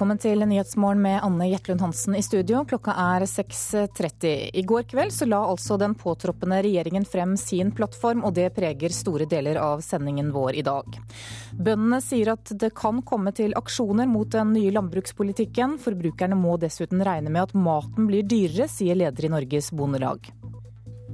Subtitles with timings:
[0.00, 2.62] Velkommen til Nyhetsmorgen med Anne Jetlund Hansen i studio.
[2.64, 4.30] Klokka er 6.30.
[4.56, 8.94] I går kveld så la altså den påtroppende regjeringen frem sin plattform, og det preger
[8.96, 10.96] store deler av sendingen vår i dag.
[11.52, 15.76] Bøndene sier at det kan komme til aksjoner mot den nye landbrukspolitikken.
[15.84, 20.32] Forbrukerne må dessuten regne med at maten blir dyrere, sier leder i Norges Bondelag.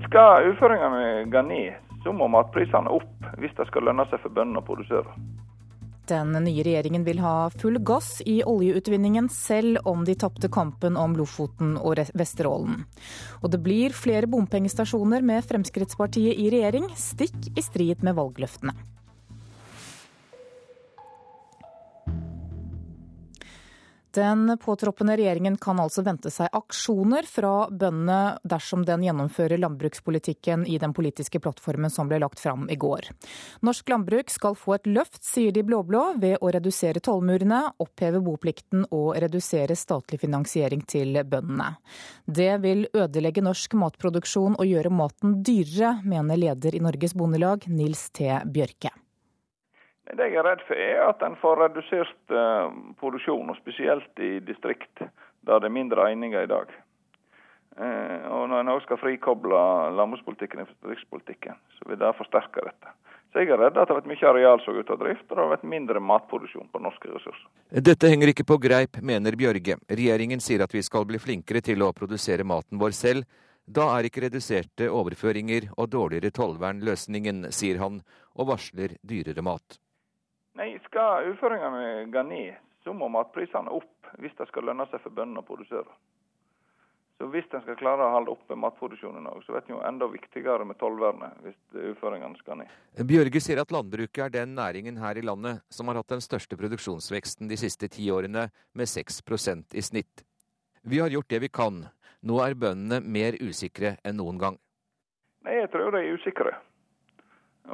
[0.06, 4.62] Skal uføringene gå ned, så må matprisene opp hvis det skal lønne seg for bøndene
[4.62, 5.18] å produsere.
[6.06, 11.16] Den nye regjeringen vil ha full gass i oljeutvinningen, selv om de tapte kampen om
[11.18, 12.84] Lofoten og Vesterålen.
[13.42, 18.76] Og det blir flere bompengestasjoner med Fremskrittspartiet i regjering, stikk i strid med valgløftene.
[24.16, 30.78] Den påtroppende regjeringen kan altså vente seg aksjoner fra bøndene dersom den gjennomfører landbrukspolitikken i
[30.80, 33.10] den politiske plattformen som ble lagt fram i går.
[33.66, 38.88] Norsk landbruk skal få et løft, sier de blå-blå, ved å redusere tollmurene, oppheve boplikten
[38.88, 41.74] og redusere statlig finansiering til bøndene.
[42.24, 48.08] Det vil ødelegge norsk matproduksjon og gjøre maten dyrere, mener leder i Norges Bondelag, Nils
[48.16, 48.32] T.
[48.48, 48.96] Bjørke.
[50.06, 54.36] Det jeg er redd for, er at en får redusert uh, produksjon, og spesielt i
[54.44, 55.02] distrikt
[55.46, 56.70] der det er mindre eininger i dag.
[57.76, 59.62] Uh, og Når en også skal frikoble
[59.98, 62.94] landbrukspolitikken fra distriktspolitikken, så vil det forsterke dette.
[63.32, 65.24] Så jeg er redd at det har vært mye areal som går ut av drift,
[65.26, 67.48] og det har vært mindre matproduksjon på norske ressurser.
[67.84, 69.76] Dette henger ikke på greip, mener Bjørge.
[69.90, 73.26] Regjeringen sier at vi skal bli flinkere til å produsere maten vår selv.
[73.66, 77.98] Da er ikke reduserte overføringer og dårligere tollvern løsningen, sier han,
[78.38, 79.80] og varsler dyrere mat.
[80.56, 82.54] Nei, Skal uføringene gå ned,
[82.84, 85.88] så må matprisene opp hvis det skal lønne seg for bøndene å produsere.
[87.16, 90.66] Så Hvis en skal klare å holde oppe matproduksjonen, så blir det jo enda viktigere
[90.68, 91.56] med tollvernet hvis
[91.94, 92.72] uføringene skal ned.
[93.08, 96.58] Bjørge sier at landbruket er den næringen her i landet som har hatt den største
[96.60, 100.26] produksjonsveksten de siste ti årene, med 6% i snitt.
[100.84, 101.86] Vi har gjort det vi kan.
[102.20, 104.60] Nå er bøndene mer usikre enn noen gang.
[105.46, 106.52] Nei, Jeg tror de er usikre.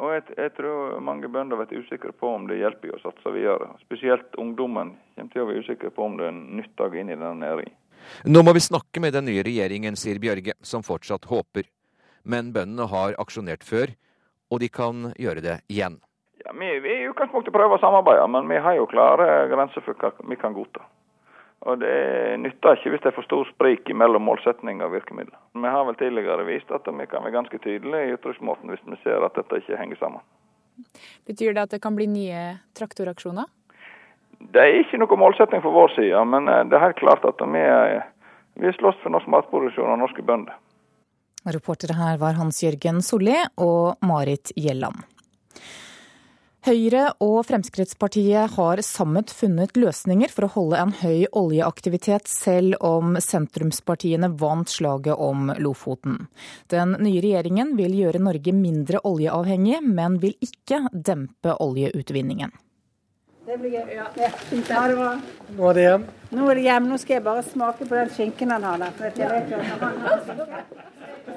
[0.01, 3.69] Og jeg, jeg, tror mange bønder blir usikre på om det hjelper å satse videre.
[3.85, 7.17] Spesielt ungdommen kommer til å være usikre på om det er nytt dag inn i
[7.19, 7.77] denne næringen.
[8.27, 11.69] Nå må vi snakke med den nye regjeringen, sier Bjørge, som fortsatt håper.
[12.25, 13.93] Men bøndene har aksjonert før,
[14.51, 16.01] og de kan gjøre det igjen.
[16.43, 19.95] Ja, Vi vil i utgangspunktet prøve å samarbeide, men vi har jo klare grenser for
[19.95, 20.83] hva vi kan godta.
[21.63, 25.39] Og Det nytter ikke hvis det er for stor sprik mellom målsetning og virkemidler.
[25.55, 28.99] Vi har vel tidligere vist at vi kan være ganske tydelige i uttrykksmåten hvis vi
[29.05, 30.25] ser at dette ikke henger sammen.
[31.29, 32.43] Betyr det at det kan bli nye
[32.75, 33.47] traktoraksjoner?
[34.51, 37.39] Det er ikke noe målsetning for vår side, men eh, det er helt klart at
[37.55, 37.63] vi,
[38.59, 40.59] vi slåss for norsk matproduksjon og norske bønder.
[41.47, 44.99] Reportere her var Hans Jørgen Solli og Marit Gjelland.
[46.63, 53.17] Høyre og Fremskrittspartiet har sammen funnet løsninger for å holde en høy oljeaktivitet, selv om
[53.19, 56.29] sentrumspartiene vant slaget om Lofoten.
[56.71, 62.55] Den nye regjeringen vil gjøre Norge mindre oljeavhengig, men vil ikke dempe oljeutvinningen.
[63.43, 63.97] Det blir gøy.
[63.97, 64.07] Ja.
[64.23, 65.11] Ja, ha det bra.
[65.57, 66.05] Nå er det hjem.
[66.31, 66.87] Nå er det hjem.
[66.93, 68.93] Nå skal jeg bare smake på den skinken han har der.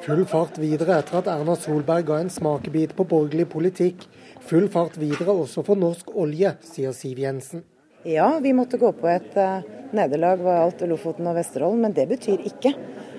[0.05, 4.05] Full fart videre etter at Erna Solberg ga en smakebit på borgerlig politikk.
[4.45, 7.63] Full fart videre også for norsk olje, sier Siv Jensen.
[8.05, 9.63] Ja, vi måtte gå på et uh,
[9.97, 12.75] nederlag ved alt Lofoten og Vesterålen, men det betyr ikke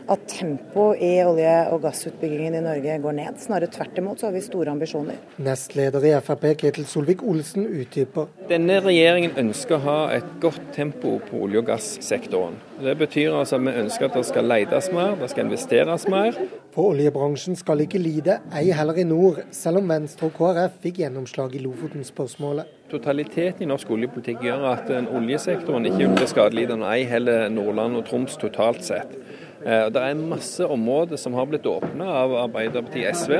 [0.08, 3.40] at tempoet i olje- og gassutbyggingen i Norge går ned.
[3.42, 5.18] Snarere tvert imot så har vi store ambisjoner.
[5.42, 8.30] Nestleder i Frp Ketil Solvik-Olsen utdyper.
[8.50, 12.60] Denne regjeringen ønsker å ha et godt tempo på olje- og gassektoren.
[12.82, 16.38] Det betyr altså at vi ønsker at det skal letes mer, det skal investeres mer.
[16.74, 21.00] For oljebransjen skal ikke lide, ei heller i nord, selv om Venstre og KrF fikk
[21.02, 22.74] gjennomslag i Lofoten-spørsmålet.
[22.90, 28.36] Totaliteten i norsk oljepolitikk gjør at oljesektoren ikke blir skadelidende, ei heller Nordland og Troms
[28.38, 29.16] totalt sett.
[29.66, 33.32] Eh, det er masse områder som har blitt åpna av Arbeiderpartiet SV,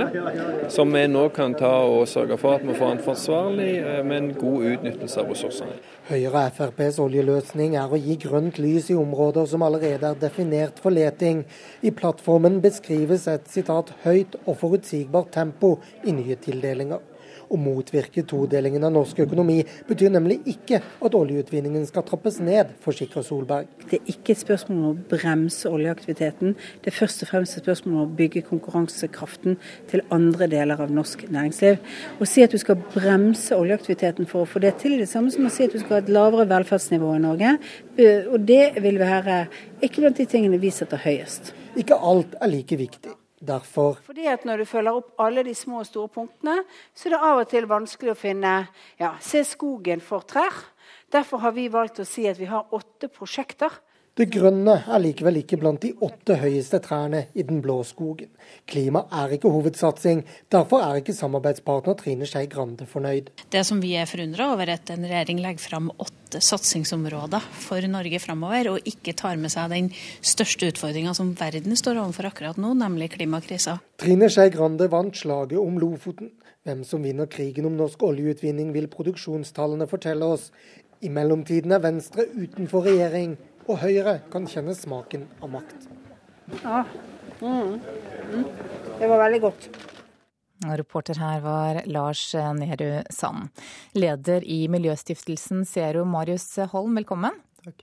[0.75, 4.32] som vi nå kan ta og sørge for at vi får en forsvarlig, eh, men
[4.34, 5.78] god utnyttelse av ressursene.
[6.11, 10.82] Høyre og FrPs oljeløsning er å gi grønt lys i områder som allerede er definert
[10.82, 11.44] for leting.
[11.82, 16.99] I plattformen beskrives et sitat høyt og forutsigbart tempo i nye tildelinger.
[17.47, 23.25] Å motvirke todelingen av norsk økonomi betyr nemlig ikke at oljeutvinningen skal trappes ned, forsikrer
[23.27, 23.69] Solberg.
[23.87, 27.65] Det er ikke et spørsmål om å bremse oljeaktiviteten, det er først og fremst et
[27.65, 29.59] spørsmål om å bygge konkurransekraften
[29.91, 31.79] til andre deler av norsk næringsliv.
[32.19, 35.47] Å si at du skal bremse oljeaktiviteten for å få det til, det samme som
[35.47, 37.55] å si at du skal ha et lavere velferdsnivå i Norge.
[37.97, 39.45] Eh, og det vil være
[39.85, 41.55] ikke blant de tingene vi setter høyest.
[41.77, 43.15] Ikke alt er like viktig.
[43.47, 46.59] Derfor Fordi at Når du følger opp alle de små og store punktene,
[46.95, 48.55] så er det av og til vanskelig å finne
[49.01, 50.55] ja, Se skogen for trær.
[51.13, 53.71] Derfor har vi valgt å si at vi har åtte prosjekter
[54.17, 58.31] det grønne er likevel ikke blant de åtte høyeste trærne i den blå skogen.
[58.65, 60.23] Klima er ikke hovedsatsing,
[60.53, 63.29] derfor er ikke samarbeidspartner Trine Skei Grande fornøyd.
[63.53, 67.85] Det som vi er forundra over, er at en regjering legger fram åtte satsingsområder for
[67.93, 69.91] Norge framover, og ikke tar med seg den
[70.25, 73.77] største utfordringa som verden står overfor akkurat nå, nemlig klimakrisa.
[74.01, 76.33] Trine Skei Grande vant slaget om Lofoten.
[76.65, 80.49] Hvem som vinner krigen om norsk oljeutvinning, vil produksjonstallene fortelle oss.
[81.05, 83.37] I mellomtiden er Venstre utenfor regjering
[83.67, 85.89] og Høyre kan kjenne smaken av makt.
[86.63, 86.85] Ja.
[87.41, 87.77] Mm.
[88.33, 88.45] Mm.
[88.99, 89.69] Det var veldig godt.
[90.67, 92.23] Reporter her var Lars
[92.57, 93.51] Nehru Sand.
[93.93, 97.37] Leder i Miljøstiftelsen Zero, Marius Holm, velkommen.
[97.67, 97.83] Takk.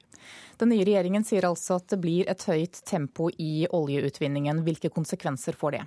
[0.61, 4.63] Den nye regjeringen sier altså at det blir et høyt tempo i oljeutvinningen.
[4.65, 5.83] Hvilke konsekvenser får det?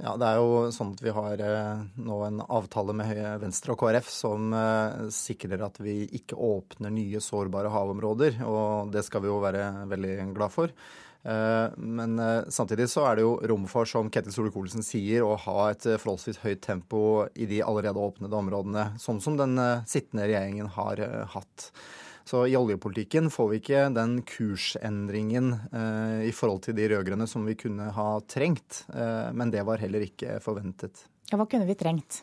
[0.00, 3.82] Ja, Det er jo sånn at vi har eh, nå en avtale med Venstre og
[3.82, 8.40] KrF som eh, sikrer at vi ikke åpner nye sårbare havområder.
[8.48, 10.72] Og det skal vi jo være veldig glad for.
[11.20, 12.16] Eh, men
[12.48, 16.40] samtidig så er det jo rom for, som Ketil Solvik-Olsen sier, å ha et forholdsvis
[16.46, 17.02] høyt tempo
[17.36, 21.04] i de allerede åpnede områdene, sånn som den sittende regjeringen har
[21.36, 21.72] hatt.
[22.30, 27.42] Så i oljepolitikken får vi ikke den kursendringen eh, i forhold til de rød-grønne som
[27.48, 28.84] vi kunne ha trengt.
[28.94, 31.08] Eh, men det var heller ikke forventet.
[31.32, 32.20] Ja, Hva kunne vi trengt?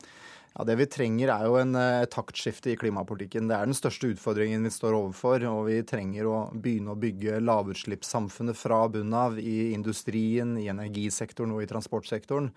[0.54, 3.52] Ja, Det vi trenger er jo en eh, taktskifte i klimapolitikken.
[3.52, 5.44] Det er den største utfordringen vi står overfor.
[5.52, 11.52] Og vi trenger å begynne å bygge lavutslippssamfunnet fra bunnen av i industrien, i energisektoren
[11.52, 12.48] og i transportsektoren.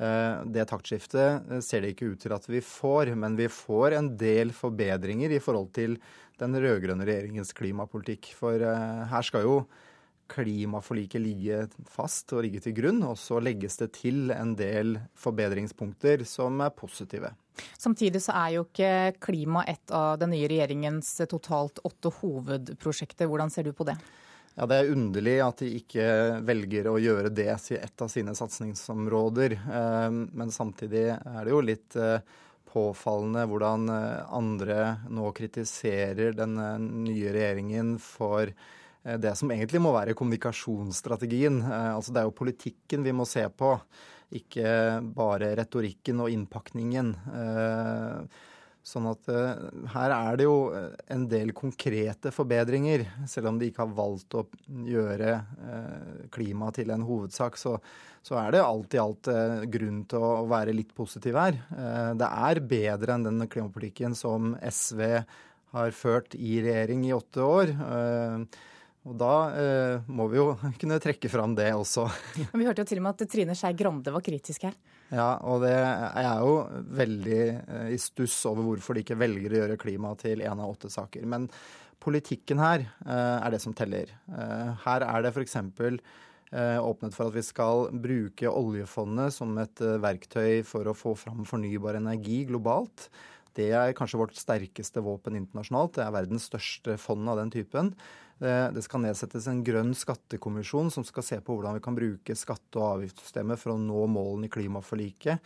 [0.00, 3.98] Eh, det taktskiftet eh, ser det ikke ut til at vi får, men vi får
[3.98, 5.98] en del forbedringer i forhold til
[6.40, 8.32] den rød-grønne regjeringens klimapolitikk.
[8.38, 9.60] For uh, her skal jo
[10.30, 16.22] klimaforliket ligge fast og ligge til grunn, og så legges det til en del forbedringspunkter
[16.28, 17.32] som er positive.
[17.78, 23.28] Samtidig så er jo ikke klima et av den nye regjeringens totalt åtte hovedprosjekter.
[23.30, 23.98] Hvordan ser du på det?
[24.56, 26.06] Ja, Det er underlig at de ikke
[26.46, 29.56] velger å gjøre det til et av sine satsingsområder.
[29.56, 32.22] Eh, men samtidig er det jo litt eh,
[32.70, 39.82] påfallende hvordan eh, andre nå kritiserer den eh, nye regjeringen for eh, det som egentlig
[39.82, 41.62] må være kommunikasjonsstrategien.
[41.70, 43.74] Altså Det er jo politikken vi må se på,
[44.40, 47.14] ikke bare retorikken og innpakningen.
[48.90, 53.04] Sånn at uh, her er det jo eh, en del konkrete forbedringer.
[53.30, 54.46] Selv om de ikke har valgt å
[54.88, 57.76] gjøre uh, klima til en hovedsak, så,
[58.22, 59.30] så, er det alt i alt
[59.70, 61.60] grunn til å, være litt positiv her.
[62.18, 65.04] det er bedre enn den klimapolitikken som SV
[65.70, 67.72] har ført i regjering i åtte år.
[69.08, 72.06] Og da eh, må vi jo kunne trekke fram det også.
[72.52, 74.76] Vi hørte jo til og med at Trine Skei Grande var kritisk her.
[75.10, 76.56] Ja, og det er jeg jo
[77.00, 80.70] veldig eh, i stuss over hvorfor de ikke velger å gjøre klima til én av
[80.70, 81.24] åtte saker.
[81.26, 81.48] Men
[82.00, 84.12] politikken her eh, er det som teller.
[84.30, 85.58] Eh, her er det f.eks.
[86.50, 92.00] Åpnet for at vi skal bruke oljefondet som et verktøy for å få fram fornybar
[92.00, 93.06] energi globalt.
[93.56, 95.96] Det er kanskje vårt sterkeste våpen internasjonalt.
[95.98, 97.94] Det er verdens største fond av den typen.
[98.40, 102.80] Det skal nedsettes en grønn skattekommisjon som skal se på hvordan vi kan bruke skatte-
[102.80, 105.42] og avgiftssystemet for å nå målene i klimaforliket.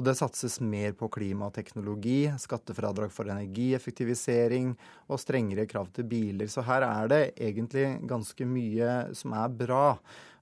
[0.00, 4.70] Og det satses mer på klimateknologi, skattefradrag for energieffektivisering
[5.10, 6.48] og strengere krav til biler.
[6.48, 9.98] Så her er det egentlig ganske mye som er bra,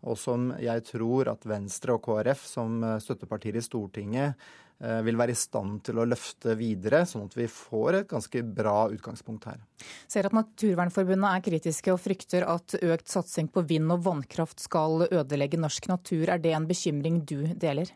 [0.06, 5.32] og som jeg tror at Venstre og KrF som støttepartier i Stortinget Eh, vil være
[5.32, 9.62] i stand til å løfte videre, sånn at vi får et ganske bra utgangspunkt her.
[10.04, 15.06] Ser at Naturvernforbundet er kritiske og frykter at økt satsing på vind og vannkraft skal
[15.08, 16.28] ødelegge norsk natur.
[16.28, 17.88] Er det en bekymring du deler?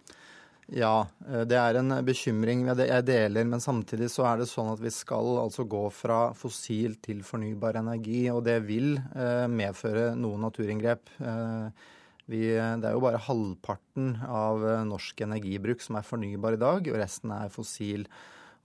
[0.71, 4.83] Ja, eh, det er en bekymring jeg deler, men samtidig så er det sånn at
[4.83, 10.47] vi skal altså gå fra fossil til fornybar energi, og det vil eh, medføre noen
[10.47, 11.11] naturinngrep.
[12.31, 16.87] Vi, det er jo bare halvparten av eh, norsk energibruk som er fornybar i dag,
[16.87, 18.05] og resten er fossil.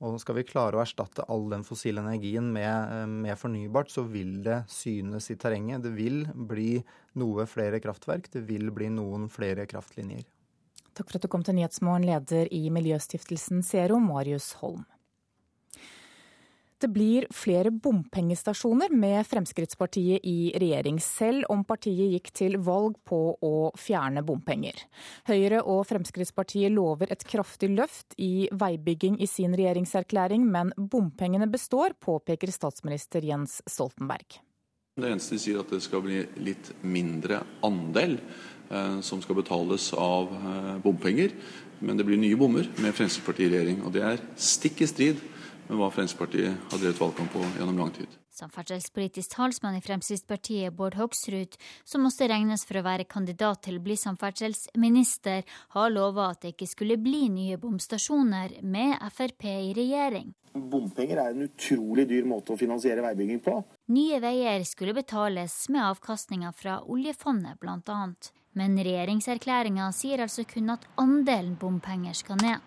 [0.05, 4.05] Og skal vi klare å erstatte all den fossile energien med, eh, med, fornybart, så
[4.05, 5.81] vil det synes i terrenget.
[5.81, 6.84] Det vil bli
[7.17, 10.27] noe flere kraftverk, det vil bli noen flere kraftlinjer.
[10.95, 14.86] Takk for at du kom til Nyhetsmorgen, leder i Miljøstiftelsen Zero, Marius Holm.
[16.75, 23.20] Det blir flere bompengestasjoner med Fremskrittspartiet i regjering, selv om partiet gikk til valg på
[23.39, 24.82] å fjerne bompenger.
[25.29, 31.96] Høyre og Fremskrittspartiet lover et kraftig løft i veibygging i sin regjeringserklæring, men bompengene består,
[31.96, 34.41] påpeker statsminister Jens Stoltenberg.
[35.00, 39.94] Det eneste de sier at det skal bli litt mindre andel eh, som skal betales
[39.96, 41.32] av eh, bompenger.
[41.79, 43.82] Men det blir nye bommer med Fremskrittspartiet i regjering.
[43.88, 45.24] Og det er stikk i strid
[45.67, 48.12] med hva Fremskrittspartiet har drevet valgkamp på gjennom lang tid.
[48.36, 51.55] Samferdselspolitisk talsmann i Fremskrittspartiet, Bård Hoksrud,
[51.88, 55.45] som også regnes for å være kandidat til å bli samferdselsminister,
[55.77, 60.34] har lova at det ikke skulle bli nye bomstasjoner med Frp i regjering.
[60.55, 63.57] Bompenger er en utrolig dyr måte å finansiere veibygging på.
[63.91, 68.31] Nye veier skulle betales med avkastninga fra oljefondet, blant annet.
[68.55, 72.62] Men regjeringserklæringa sier altså kun at andelen bompenger skal ned.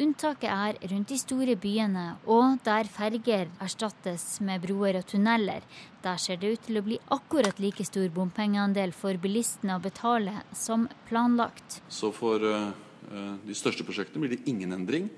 [0.00, 5.66] Unntaket er rundt de store byene og der ferger erstattes med broer og tunneler.
[6.04, 10.38] Der ser det ut til å bli akkurat like stor bompengeandel for bilistene å betale
[10.56, 11.82] som planlagt.
[11.92, 12.72] Så for uh,
[13.44, 15.10] de største prosjektene blir det ingen endring.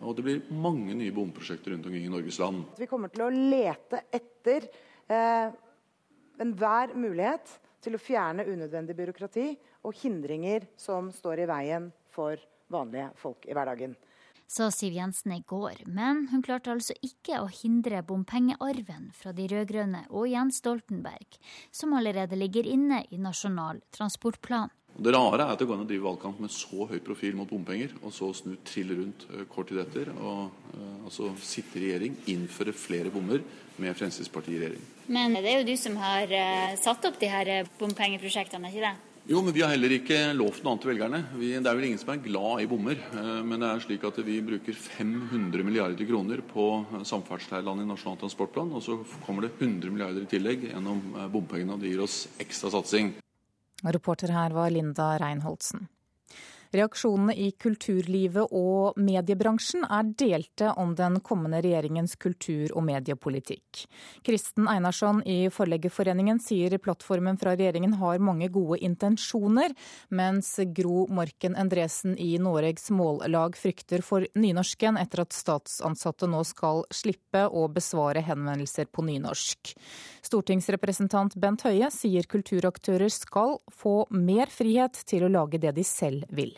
[0.00, 2.64] Og det blir mange nye bomprosjekter rundt omkring i Norges land.
[2.80, 4.66] Vi kommer til å lete etter
[5.08, 5.52] eh,
[6.42, 7.52] enhver mulighet
[7.84, 9.46] til å fjerne unødvendig byråkrati
[9.84, 12.40] og hindringer som står i veien for
[12.72, 13.94] vanlige folk i hverdagen.
[14.46, 19.46] Sa Siv Jensen i går, men hun klarte altså ikke å hindre bompengearven fra de
[19.50, 21.38] rød-grønne og Jens Stoltenberg,
[21.72, 24.72] som allerede ligger inne i Nasjonal transportplan.
[24.94, 27.50] Det rare er at det går an å drive valgkamp med så høy profil mot
[27.50, 30.52] bompenger, og så snu trill rundt eh, kort tid etter og
[31.04, 33.42] altså sitte i regjering, innføre flere bommer
[33.82, 34.84] med Fremskrittspartiet i regjering.
[35.10, 38.94] Men det er jo du som har uh, satt opp de her bompengeprosjektene, ikke det?
[39.24, 41.20] Jo, men vi har heller ikke lovt noe annet til velgerne.
[41.40, 43.00] Vi, det er vel ingen som er glad i bommer.
[43.48, 46.66] Men det er slik at vi bruker 500 milliarder kroner på
[47.08, 50.68] samferdsel her i landet i Nasjonal transportplan, og så kommer det 100 milliarder i tillegg
[50.68, 51.00] gjennom
[51.32, 53.14] bompengene, og det gir oss ekstra satsing.
[53.82, 55.88] Reporter her var Linda Reinholdsen.
[56.74, 63.84] Reaksjonene i kulturlivet og mediebransjen er delte om den kommende regjeringens kultur- og mediepolitikk.
[64.26, 69.74] Kristen Einarsson i Forleggerforeningen sier plattformen fra regjeringen har mange gode intensjoner,
[70.10, 76.82] mens Gro Morken Endresen i Noregs Mållag frykter for nynorsken etter at statsansatte nå skal
[76.90, 79.76] slippe å besvare henvendelser på nynorsk.
[80.26, 86.26] Stortingsrepresentant Bent Høie sier kulturaktører skal få mer frihet til å lage det de selv
[86.34, 86.54] vil.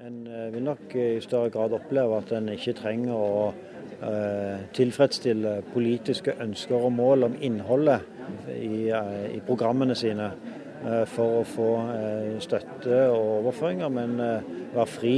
[0.00, 5.58] En eh, vil nok i større grad oppleve at en ikke trenger å eh, tilfredsstille
[5.74, 8.06] politiske ønsker og mål om innholdet
[8.54, 14.48] i, eh, i programmene sine eh, for å få eh, støtte og overføringer, men eh,
[14.72, 15.14] være fri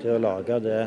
[0.00, 0.78] til å lage det,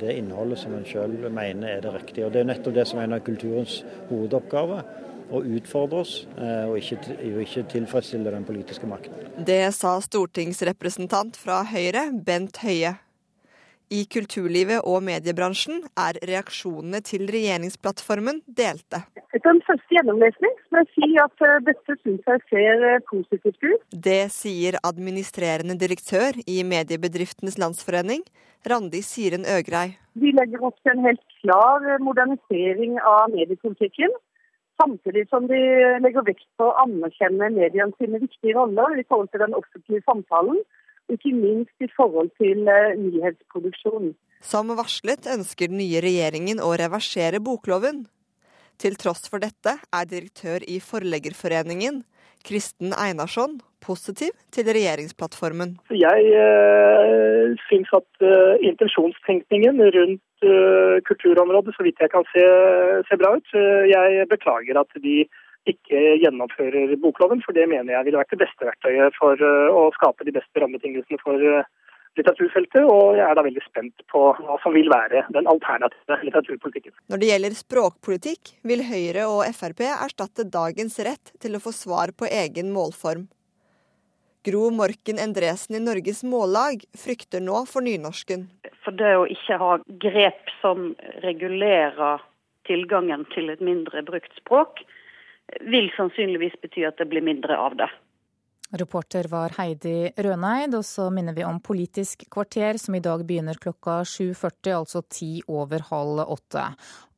[0.00, 2.24] det innholdet som en sjøl mener er det riktige.
[2.24, 4.86] Og Det er nettopp det som er en av kulturens hovedoppgaver
[5.30, 6.98] å utfordre oss, eh, og ikke,
[7.44, 9.16] ikke tilfredsstille den politiske makten.
[9.46, 12.96] Det sa stortingsrepresentant fra Høyre, Bent Høie.
[13.92, 19.02] I kulturlivet og mediebransjen er reaksjonene til regjeringsplattformen delte.
[19.36, 23.60] Etter en første gjennomlesning må jeg si at eh, dette syns jeg ser eh, positivt
[23.66, 23.84] ut.
[23.92, 28.24] Det sier administrerende direktør i Mediebedriftenes Landsforening,
[28.64, 29.98] Randi Siren Øgrei.
[30.16, 34.14] Vi legger opp til en helt klar modernisering av mediepolitikken.
[34.80, 35.58] Samtidig som de
[36.02, 40.58] legger vekt på å anerkjenne mediene sine viktige roller i forhold til den offentlige samtalen,
[41.04, 44.14] og ikke minst i forhold til uh, nyhetsproduksjon.
[44.44, 48.06] Som varslet ønsker den nye regjeringen å reversere bokloven.
[48.80, 52.02] Til tross for dette er direktør i Forleggerforeningen,
[52.44, 55.76] Kristen Einarsson, positiv til regjeringsplattformen.
[55.94, 60.33] Jeg eh, syns at eh, intensjonstenkningen rundt Eh,
[61.08, 62.44] kulturområdet, så vidt jeg kan se,
[63.08, 63.54] se bra ut.
[63.90, 65.24] Jeg beklager at de
[65.70, 69.88] ikke gjennomfører bokloven, for det mener jeg ville vært det beste verktøyet for eh, å
[69.96, 71.68] skape de beste rammebetingelsene for eh,
[72.18, 76.94] litteraturfeltet, og jeg er da veldig spent på hva som vil være den alternative litteraturpolitikken.
[77.10, 82.14] Når det gjelder språkpolitikk, vil Høyre og Frp erstatte dagens rett til å få svar
[82.14, 83.26] på egen målform.
[84.44, 88.44] Gro Morken Endresen i Norges Mållag frykter nå for nynorsken.
[88.84, 89.70] For det å ikke ha
[90.04, 90.90] grep som
[91.24, 92.20] regulerer
[92.68, 94.84] tilgangen til et mindre brukt språk,
[95.64, 97.88] vil sannsynligvis bety at det blir mindre av det.
[98.74, 103.60] Reporter var Heidi Røneid, og så minner vi om Politisk kvarter, som i dag begynner
[103.60, 106.70] klokka 7.40, altså ti over halv åtte.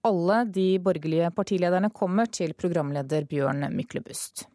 [0.06, 4.47] Alle de borgerlige partilederne kommer til programleder Bjørn Myklebust.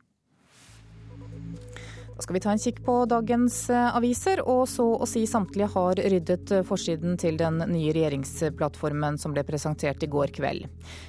[2.22, 5.72] Da skal vi ta en kikk på dagens eh, aviser, og så å si samtlige
[5.74, 10.68] har ryddet eh, forsiden til den nye regjeringsplattformen som ble presentert i går kveld.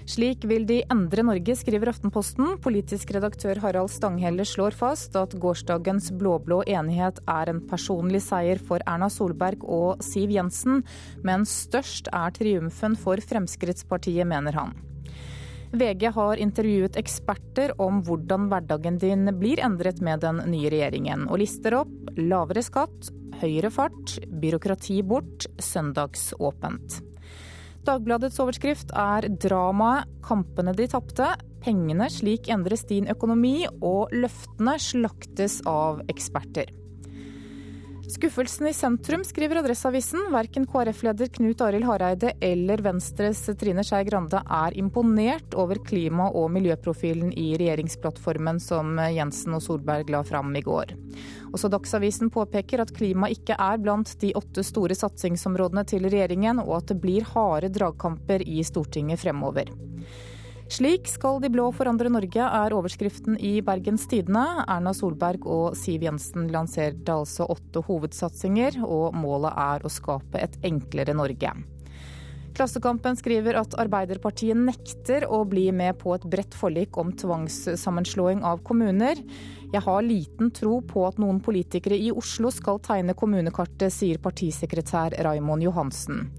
[0.09, 2.55] Slik vil de endre Norge, skriver Aftenposten.
[2.65, 8.81] Politisk redaktør Harald Stanghelle slår fast at gårsdagens blå-blå enighet er en personlig seier for
[8.89, 10.81] Erna Solberg og Siv Jensen,
[11.21, 14.73] men størst er triumfen for Fremskrittspartiet, mener han.
[15.73, 21.41] VG har intervjuet eksperter om hvordan hverdagen din blir endret med den nye regjeringen, og
[21.41, 23.09] lister opp lavere skatt,
[23.41, 27.01] høyere fart, byråkrati bort, søndagsåpent.
[27.89, 31.33] Dagbladets overskrift er 'Dramaet kampene de tapte'.
[31.63, 36.69] Pengene slik endres din økonomi, og løftene slaktes av eksperter.
[38.09, 40.21] Skuffelsen i sentrum, skriver Adresseavisen.
[40.33, 46.51] Verken KrF-leder Knut Arild Hareide eller Venstres Trine Skei Grande er imponert over klima- og
[46.51, 50.97] miljøprofilen i regjeringsplattformen som Jensen og Solberg la fram i går.
[51.55, 56.81] Også Dagsavisen påpeker at klima ikke er blant de åtte store satsingsområdene til regjeringen, og
[56.81, 59.71] at det blir harde dragkamper i Stortinget fremover.
[60.73, 64.63] Slik skal de blå forandre Norge, er overskriften i Bergens Tidende.
[64.65, 70.57] Erna Solberg og Siv Jensen lanserte altså åtte hovedsatsinger, og målet er å skape et
[70.65, 71.53] enklere Norge.
[72.57, 78.65] Klassekampen skriver at Arbeiderpartiet nekter å bli med på et bredt forlik om tvangssammenslåing av
[78.65, 79.21] kommuner.
[79.77, 85.21] Jeg har liten tro på at noen politikere i Oslo skal tegne kommunekartet, sier partisekretær
[85.21, 86.31] Raimond Johansen.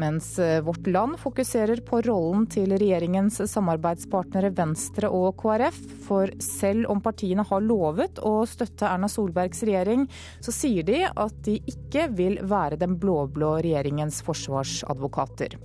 [0.00, 5.80] Mens eh, Vårt Land fokuserer på rollen til regjeringens samarbeidspartnere Venstre og KrF.
[6.06, 10.06] For selv om partiene har lovet å støtte Erna Solbergs regjering,
[10.40, 15.58] så sier de at de ikke vil være den blå-blå regjeringens forsvarsadvokater.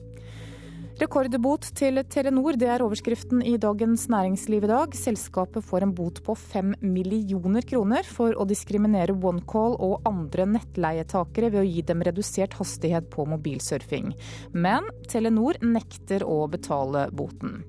[0.97, 4.95] Rekordbot til Telenor, det er overskriften i Dagens Næringsliv i dag.
[4.97, 11.51] Selskapet får en bot på fem millioner kroner for å diskriminere OneCall og andre nettleietakere
[11.53, 14.09] ved å gi dem redusert hastighet på mobilsurfing.
[14.57, 17.59] Men Telenor nekter å betale boten.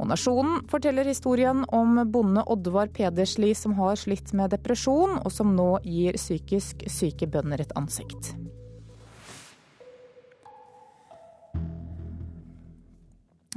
[0.00, 5.54] Og Nasjonen forteller historien om bonde Oddvar Pedersli som har slitt med depresjon, og som
[5.54, 8.34] nå gir psykisk syke bønder et ansikt.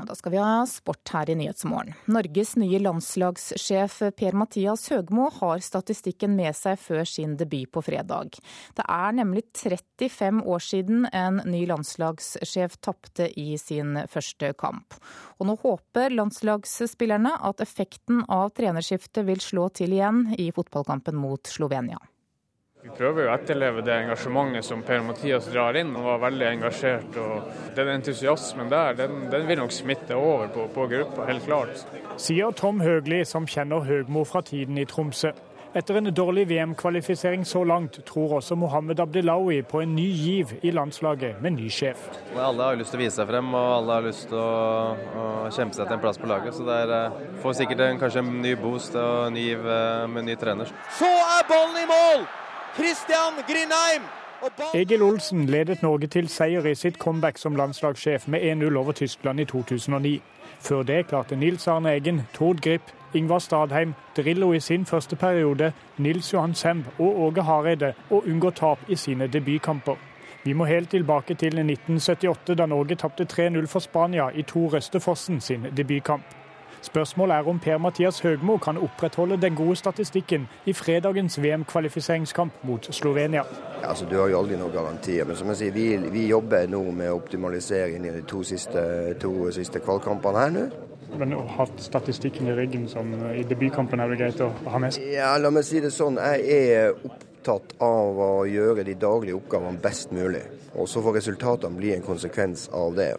[0.07, 1.93] Da skal vi ha sport her i Nyhetsmorgen.
[2.11, 8.37] Norges nye landslagssjef Per-Mathias Høgmo har statistikken med seg før sin debut på fredag.
[8.75, 14.97] Det er nemlig 35 år siden en ny landslagssjef tapte i sin første kamp.
[15.39, 21.47] Og nå håper landslagsspillerne at effekten av trenerskiftet vil slå til igjen i fotballkampen mot
[21.47, 22.01] Slovenia.
[22.83, 25.93] Vi prøver jo å etterleve det engasjementet som Per-Mathias drar inn.
[25.95, 27.15] og var veldig engasjert.
[27.15, 31.85] og Den entusiasmen der den, den vil nok smitte over på, på, gruppa, helt klart.
[32.19, 35.31] Sier Tom Høgli, som kjenner Høgmo fra tiden i Tromsø.
[35.73, 40.75] Etter en dårlig VM-kvalifisering så langt, tror også Mohammed Abdelawi på en ny giv i
[40.75, 42.03] landslaget med ny sjef.
[42.35, 44.93] Alle har lyst til å vise seg frem, og alle har lyst til å,
[45.23, 46.59] å kjempe seg til en plass på laget.
[46.59, 49.65] Så det er, eh, får sikkert en, kanskje en ny boost og en ny giv
[49.65, 50.79] med en ny trener.
[50.99, 52.31] Så er ballen i mål!
[52.75, 54.01] Christian Grindheim.
[54.73, 59.39] Egil Olsen ledet Norge til seier i sitt comeback som landslagssjef med 1-0 over Tyskland
[59.39, 60.21] i 2009.
[60.59, 62.81] Før det klarte Nils Arne Eggen, Tord Grip,
[63.13, 68.49] Ingvar Stadheim, Drillo i sin første periode, Nils Johan Semb og Åge Hareide å unngå
[68.49, 69.95] tap i sine debutkamper.
[70.43, 75.41] Vi må helt tilbake til 1978, da Norge tapte 3-0 for Spania i Tor Røstefossen
[75.41, 76.42] sin debutkamp.
[76.83, 83.45] Spørsmålet er om Per-Mathias Høgmo kan opprettholde den gode statistikken i fredagens VM-kvalifiseringskamp mot Slovenia.
[83.81, 86.67] Ja, altså, du har jo aldri noen garantier, men som jeg sier, vi, vi jobber
[86.67, 88.83] nå med å optimalisere inn i de to siste,
[89.21, 90.65] to siste kvalkampene her nå.
[91.21, 94.95] Men å ha statistikken i ryggen som i debutkampen er det greit å ha med
[94.95, 95.05] seg?
[95.13, 96.19] Ja, la meg si det sånn.
[96.19, 100.43] Jeg er opptatt av å gjøre de daglige oppgavene best mulig.
[100.73, 103.13] Og så får resultatene bli en konsekvens av det.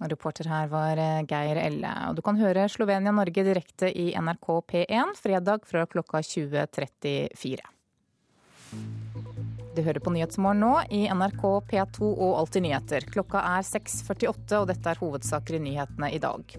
[0.00, 1.92] Reporter her var eh, Geir Elle.
[2.08, 7.62] Og du kan høre Slovenia-Norge direkte i NRK P1 fredag fra klokka 20.34.
[9.74, 13.06] Du hører på Nyhetsmorgen nå i NRK P2 og Alltid nyheter.
[13.10, 16.54] Klokka er 6.48, og dette er hovedsaker i nyhetene i dag.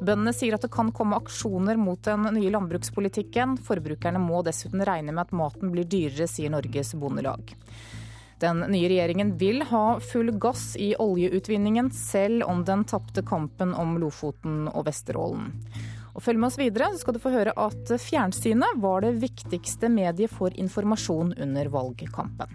[0.00, 3.58] Bøndene sier at det kan komme aksjoner mot den nye landbrukspolitikken.
[3.64, 7.52] Forbrukerne må dessuten regne med at maten blir dyrere, sier Norges Bondelag.
[8.44, 13.96] Den nye regjeringen vil ha full gass i oljeutvinningen, selv om den tapte kampen om
[14.02, 15.54] Lofoten og Vesterålen.
[16.14, 19.88] Og Følg med oss videre, så skal du få høre at fjernsynet var det viktigste
[19.90, 22.52] mediet for informasjon under valgkampen.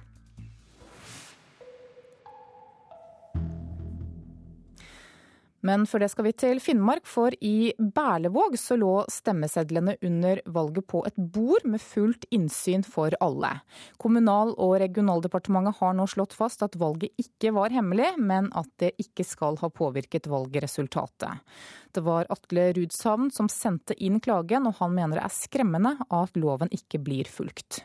[5.65, 10.87] Men før det skal vi til Finnmark, for i Berlevåg så lå stemmesedlene under valget
[10.87, 13.51] på et bord med fullt innsyn for alle.
[13.99, 18.93] Kommunal- og regionaldepartementet har nå slått fast at valget ikke var hemmelig, men at det
[19.03, 21.43] ikke skal ha påvirket valgresultatet.
[21.91, 26.39] Det var Atle Rudshavn som sendte inn klagen, og han mener det er skremmende at
[26.39, 27.83] loven ikke blir fulgt.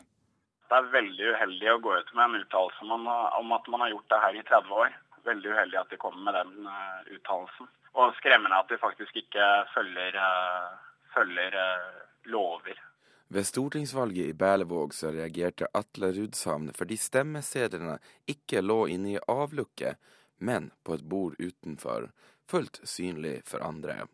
[0.65, 4.13] Det er veldig uheldig å gå ut med en uttalelse om at man har gjort
[4.13, 4.95] det her i 30 år
[5.27, 7.69] veldig uheldig at de kommer med den uh, uttalelsen.
[7.95, 10.75] Og skremmende at de faktisk ikke følger, uh,
[11.13, 12.81] følger uh, lover.
[13.27, 17.97] Ved stortingsvalget i Berlevåg så reagerte Atle Rudshavn fordi stemmesedlene
[18.29, 19.97] ikke lå inne i avlukket,
[20.37, 22.11] men på et bord utenfor,
[22.45, 24.05] fullt synlig for andre.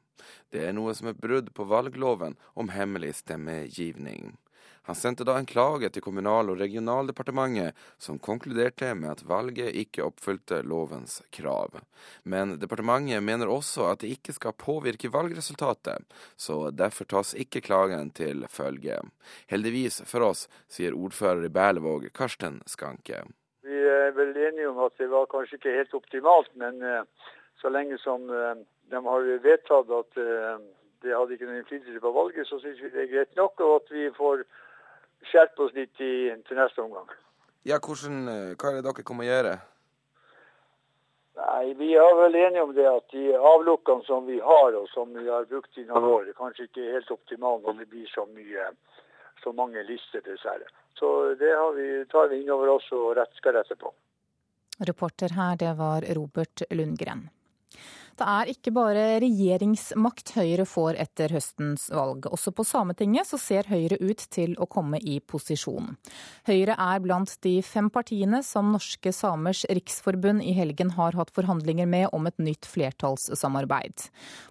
[0.53, 4.37] Det er noe som er brudd på valgloven om hemmelig stemmegivning.
[4.89, 10.05] Han sendte da en klage til Kommunal- og regionaldepartementet, som konkluderte med at valget ikke
[10.07, 11.77] oppfylte lovens krav.
[12.23, 16.01] Men departementet mener også at det ikke skal påvirke valgresultatet,
[16.35, 18.97] så derfor tas ikke klagen til følge.
[19.53, 23.21] Heldigvis for oss, sier ordfører i Berlevåg, Karsten Skanke.
[23.61, 27.05] Vi er vel enige om at det var kanskje ikke helt optimalt, men eh,
[27.61, 28.57] så lenge som eh,
[28.89, 30.57] de har vedtatt at eh,
[31.01, 33.75] det hadde ikke noen innflytelse på valget, så syns vi det er greit nok, og
[33.79, 34.43] at vi får
[35.29, 37.09] skjerpe oss litt i, til neste omgang.
[37.67, 38.23] Ja, hvordan,
[38.57, 39.57] Hva er det dere kommer å gjøre?
[41.41, 45.13] Nei, Vi er vel enige om det at de avlukkene som vi har, og som
[45.15, 48.25] vi har brukt i noen år, kanskje ikke er helt optimale når det blir så
[48.35, 48.71] mye,
[49.43, 50.67] så mange lister, dessverre.
[50.99, 53.93] Så det vi, tar vi innover oss og rett skal rette på.
[54.89, 57.29] Reporter her, det var Robert Lundgren.
[58.19, 62.27] Det er ikke bare regjeringsmakt Høyre får etter høstens valg.
[62.31, 65.95] Også på Sametinget så ser Høyre ut til å komme i posisjon.
[66.49, 71.89] Høyre er blant de fem partiene som Norske Samers Riksforbund i helgen har hatt forhandlinger
[71.89, 74.09] med om et nytt flertallssamarbeid.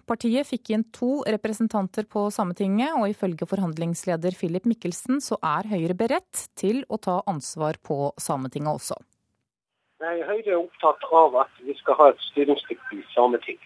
[0.09, 5.97] Partiet fikk inn to representanter på Sametinget, og ifølge forhandlingsleder Philip Mikkelsen så er Høyre
[5.97, 8.99] beredt til å ta ansvar på Sametinget også.
[10.01, 13.59] Nei, Høyre er opptatt av at vi skal ha et styringsdyktig sameting.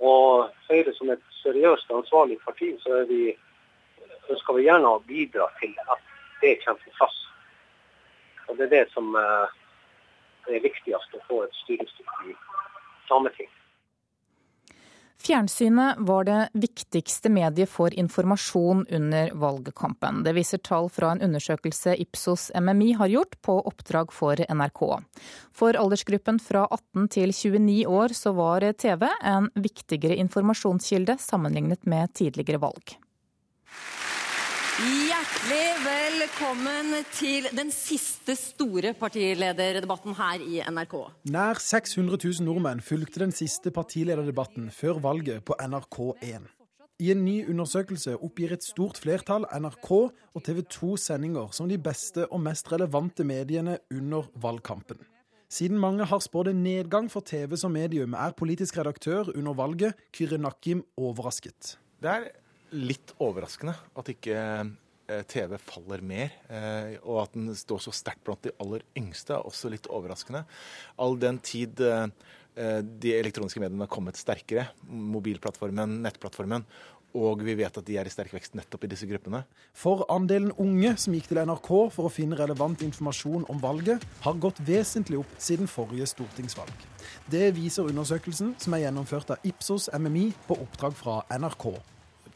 [0.00, 3.34] Og Høyre som et seriøst ansvarlig parti, så vi,
[4.32, 6.06] ønsker vi gjerne å bidra til at
[6.40, 7.18] det kommer på plass.
[8.48, 9.52] Og Det er det som eh,
[10.48, 12.38] er viktigst, å få et styringsdyktig
[13.10, 13.52] sameting.
[15.20, 20.22] Fjernsynet var det viktigste mediet for informasjon under valgkampen.
[20.24, 24.80] Det viser tall fra en undersøkelse Ipsos MMI har gjort på oppdrag for NRK.
[25.52, 32.16] For aldersgruppen fra 18 til 29 år så var TV en viktigere informasjonskilde sammenlignet med
[32.16, 32.96] tidligere valg.
[35.20, 40.94] Hjertelig velkommen til den siste store partilederdebatten her i NRK.
[41.28, 46.48] Nær 600 000 nordmenn fulgte den siste partilederdebatten før valget på NRK1.
[47.04, 51.76] I en ny undersøkelse oppgir et stort flertall NRK og TV 2 sendinger som de
[51.76, 55.04] beste og mest relevante mediene under valgkampen.
[55.52, 60.06] Siden mange har spådd en nedgang for TV som medium, er politisk redaktør under valget
[60.16, 61.76] Kyrre Nakim, overrasket.
[62.00, 62.30] Det er
[62.72, 64.38] litt overraskende at ikke
[65.30, 69.48] TV faller mer, eh, og at den står så sterkt blant de aller yngste, er
[69.48, 70.44] også litt overraskende.
[71.00, 72.06] All den tid eh,
[72.82, 76.66] de elektroniske mediene har kommet sterkere, mobilplattformen, nettplattformen,
[77.16, 79.42] og vi vet at de er i sterk vekst nettopp i disse gruppene.
[79.74, 84.38] For andelen unge som gikk til NRK for å finne relevant informasjon om valget, har
[84.42, 86.70] gått vesentlig opp siden forrige stortingsvalg.
[87.30, 91.72] Det viser undersøkelsen som er gjennomført av Ipsos MMI på oppdrag fra NRK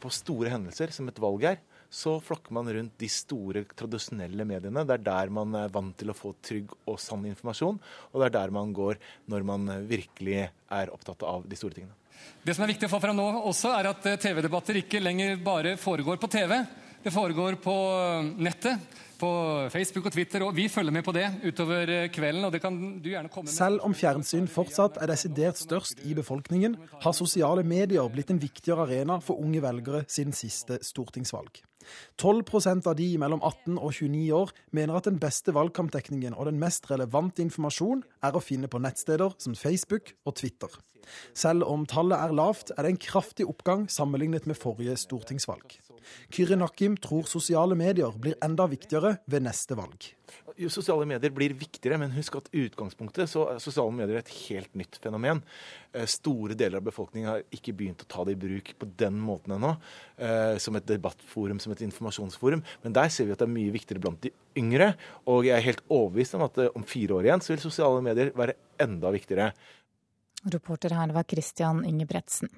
[0.01, 1.61] på store hendelser, som et valg er,
[1.95, 4.83] så flokker man rundt de store, tradisjonelle mediene.
[4.83, 7.77] Det er der man er vant til å få trygg og sann informasjon,
[8.11, 8.99] og det er der man går
[9.31, 11.95] når man virkelig er opptatt av de store tingene.
[12.43, 15.39] Det som er viktig å få fram nå også, er at eh, TV-debatter ikke lenger
[15.43, 16.57] bare foregår på TV.
[17.03, 19.29] Det foregår på eh, nettet på
[19.73, 22.45] Facebook og Twitter, og vi følger med på det utover eh, kvelden.
[22.47, 23.55] og det kan du gjerne komme med.
[23.55, 28.87] Selv om fjernsyn fortsatt er desidert størst i befolkningen, har sosiale medier blitt en viktigere
[28.87, 31.63] arena for unge velgere siden siste stortingsvalg.
[32.21, 36.59] 12% av de mellom 18 og 29 år mener at den beste valgkampdekningen og den
[36.61, 40.73] mest relevante informasjon er å finne på nettsteder som Facebook og Twitter.
[41.37, 45.77] Selv om tallet er lavt, er det en kraftig oppgang sammenlignet med forrige stortingsvalg.
[46.33, 50.11] Kyrre Nakkim tror sosiale medier blir enda viktigere ved neste valg.
[50.71, 54.97] Sosiale medier blir viktigere, men husk at utgangspunktet så er sosiale medier et helt nytt
[55.03, 55.41] fenomen.
[55.91, 59.19] Eh, store deler av befolkningen har ikke begynt å ta det i bruk på den
[59.21, 59.75] måten ennå.
[60.15, 62.63] Eh, som et debattforum, som et informasjonsforum.
[62.83, 64.93] Men der ser vi at det er mye viktigere blant de yngre.
[65.27, 68.03] Og jeg er helt overbevist om at eh, om fire år igjen så vil sosiale
[68.05, 69.51] medier være enda viktigere.
[70.53, 72.51] Reporter her var Christian Ingebretsen.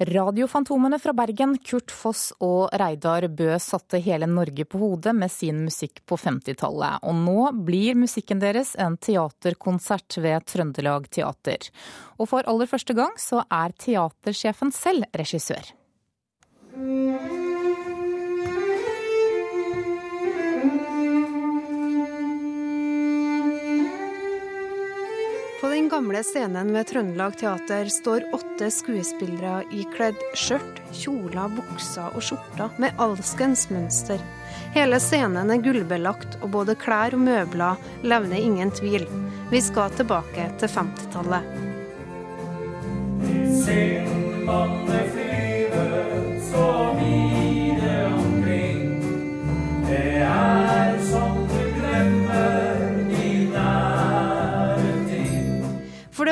[0.00, 5.58] Radiofantomene fra Bergen, Kurt Foss og Reidar Bø satte hele Norge på hodet med sin
[5.66, 7.04] musikk på 50-tallet.
[7.04, 11.68] Og nå blir musikken deres en teaterkonsert ved Trøndelag Teater.
[12.16, 15.68] Og for aller første gang så er teatersjefen selv regissør.
[25.90, 32.92] Gamle scenen ved Trøndelag Teater står åtte skuespillere ikledd skjørt, kjoler, bukser og skjorter med
[32.98, 34.18] alskens mønster.
[34.74, 39.06] Hele scenen er gullbelagt, og både klær og møbler levner ingen tvil.
[39.50, 41.42] Vi skal tilbake til 50-tallet.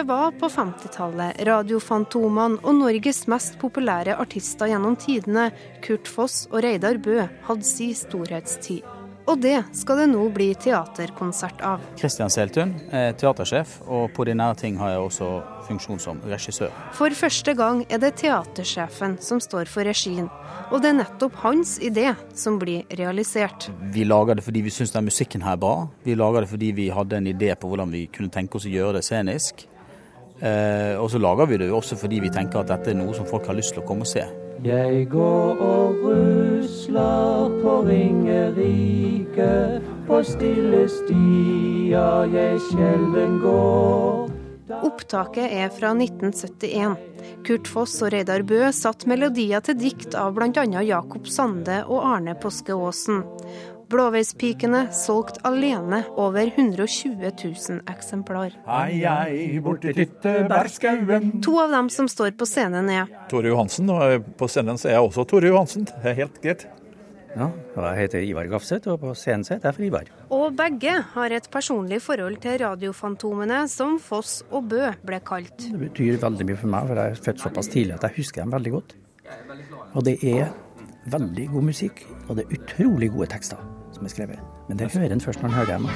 [0.09, 5.51] Var på 50-tallet radiofantomene og Norges mest populære artister gjennom tidene,
[5.85, 8.87] Kurt Foss og Reidar Bø, hadde si storhetstid.
[9.29, 11.85] Og det skal det nå bli teaterkonsert av.
[12.01, 15.29] Kristian Seltun er teatersjef, og på de nære ting har jeg også
[15.69, 16.73] funksjon som regissør.
[16.97, 20.33] For første gang er det teatersjefen som står for regien.
[20.73, 23.69] Og det er nettopp hans idé som blir realisert.
[23.93, 25.77] Vi lager det fordi vi syns den musikken her er bra.
[26.09, 28.73] Vi lager det fordi vi hadde en idé på hvordan vi kunne tenke oss å
[28.73, 29.69] gjøre det scenisk.
[30.39, 33.15] Eh, og så lager vi det jo også fordi vi tenker at dette er noe
[33.17, 34.23] som folk har lyst til å komme og se.
[34.67, 39.53] Jeg går og rusler på Ringerike,
[40.07, 44.27] på stille stier jeg sjelden går.
[44.79, 46.99] Opptaket er fra 1971.
[47.47, 50.67] Kurt Foss og Reidar Bø satt melodier til dikt av bl.a.
[50.85, 53.23] Jakob Sande og Arne Påske Aasen.
[53.89, 58.53] Blåveispikene solgt alene over 120 000 eksemplar.
[58.67, 61.39] Hei, hei, borti Tyttebærskauen.
[61.45, 64.99] To av dem som står på scenen er Tore Johansen, og på scenen så er
[64.99, 65.87] jeg også Tore Johansen.
[65.89, 66.67] Det er helt greit.
[67.33, 67.49] Ja,
[67.79, 70.13] jeg heter Ivar Gafseth, og på scenen så heter jeg for Ivar.
[70.37, 75.65] Og begge har et personlig forhold til radiofantomene, som Foss og Bø ble kalt.
[75.65, 78.45] Det betyr veldig mye for meg, for jeg er født såpass tidlig at jeg husker
[78.45, 78.97] dem veldig godt.
[79.95, 80.53] Og det er
[81.09, 84.39] veldig god musikk, og det er utrolig gode tekster som er skrevet.
[84.69, 85.89] Men det hører en først når en hører dem.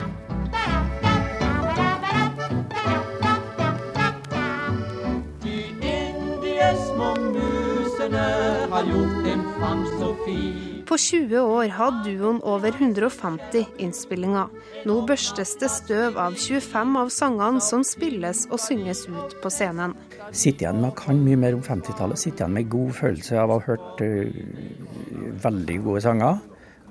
[5.43, 5.57] De
[5.93, 8.27] indiske små musene
[8.75, 10.61] har gjort en fangst så fin.
[10.93, 14.51] På 20 år hadde duoen over 150 innspillinger.
[14.85, 19.95] Nå børstes det støv av 25 av sangene som spilles og synges ut på scenen.
[20.33, 22.21] Sitter igjen med kan mye mer om 50-tallet.
[22.21, 26.43] Sitter igjen med god følelse av å ha hørt uh, veldig gode sanger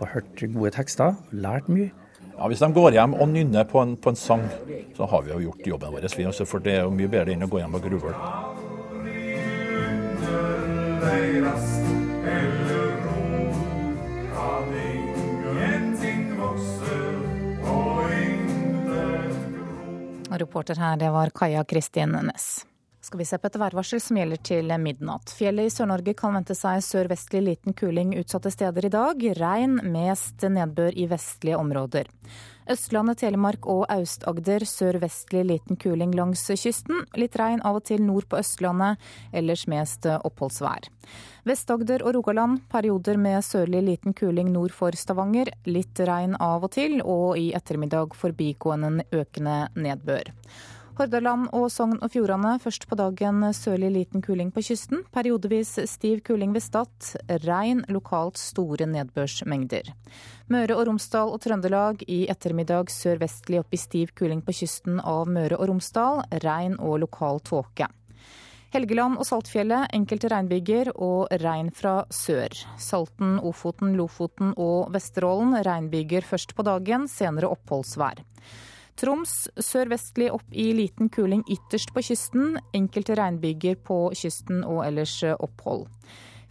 [0.01, 1.91] og hørt gode tekster, lært mye.
[2.37, 4.47] Ja, Hvis de går hjem og nynner på en, på en sang,
[4.97, 6.09] så har vi jo gjort jobben vår.
[6.45, 8.15] For det er jo mye bedre enn å gå hjem og gruvle.
[20.41, 22.70] Reporter her, det var Kaja Kristin Næss
[23.01, 25.33] skal vi se på et værvarsel som gjelder til midnatt.
[25.33, 29.27] Fjellet i Sør-Norge kan vente seg sørvestlig liten kuling utsatte steder i dag.
[29.41, 32.09] Regn, mest nedbør i vestlige områder.
[32.71, 37.01] Østlandet, Telemark og Aust-Agder sørvestlig liten kuling langs kysten.
[37.17, 39.01] Litt regn av og til nord på Østlandet,
[39.33, 40.91] ellers mest oppholdsvær.
[41.49, 45.49] Vest-Agder og Rogaland perioder med sørlig liten kuling nord for Stavanger.
[45.65, 50.31] Litt regn av og til, og i ettermiddag forbigående økende nedbør.
[51.01, 54.99] Hordaland og Sogn og Fjordane først på dagen sørlig liten kuling på kysten.
[55.09, 56.91] Periodevis stiv kuling ved Stad.
[57.41, 59.89] Regn, lokalt store nedbørsmengder.
[60.53, 65.25] Møre og Romsdal og Trøndelag i ettermiddag sørvestlig opp i stiv kuling på kysten av
[65.25, 66.21] Møre og Romsdal.
[66.45, 67.89] Regn og lokal tåke.
[68.75, 72.53] Helgeland og Saltfjellet enkelte regnbyger og regn fra sør.
[72.77, 78.21] Salten, Ofoten, Lofoten og Vesterålen regnbyger først på dagen, senere oppholdsvær.
[79.01, 82.59] Troms sørvestlig opp i liten kuling ytterst på kysten.
[82.77, 85.87] Enkelte regnbyger på kysten og ellers opphold.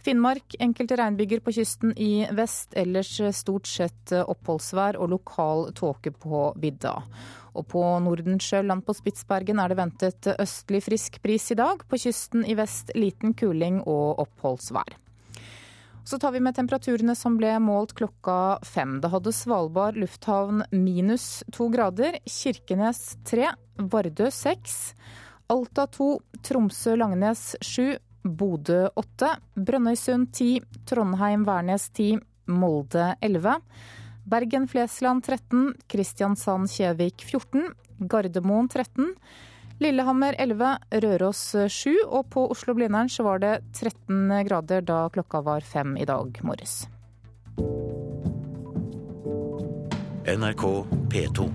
[0.01, 6.47] Finnmark enkelte regnbyger på kysten i vest, ellers stort sett oppholdsvær og lokal tåke på
[6.59, 6.95] vidda.
[7.55, 11.85] Og på Nordensjøland på Spitsbergen er det ventet østlig frisk bris i dag.
[11.87, 14.97] På kysten i vest liten kuling og oppholdsvær.
[16.11, 18.97] Så tar vi med temperaturene som ble målt klokka fem.
[18.99, 24.73] Da hadde Svalbard lufthavn minus to grader, Kirkenes tre, Vardø seks,
[25.47, 27.93] Alta to, Tromsø-Langnes sju,
[28.27, 30.49] Bodø åtte, Brønnøysund ti,
[30.91, 32.09] Trondheim-Værnes ti,
[32.51, 33.55] Molde elleve.
[34.27, 37.71] Bergen-Flesland 13, Kristiansand-Kjevik 14,
[38.11, 39.15] Gardermoen 13.
[39.81, 41.39] Lillehammer 11, Røros
[41.73, 46.37] 7, og på Oslo-Blindern så var det 13 grader da klokka var fem i dag
[46.45, 46.83] morges.
[50.29, 50.65] NRK
[51.09, 51.47] P2.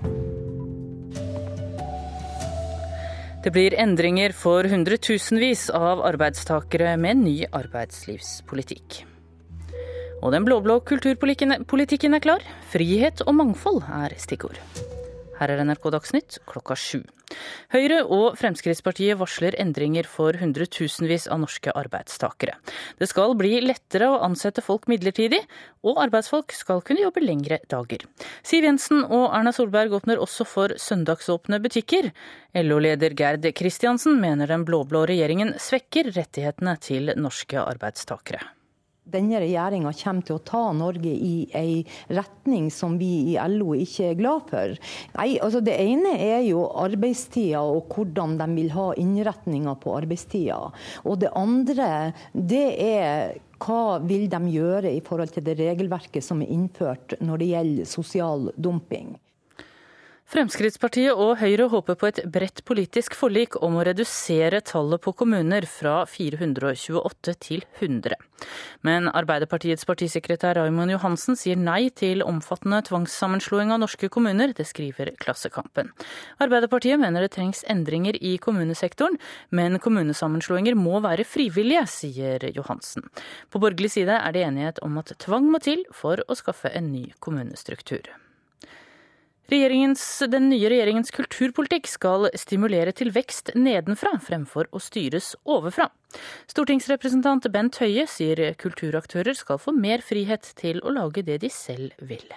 [3.47, 9.05] Det blir endringer for hundretusenvis av arbeidstakere med ny arbeidslivspolitikk.
[10.19, 12.43] Og den blå-blå kulturpolitikken er klar.
[12.73, 14.59] Frihet og mangfold er stikkord.
[15.39, 17.05] Her er NRK Dagsnytt klokka sju.
[17.73, 22.55] Høyre og Fremskrittspartiet varsler endringer for hundretusenvis av norske arbeidstakere.
[22.99, 25.41] Det skal bli lettere å ansette folk midlertidig,
[25.87, 28.07] og arbeidsfolk skal kunne jobbe lengre dager.
[28.47, 32.11] Siv Jensen og Erna Solberg åpner også for søndagsåpne butikker.
[32.57, 38.56] LO-leder Gerd Kristiansen mener den blå-blå regjeringen svekker rettighetene til norske arbeidstakere
[39.11, 41.81] denne regjeringa kommer til å ta Norge i ei
[42.13, 44.75] retning som vi i LO ikke er glad for.
[45.17, 50.59] Nei, altså Det ene er jo arbeidstida og hvordan de vil ha innretninga på arbeidstida.
[51.05, 51.91] Og det andre
[52.33, 57.41] det er hva vil de gjøre i forhold til det regelverket som er innført når
[57.41, 59.15] det gjelder sosial dumping.
[60.27, 65.63] Fremskrittspartiet og Høyre håper på et bredt politisk forlik om å redusere tallet på kommuner
[65.71, 68.17] fra 428 til 100.
[68.83, 74.51] Men Arbeiderpartiets partisekretær Raymond Johansen sier nei til omfattende tvangssammenslåing av norske kommuner.
[74.51, 75.93] Det skriver Klassekampen.
[76.43, 79.15] Arbeiderpartiet mener det trengs endringer i kommunesektoren,
[79.55, 83.07] men kommunesammenslåinger må være frivillige, sier Johansen.
[83.47, 86.91] På borgerlig side er det enighet om at tvang må til for å skaffe en
[86.91, 88.11] ny kommunestruktur.
[89.47, 95.87] Den nye regjeringens kulturpolitikk skal stimulere til vekst nedenfra, fremfor å styres overfra.
[96.51, 101.95] Stortingsrepresentant Bent Høie sier kulturaktører skal få mer frihet til å lage det de selv
[101.99, 102.27] vil.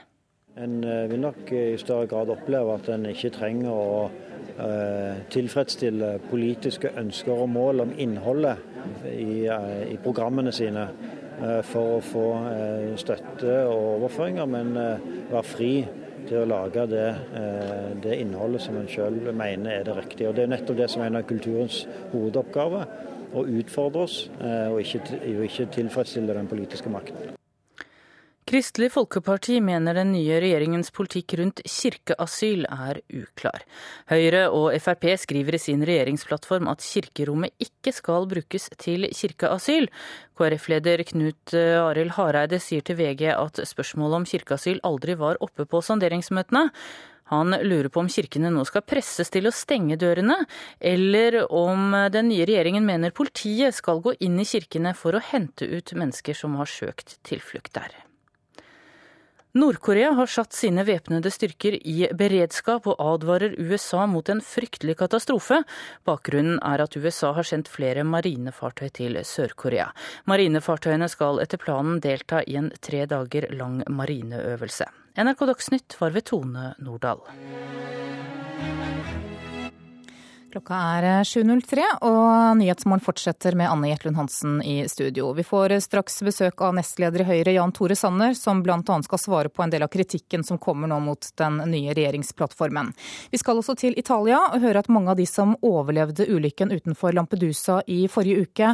[0.59, 4.11] En eh, vil nok i større grad oppleve at en ikke trenger å
[4.59, 8.59] eh, tilfredsstille politiske ønsker og mål om innholdet
[9.11, 10.91] i, eh, i programmene sine
[11.65, 12.23] for å få
[13.01, 14.75] støtte og overføringer, men
[15.31, 15.71] være fri
[16.29, 20.29] til å lage det, eh, det innholdet som en selv mener er det riktige.
[20.29, 22.87] Og Det er nettopp det som er en av kulturens hovedoppgaver.
[23.35, 27.40] Å utfordre oss, eh, og ikke, ikke tilfredsstille den politiske makten.
[28.51, 33.63] Kristelig Folkeparti mener den nye regjeringens politikk rundt kirkeasyl er uklar.
[34.11, 39.87] Høyre og Frp skriver i sin regjeringsplattform at kirkerommet ikke skal brukes til kirkeasyl.
[40.35, 45.85] KrF-leder Knut Arild Hareide sier til VG at spørsmålet om kirkeasyl aldri var oppe på
[45.87, 46.67] sonderingsmøtene.
[47.31, 50.41] Han lurer på om kirkene nå skal presses til å stenge dørene,
[50.83, 55.71] eller om den nye regjeringen mener politiet skal gå inn i kirkene for å hente
[55.71, 58.01] ut mennesker som har søkt tilflukt der.
[59.51, 65.65] Nord-Korea har satt sine væpnede styrker i beredskap og advarer USA mot en fryktelig katastrofe.
[66.07, 69.89] Bakgrunnen er at USA har sendt flere marinefartøy til Sør-Korea.
[70.31, 74.87] Marinefartøyene skal etter planen delta i en tre dager lang marineøvelse.
[75.19, 77.27] NRK Dagsnytt var ved Tone Nordahl.
[80.51, 85.29] Klokka er 7.03, eh, og Nyhetsmorgen fortsetter med Anne Gjertlund Hansen i studio.
[85.37, 88.83] Vi får straks besøk av nestleder i Høyre, Jan Tore Sanner, som bl.a.
[89.07, 92.91] skal svare på en del av kritikken som kommer nå mot den nye regjeringsplattformen.
[93.31, 97.15] Vi skal også til Italia og høre at mange av de som overlevde ulykken utenfor
[97.15, 98.73] Lampedusa i forrige uke,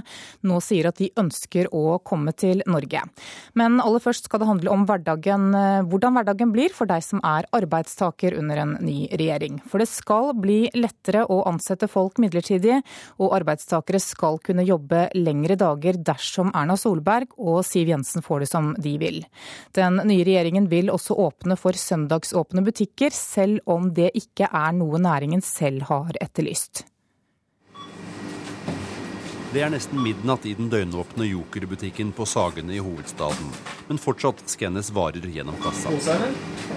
[0.48, 3.04] nå sier at de ønsker å komme til Norge.
[3.52, 7.20] Men aller først skal det handle om hverdagen, eh, hvordan hverdagen blir for deg som
[7.20, 9.60] er arbeidstaker under en ny regjering.
[9.68, 12.80] For det skal bli lettere å ansette ansette folk midlertidig,
[13.18, 18.50] og arbeidstakere skal kunne jobbe lengre dager dersom Erna Solberg og Siv Jensen får det
[18.50, 19.24] som de vil.
[19.74, 25.00] Den nye regjeringen vil også åpne for søndagsåpne butikker, selv om det ikke er noe
[25.02, 26.86] næringen selv har etterlyst.
[29.54, 33.54] Det er nesten midnatt i den døgnåpne Joker-butikken på Sagene i hovedstaden.
[33.88, 35.94] Men fortsatt skannes varer gjennom kassa.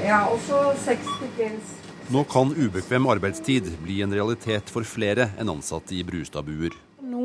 [0.06, 1.89] Ja, også 60 pils.
[2.10, 6.74] Nå kan ubekvem arbeidstid bli en realitet for flere enn ansatte i Brustadbuer.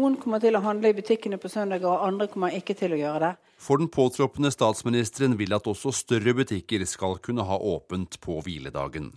[0.05, 2.99] Noen kommer til å handle i butikkene på søndager, og andre kommer ikke til å
[3.01, 3.53] gjøre det.
[3.65, 9.15] For den påtroppende statsministeren vil at også større butikker skal kunne ha åpent på hviledagen.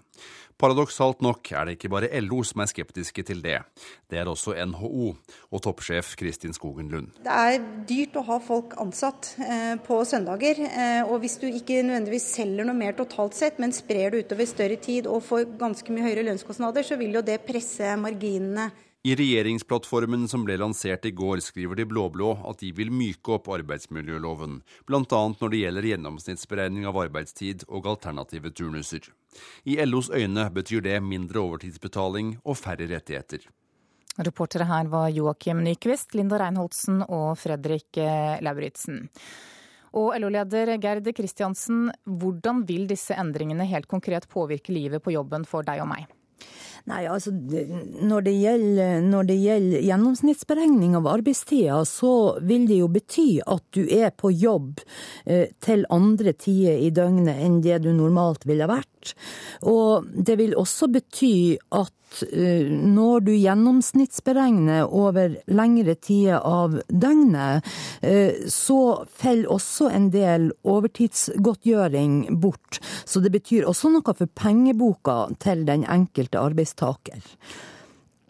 [0.58, 3.60] Paradoksalt nok er det ikke bare LO som er skeptiske til det.
[4.08, 7.12] Det er også NHO og toppsjef Kristin Skogen Lund.
[7.28, 10.63] Det er dyrt å ha folk ansatt eh, på søndager.
[10.65, 14.50] Eh, og hvis du ikke nødvendigvis selger noe mer totalt sett, men sprer det utover
[14.50, 18.71] større tid og får ganske mye høyere lønnskostnader, så vil jo det presse marginene.
[19.06, 23.50] I regjeringsplattformen som ble lansert i går, skriver de blå-blå at de vil myke opp
[23.54, 24.58] arbeidsmiljøloven,
[24.90, 25.19] bl.a.
[25.40, 29.06] når det gjelder gjennomsnittsberegning av arbeidstid og alternative turnuser.
[29.69, 33.46] I LOs øyne betyr det mindre overtidsbetaling og færre rettigheter.
[34.17, 39.04] Reportere her var Joakim Nyquist, Linda Reinholdsen og Fredrik eh, Lauritzen.
[39.98, 45.65] Og LO-leder Gerd Kristiansen, hvordan vil disse endringene helt konkret påvirke livet på jobben for
[45.65, 46.10] deg og meg?
[46.88, 52.12] Nei, altså når det, gjelder, når det gjelder gjennomsnittsberegning av arbeidstida, så
[52.48, 54.79] vil det jo bety at du er på jobb
[55.25, 59.17] eh, til andre tider i døgnet enn det du normalt ville vært.
[59.67, 61.35] Og det vil også bety
[61.75, 61.92] at
[62.31, 67.67] Eh, når du gjennomsnittsberegner over lengre tider av døgnet,
[68.02, 72.79] eh, så faller også en del overtidsgodtgjøring bort.
[73.06, 76.77] Så det betyr også noe for pengeboka til den enkelte arbeidstaker.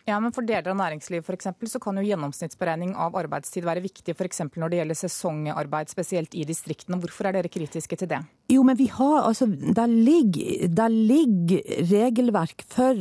[0.07, 3.83] Ja, men For deler av næringslivet for eksempel, så kan jo gjennomsnittsberegning av arbeidstid være
[3.83, 4.39] viktig f.eks.
[4.55, 6.99] når det gjelder sesongarbeid, spesielt i distriktene.
[7.03, 8.21] Hvorfor er dere kritiske til det?
[8.53, 11.59] Jo, men vi har altså Der ligger, der ligger
[11.91, 12.95] regelverk for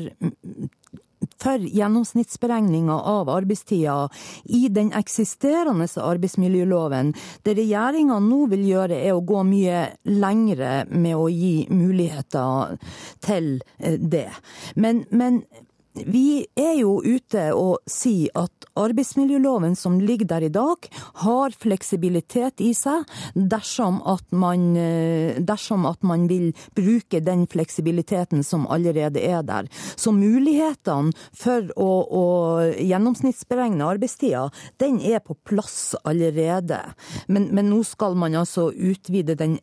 [1.42, 4.08] for gjennomsnittsberegninga av arbeidstida
[4.44, 7.12] i den eksisterende arbeidsmiljøloven.
[7.42, 12.76] Det regjeringa nå vil gjøre, er å gå mye lengre med å gi muligheter
[13.24, 14.28] til eh, det.
[14.74, 15.42] Men, men
[16.04, 20.88] vi er jo ute og sier at arbeidsmiljøloven som ligger der i dag,
[21.22, 28.44] har fleksibilitet i seg dersom at man, eh, dersom at man vil bruke den fleksibiliteten
[28.44, 29.70] som allerede er der.
[29.96, 32.24] Så mulighetene for å, å
[32.76, 34.48] gjennomsnittsberegne arbeidstida,
[34.82, 36.82] den er på plass allerede.
[37.28, 39.58] Men, men nå skal man altså utvide den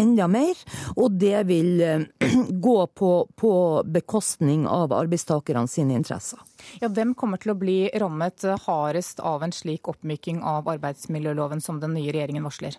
[0.00, 0.58] enda mer,
[0.96, 2.06] og det vil eh,
[2.66, 3.54] gå på, på
[3.86, 6.40] bekostning av arbeidstakerne sine interesser.
[6.82, 11.80] Ja, hvem kommer til å bli rammet hardest av en slik oppmyking av arbeidsmiljøloven som
[11.82, 12.76] den nye regjeringen varsler?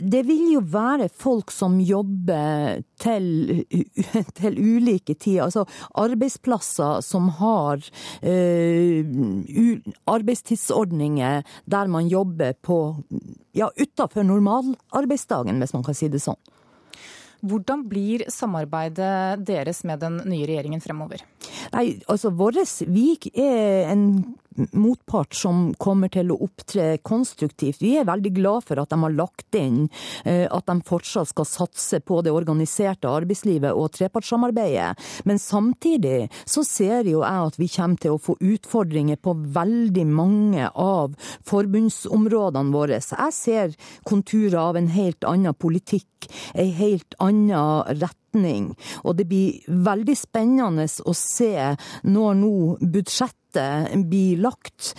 [0.00, 3.64] Det vil jo være folk som jobber til,
[4.40, 5.48] til ulike tider.
[5.48, 5.66] Altså
[6.00, 7.82] arbeidsplasser som har
[8.24, 9.00] uh,
[10.10, 12.80] arbeidstidsordninger der man jobber på
[13.56, 16.38] ja, utafor normalarbeidsdagen, hvis man kan si det sånn.
[17.40, 21.22] Hvordan blir samarbeidet deres med den nye regjeringen fremover?
[21.72, 24.04] Nei, altså Våres Vik er en
[24.56, 27.80] motpart som kommer til å opptre konstruktivt.
[27.82, 29.84] Vi er veldig glad for at de har lagt inn
[30.24, 34.92] eh, at de fortsatt skal satse på det organiserte arbeidslivet og trepartssamarbeidet.
[35.28, 40.06] Men samtidig så ser jo jeg at vi kommer til å få utfordringer på veldig
[40.10, 41.16] mange av
[41.48, 43.00] forbundsområdene våre.
[43.00, 43.76] Jeg ser
[44.08, 48.72] konturer av en helt annen politikk, en helt annen retning.
[49.04, 51.54] Og det blir veldig spennende å se
[52.06, 53.39] når nå budsjettet
[54.10, 54.92] blir lagt,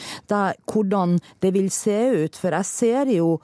[0.72, 2.40] hvordan det vil se ut.
[2.40, 3.36] For jeg ser jo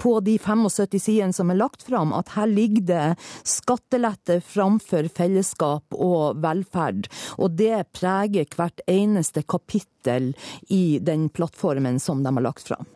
[0.00, 3.06] på de 75 sidene som er lagt fram, at her ligger det
[3.44, 7.10] skattelette framfor fellesskap og velferd.
[7.36, 10.32] Og det preger hvert eneste kapittel
[10.72, 12.88] i den plattformen som de har lagt fram.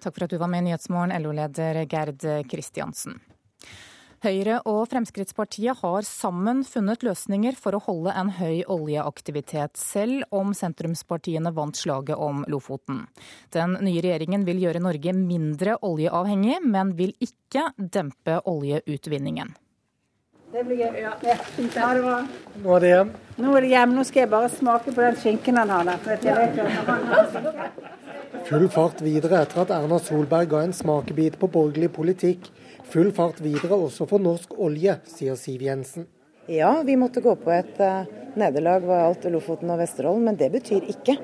[0.00, 3.20] Takk for at du var med i Nyhetsmorgen, LO-leder Gerd Kristiansen.
[4.20, 10.52] Høyre og Fremskrittspartiet har sammen funnet løsninger for å holde en høy oljeaktivitet, selv om
[10.52, 13.06] sentrumspartiene vant slaget om Lofoten.
[13.56, 19.56] Den nye regjeringen vil gjøre Norge mindre oljeavhengig, men vil ikke dempe oljeutvinningen.
[20.52, 21.00] Det blir gøy.
[21.00, 21.16] Ja.
[21.24, 21.40] ja.
[21.80, 22.20] Ha det bra.
[22.60, 23.16] Nå er det hjem.
[23.40, 23.96] Nå er det hjem.
[23.96, 25.96] Nå skal jeg bare smake på den skinken han har der.
[28.50, 32.50] Full fart videre etter at Erna Solberg ga en smakebit på borgerlig politikk.
[32.90, 36.08] Full fart videre også for norsk olje, sier Siv Jensen.
[36.50, 38.08] Ja, vi måtte gå på et uh,
[38.40, 41.14] nederlag ved alt Lofoten og Vesterålen, men det betyr ikke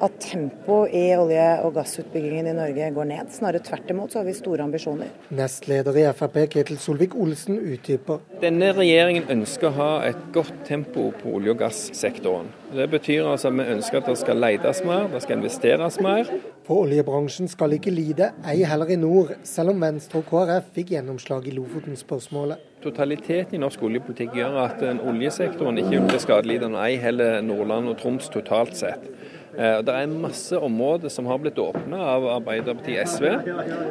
[0.00, 3.32] at tempoet i olje- og gassutbyggingen i Norge går ned.
[3.34, 5.10] Snarere tvert imot så har vi store ambisjoner.
[5.30, 8.22] Nestleder i Frp Ketil Solvik-Olsen utdyper.
[8.40, 12.48] Denne regjeringen ønsker å ha et godt tempo på olje- og gassektoren.
[12.74, 16.28] Det betyr altså at vi ønsker at det skal letes mer, det skal investeres mer.
[16.64, 20.92] For oljebransjen skal ikke lide, ei heller i nord, selv om Venstre og KrF fikk
[20.94, 22.62] gjennomslag i Lofoten-spørsmålet.
[22.80, 28.30] Totaliteten i norsk oljepolitikk gjør at oljesektoren ikke er skadelidende, ei heller Nordland og Troms
[28.32, 29.10] totalt sett.
[29.58, 33.24] Eh, det er masse områder som har blitt åpna av Arbeiderpartiet SV,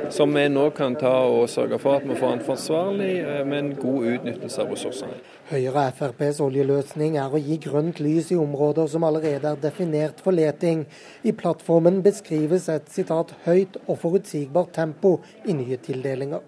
[0.10, 3.74] som vi nå kan ta og sørge for at vi får en forsvarlig, eh, men
[3.76, 5.20] god utnyttelse av ressursene.
[5.50, 10.22] Høyre og FrPs oljeløsning er å gi grønt lys i områder som allerede er definert
[10.24, 10.86] for leting.
[11.24, 16.40] I plattformen beskrives et sitat høyt og forutsigbart tempo i nye tildelinger.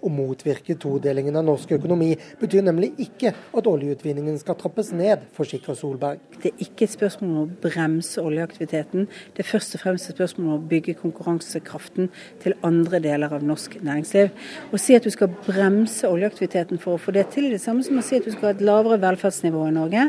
[0.00, 5.76] Å motvirke todelingen av norsk økonomi betyr nemlig ikke at oljeutvinningen skal trappes ned, forsikrer
[5.76, 6.22] Solberg.
[6.40, 10.16] Det er ikke et spørsmål om å bremse oljeaktiviteten, det er først og fremst et
[10.16, 12.08] spørsmål om å bygge konkurransekraften
[12.42, 14.30] til andre deler av norsk næringsliv.
[14.72, 17.84] Å si at du skal bremse oljeaktiviteten for å få det til, er det samme
[17.86, 20.06] som å si at du skal ha et lavere velferdsnivå i Norge.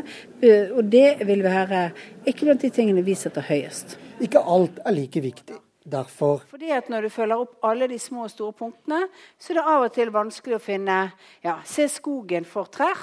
[0.76, 1.90] Og det vil være
[2.24, 3.98] ikke blant de tingene vi setter høyest.
[4.22, 5.60] Ikke alt er like viktig.
[5.84, 9.08] Derfor Fordi at Når du følger opp alle de små og store punktene,
[9.38, 10.98] så er det av og til vanskelig å finne
[11.42, 12.98] ja, Se skogen for trær.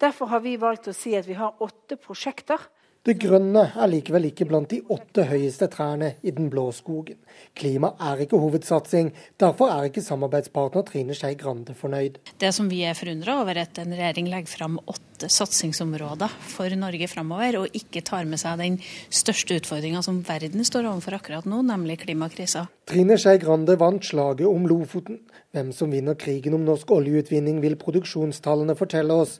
[0.00, 2.60] Derfor har vi valgt å si at vi har åtte prosjekter
[3.06, 7.20] Det grønne er likevel ikke blant de åtte høyeste trærne i den blå skogen.
[7.54, 12.16] Klima er ikke hovedsatsing, derfor er ikke samarbeidspartner Trine Skei Grande fornøyd.
[12.42, 16.74] Det som vi er forundra over, er at en regjering legger fram åtte satsingsområder for
[16.80, 21.46] Norge framover, og ikke tar med seg den største utfordringa som verden står overfor akkurat
[21.46, 22.64] nå, nemlig klimakrisa.
[22.90, 25.20] Trine Skei Grande vant slaget om Lofoten.
[25.54, 29.38] Hvem som vinner krigen om norsk oljeutvinning vil produksjonstallene fortelle oss.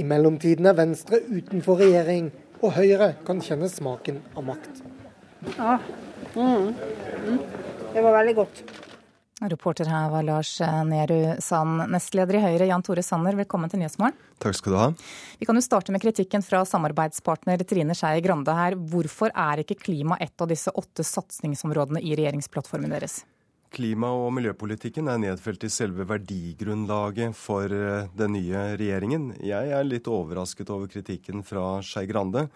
[0.00, 2.32] I mellomtiden er Venstre utenfor regjering,
[2.62, 4.82] og Høyre kan kjenne smaken av makt.
[5.56, 5.78] Ja.
[6.36, 6.70] Mm.
[7.26, 7.40] Mm.
[7.92, 8.62] Det var veldig godt.
[9.50, 10.52] Reporter her var Lars
[10.86, 11.82] Nehru Sand.
[11.90, 14.14] Nestleder i Høyre, Jan Tore Sanner, velkommen til Nyhetsmorgen.
[14.42, 14.86] Takk skal du ha.
[15.40, 18.78] Vi kan jo starte med kritikken fra samarbeidspartner Trine Skei Grande her.
[18.78, 23.24] Hvorfor er ikke klima et av disse åtte satsingsområdene i regjeringsplattformen deres?
[23.72, 29.30] Klima- og miljøpolitikken er nedfelt i selve verdigrunnlaget for eh, den nye regjeringen.
[29.40, 32.50] Jeg er litt overrasket over kritikken fra Skei Grande.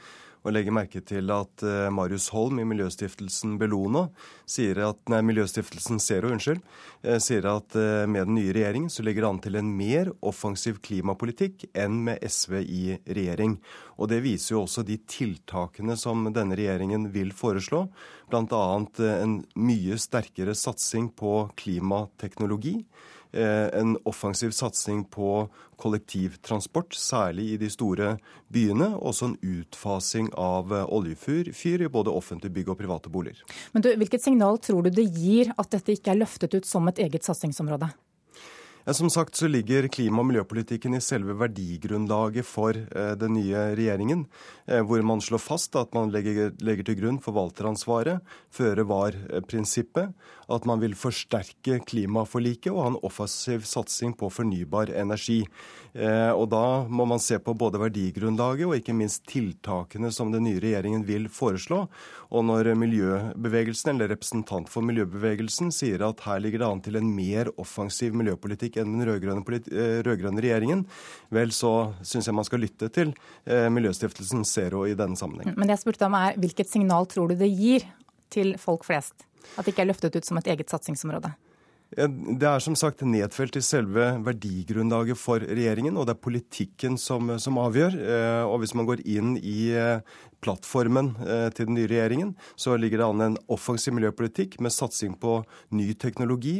[0.47, 4.05] Og legger merke til at uh, Marius Holm i Miljøstiftelsen Bellona
[4.47, 6.61] sier at, nei, Miljøstiftelsen Zero unnskyld,
[7.03, 10.13] uh, sier at uh, med den nye regjeringen så ligger det an til en mer
[10.23, 13.59] offensiv klimapolitikk enn med SV i regjering.
[13.99, 17.89] Og Det viser jo også de tiltakene som denne regjeringen vil foreslå.
[18.31, 18.63] Bl.a.
[19.17, 22.79] en mye sterkere satsing på klimateknologi.
[23.33, 28.17] Eh, en offensiv satsing på kollektivtransport, særlig i de store
[28.53, 28.93] byene.
[28.97, 33.43] Også en utfasing av eh, oljefyr i både offentlige bygg og private boliger.
[33.73, 36.87] Men du, Hvilket signal tror du det gir at dette ikke er løftet ut som
[36.89, 37.91] et eget satsingsområde?
[38.87, 43.65] Ja, som sagt så ligger klima- og miljøpolitikken i selve verdigrunnlaget for eh, den nye
[43.75, 44.21] regjeringen,
[44.71, 48.23] eh, hvor man slår fast at man legger, legger til grunn forvalteransvaret,
[48.55, 50.15] føre var-prinsippet,
[50.47, 55.41] at man vil forsterke klimaforliket og ha en offensiv satsing på fornybar energi.
[55.97, 60.45] Eh, og Da må man se på både verdigrunnlaget og ikke minst tiltakene som den
[60.45, 61.87] nye regjeringen vil foreslå.
[62.37, 67.09] Og når miljøbevegelsen, eller representant for miljøbevegelsen sier at her ligger det an til en
[67.17, 70.85] mer offensiv miljøpolitikk enn den eh, rød-grønne regjeringen,
[71.33, 73.15] vel så syns jeg man skal lytte til
[73.47, 75.57] eh, Miljøstiftelsen Zero i denne sammenheng.
[75.57, 77.87] Men det jeg spurte om er, Hvilket signal tror du det gir
[78.33, 79.25] til folk flest?
[79.57, 81.33] At det ikke er løftet ut som et eget satsingsområde?
[81.87, 87.31] Det er som sagt nedfelt i selve verdigrunnlaget for regjeringen, og det er politikken som,
[87.39, 87.95] som avgjør.
[87.95, 89.71] Eh, og hvis man går inn i
[90.45, 95.17] plattformen eh, til den nye regjeringen, så ligger det an en offensiv miljøpolitikk med satsing
[95.21, 95.41] på
[95.77, 96.59] ny teknologi.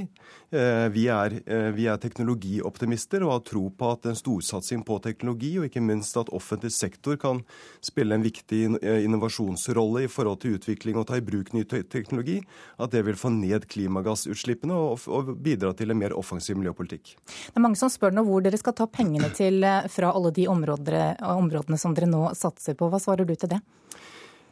[0.55, 4.99] Eh, vi er, eh, vi er teknologioptimister og har tro på at en storsatsing på
[5.05, 7.43] teknologi, og ikke minst at offentlig sektor kan
[7.85, 12.41] spille en viktig innovasjonsrolle i forhold til utvikling og ta i bruk ny teknologi,
[12.81, 17.17] at det vil få ned klimagassutslippene og, og bidra til en mer offensiv miljøpolitikk.
[17.27, 20.47] Det er mange som spør nå hvor dere skal ta pengene til fra alle de
[20.53, 22.91] områdene, områdene som dere nå satser på.
[22.93, 23.63] Hva svarer du til det?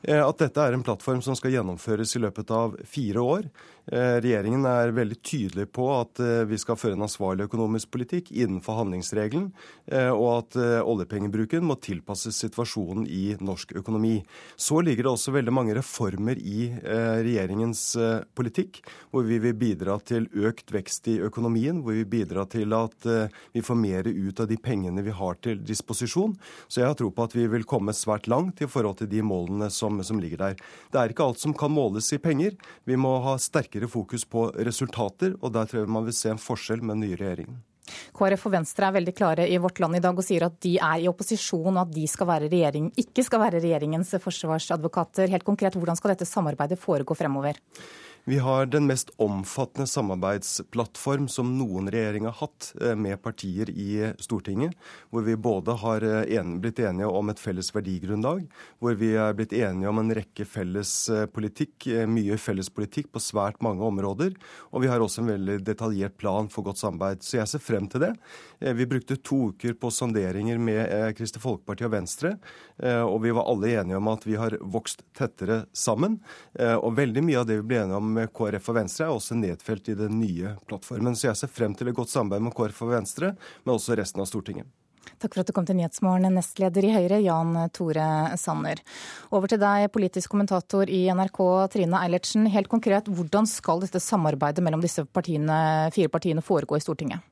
[0.05, 3.49] Eh, at dette er en plattform som skal gjennomføres i løpet av fire år.
[3.93, 8.31] Eh, regjeringen er veldig tydelig på at eh, vi skal føre en ansvarlig økonomisk politikk
[8.33, 9.51] innenfor handlingsregelen,
[10.15, 14.17] og at oljepengebruken må tilpasses situasjonen i norsk økonomi.
[14.57, 17.83] Så ligger det også veldig mange reformer i regjeringens
[18.37, 18.81] politikk,
[19.13, 23.09] hvor vi vil bidra til økt vekst i økonomien, hvor vi bidrar til at
[23.53, 26.33] vi får mer ut av de pengene vi har til disposisjon.
[26.67, 29.23] Så jeg har tro på at vi vil komme svært langt i forhold til de
[29.27, 30.57] målene som som, ligger der.
[30.93, 32.55] Det er ikke alt som kan måles i penger.
[32.85, 33.37] Vi må ha
[33.75, 37.09] sterkere fokus på resultater, og der tror jeg man vil se en forskjell med den
[37.09, 37.63] nye regjeringen.
[38.15, 40.79] KrF og Venstre er veldig klare i Vårt Land i dag og sier at de
[40.79, 45.29] er i opposisjon, og at de skal være regjering, ikke skal være regjeringens forsvarsadvokater.
[45.29, 47.59] Helt konkret, hvordan skal dette samarbeidet foregå fremover?
[48.27, 54.15] Vi har den mest omfattende samarbeidsplattform som noen regjering har hatt eh, med partier i
[54.17, 54.73] Stortinget.
[55.13, 58.47] Hvor vi både har en, blitt enige om et felles verdigrunnlag,
[58.81, 63.21] hvor vi er blitt enige om en rekke felles eh, politikk, mye felles politikk på
[63.21, 64.33] svært mange områder.
[64.73, 67.21] Og vi har også en veldig detaljert plan for godt samarbeid.
[67.21, 68.15] Så jeg ser frem til det.
[68.65, 72.31] Vi brukte to uker på sonderinger med Kristelig Folkeparti og Venstre,
[72.81, 76.17] og vi var alle enige om at vi har vokst tettere sammen.
[76.57, 79.37] Og veldig mye av det vi ble enige om med KrF og Venstre er også
[79.39, 81.17] nedfelt i den nye plattformen.
[81.19, 83.35] Så jeg ser frem til et godt samarbeid med KrF og Venstre,
[83.65, 84.71] men også resten av Stortinget.
[85.21, 88.07] Takk for at du kom til Nyhetsmorgen, nestleder i Høyre, Jan Tore
[88.41, 88.81] Sanner.
[89.35, 91.41] Over til deg, politisk kommentator i NRK,
[91.75, 92.49] Trine Eilertsen.
[92.53, 97.25] Helt konkret, hvordan skal dette samarbeidet mellom disse partiene, fire partiene foregå i Stortinget?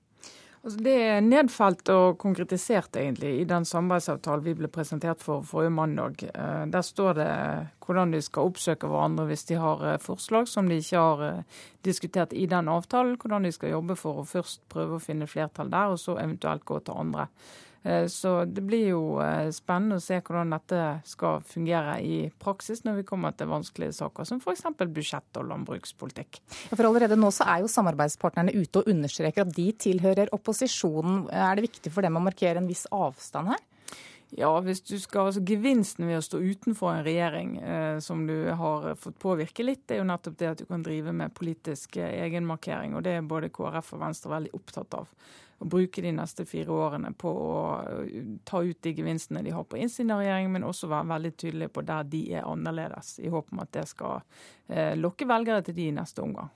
[0.62, 5.72] Altså det er nedfelt og konkretisert egentlig i den samarbeidsavtalen vi ble presentert for forrige
[5.74, 6.22] mandag.
[6.22, 7.30] Eh, der står det
[7.82, 11.58] hvordan de skal oppsøke hverandre hvis de har eh, forslag som de ikke har eh,
[11.82, 13.18] diskutert i den avtalen.
[13.18, 16.62] Hvordan de skal jobbe for å først prøve å finne flertall der, og så eventuelt
[16.68, 17.26] gå til andre.
[17.82, 22.84] Eh, så det blir jo eh, spennende å se hvordan dette skal fungere i praksis
[22.86, 24.64] når vi kommer til vanskelige saker som f.eks.
[24.82, 26.42] budsjett og landbrukspolitikk.
[26.72, 31.26] For allerede nå så er jo samarbeidspartnerne ute og understreker at de tilhører opposisjonen.
[31.32, 33.68] Er det viktig for dem å markere en viss avstand her?
[34.32, 38.48] Ja, hvis du skal, altså Gevinsten ved å stå utenfor en regjering eh, som du
[38.56, 41.98] har fått påvirke litt, det er jo nettopp det at du kan drive med politisk
[42.00, 42.96] eh, egenmarkering.
[42.96, 45.10] og Det er både KrF og Venstre veldig opptatt av.
[45.62, 47.52] Å bruke de neste fire årene på å
[47.86, 51.32] eh, ta ut de gevinstene de har på innsiden av regjeringen, men også være veldig
[51.38, 54.20] tydelige på der de er annerledes, i håp om at det skal
[54.68, 56.50] eh, lokke velgere til de i neste omgang.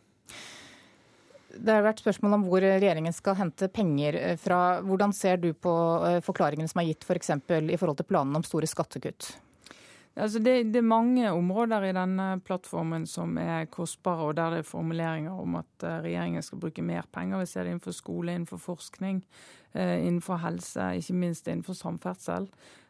[1.57, 4.81] Det har vært spørsmål om hvor regjeringen skal hente penger eh, fra.
[4.85, 5.73] Hvordan ser du på
[6.09, 7.33] eh, forklaringene som er gitt f.eks.
[7.47, 9.31] For i forhold til planene om store skattekutt?
[10.17, 14.63] Altså det, det, er mange områder i denne plattformen som er kostbare, og der det
[14.63, 17.43] er formuleringer om at eh, regjeringen skal bruke mer penger.
[17.43, 19.23] Vi ser det innenfor skole, innenfor forskning,
[19.77, 22.49] innenfor helse, ikke minst innenfor samferdsel.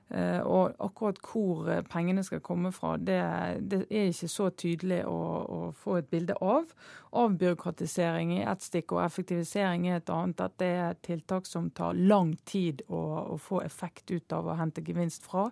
[0.09, 3.19] Eh, og akkurat hvor eh, pengene skal komme fra, det,
[3.67, 5.17] det er ikke så tydelig å,
[5.51, 6.71] å, få et bilde av.
[7.11, 10.45] Avbyråkratisering i ett stikk og effektivisering i et annet.
[10.47, 13.03] At det er tiltak som tar lang tid å,
[13.35, 15.49] å få effekt ut av å hente gevinst fra.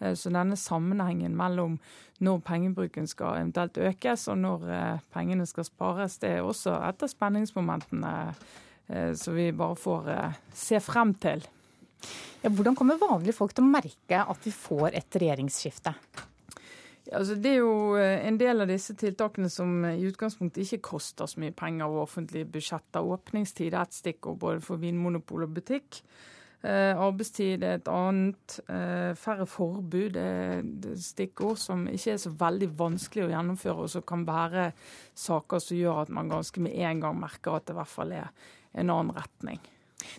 [0.00, 1.78] Eh, så denne sammenhengen mellom
[2.24, 4.62] når pengebruken skal eventuelt økes og når
[5.12, 8.12] pengene skal spares, det er også et av spenningsmomentene
[9.18, 10.08] som vi bare får
[10.54, 11.42] se frem til.
[12.40, 15.92] Ja, hvordan kommer vanlige folk til å merke at vi får et regjeringsskifte?
[17.14, 21.30] Altså, det er jo eh, en del av disse tiltakene som i utgangspunktet ikke koster
[21.30, 23.06] så mye penger over offentlige budsjetter.
[23.14, 26.00] Åpningstid er ett stikkord både for vinmonopol og butikk.
[26.66, 28.56] Eh, arbeidstid er et annet.
[28.66, 30.64] Eh, færre forbud er
[30.98, 34.72] stikkord som ikke er så veldig vanskelig å gjennomføre, og som kan være
[35.14, 38.16] saker som gjør at man ganske med en gang merker at det i hvert fall
[38.16, 38.32] er
[38.74, 39.62] en annen retning.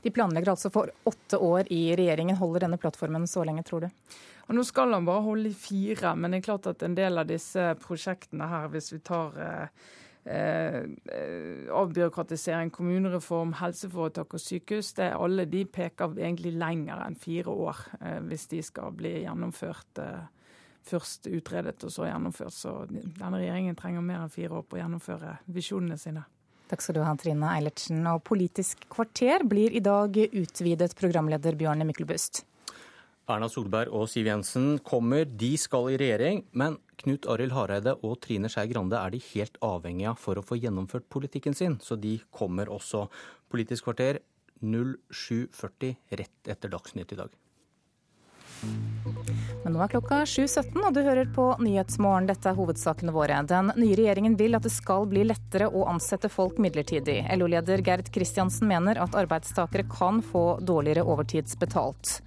[0.04, 2.40] De planlegger altså for åtte år i regjeringen.
[2.40, 4.18] Holder denne plattformen så lenge, tror du?
[4.48, 7.20] Og nå skal han bare holde i fire, men det er klart at en del
[7.20, 9.88] av disse prosjektene her, hvis vi tar eh,
[10.28, 17.84] avbyråkratisering, kommunereform, helseforetak og sykehus, det er alle de peker egentlig lenger enn fire år
[18.02, 20.02] eh, hvis de skal bli gjennomført.
[20.04, 20.26] Eh,
[20.88, 22.56] først utredet og så gjennomført.
[22.56, 26.24] Så denne regjeringen trenger mer enn fire år på å gjennomføre visjonene sine.
[26.68, 28.04] Takk skal du ha, Trine Eilertsen.
[28.12, 32.44] Og Politisk kvarter blir i dag utvidet, programleder Bjørne Myklebust.
[33.28, 36.46] Erna Solberg og Siv Jensen kommer, de skal i regjering.
[36.56, 40.46] Men Knut Arild Hareide og Trine Skei Grande er de helt avhengige av for å
[40.46, 41.78] få gjennomført politikken sin.
[41.84, 43.06] Så de kommer også.
[43.52, 44.22] Politisk kvarter
[44.62, 47.36] 07.40 rett etter Dagsnytt i dag.
[49.64, 52.30] Men nå er klokka 7.17 og du hører på Nyhetsmorgen.
[52.30, 53.42] Dette er hovedsakene våre.
[53.50, 57.20] Den nye regjeringen vil at det skal bli lettere å ansette folk midlertidig.
[57.38, 62.18] LO-leder Gerd Kristiansen mener at arbeidstakere kan få dårligere overtidsbetalt.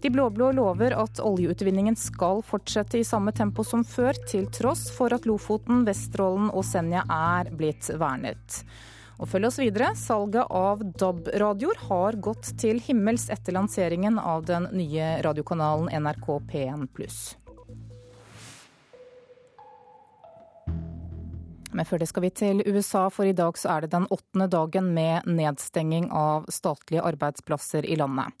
[0.00, 5.14] De blå-blå lover at oljeutvinningen skal fortsette i samme tempo som før, til tross for
[5.14, 8.62] at Lofoten, Vesterålen og Senja er blitt vernet.
[9.18, 9.90] Og følg oss videre.
[9.98, 16.86] Salget av DAB-radioer har gått til himmels etter lanseringen av den nye radiokanalen NRK P1
[21.72, 24.48] Men før det skal vi til USA, for i dag så er det den åttende
[24.50, 28.32] dagen med nedstenging av statlige arbeidsplasser i landet.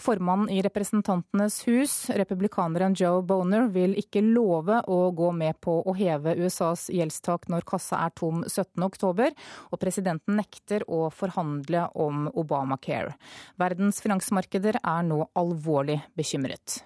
[0.00, 5.96] Formannen i Representantenes hus, republikaneren Joe Boner, vil ikke love å gå med på å
[5.96, 9.34] heve USAs gjeldstak når kassa er tom 17.10,
[9.72, 13.16] og presidenten nekter å forhandle om Obamacare.
[13.60, 16.82] Verdens finansmarkeder er nå alvorlig bekymret.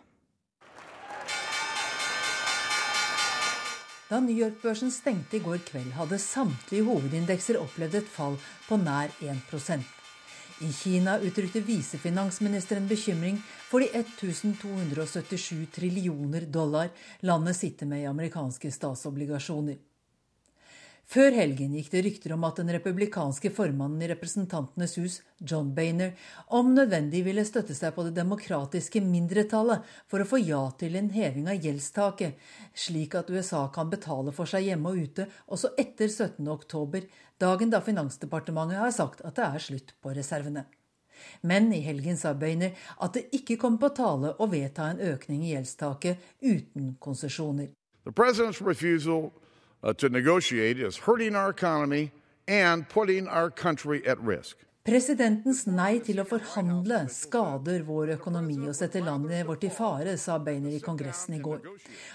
[4.09, 9.13] Da New York-børsen stengte i går kveld, hadde samtlige hovedindekser opplevd et fall på nær
[9.21, 9.83] 1%
[10.65, 13.37] I Kina uttrykte visefinansministeren bekymring
[13.69, 16.89] for de 1277 trillioner dollar
[17.21, 19.77] landet sitter med i amerikanske statsobligasjoner.
[21.09, 26.11] Før helgen gikk det rykter om at den republikanske formannen i Representantenes hus, John Bainer,
[26.53, 31.09] om nødvendig ville støtte seg på det demokratiske mindretallet for å få ja til en
[31.15, 32.37] heving av gjeldstaket,
[32.77, 36.45] slik at USA kan betale for seg hjemme og ute også etter 17.
[36.53, 37.09] oktober,
[37.41, 40.69] dagen da Finansdepartementet har sagt at det er slutt på reservene.
[41.41, 45.49] Men i helgen sa Bainer at det ikke kom på tale å vedta en økning
[45.49, 47.73] i gjeldstaket uten konsesjoner.
[48.13, 49.31] President's refusal
[49.83, 52.13] to negotiate is hurting our economy
[52.47, 54.57] and putting our country at risk.
[54.89, 60.39] Presidentens nei til å forhandle skader vår økonomi og setter landet vårt i fare, sa
[60.41, 61.61] Bainer i Kongressen i går.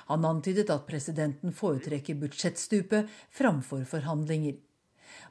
[0.10, 4.58] Han antydet at presidenten foretrekker budsjettstupet framfor forhandlinger.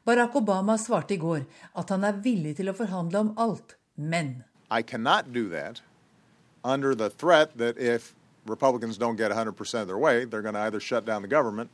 [0.07, 1.43] Barack Obama svarte i går
[1.74, 5.83] at han er villig til å forhandle om alt, men I cannot do that
[6.64, 8.14] under the threat that if
[8.47, 11.70] Republicans don't get 100% of their way, they're going to either shut down the government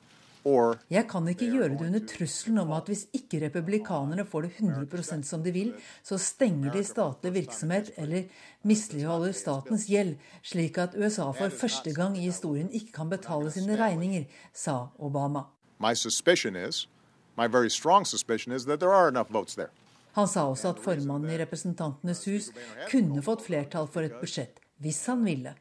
[0.93, 5.27] Jeg kan ikke gjøre det under trusselen om at hvis ikke republikanerne får det 100%
[5.27, 5.73] som de vil,
[6.03, 8.29] så stenger de statlig virksomhet eller
[8.69, 13.77] misligholder statens gjeld, slik at USA for første gang i historien ikke kan betale sine
[13.81, 14.25] regninger,
[14.55, 15.45] sa Obama.
[20.19, 22.51] Han sa også at formannen i Representantenes hus
[22.91, 25.53] kunne fått flertall for et budsjett hvis han ville.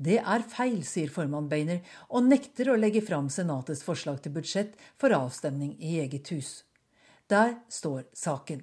[0.00, 4.72] Det er feil, sier formann Bainer, og nekter å legge fram Senatets forslag til budsjett
[4.96, 6.62] for avstemning i eget hus.
[7.28, 8.62] Der står saken.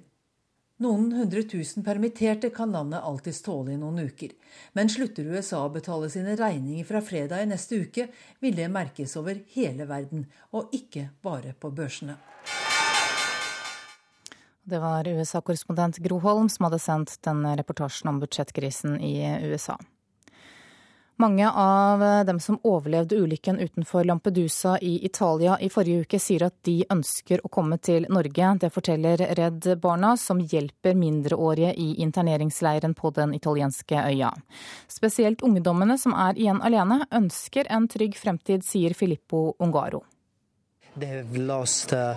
[0.82, 4.32] Noen hundre tusen permitterte kan landet alltids tåle i noen uker.
[4.74, 8.08] Men slutter USA å betale sine regninger fra fredag i neste uke,
[8.42, 12.18] vil det merkes over hele verden, og ikke bare på børsene.
[14.68, 19.14] Det var USA-korrespondent Gro Holm som hadde sendt denne reportasjen om budsjettkrisen i
[19.48, 19.78] USA.
[21.20, 26.54] Mange av dem som overlevde ulykken utenfor Lampedusa i Italia i forrige uke, sier at
[26.62, 28.52] de ønsker å komme til Norge.
[28.62, 34.30] Det forteller Redd Barna, som hjelper mindreårige i interneringsleiren på den italienske øya.
[34.86, 40.04] Spesielt ungdommene som er igjen alene, ønsker en trygg fremtid, sier Filippo Ungaro.
[41.34, 42.14] Lost uh,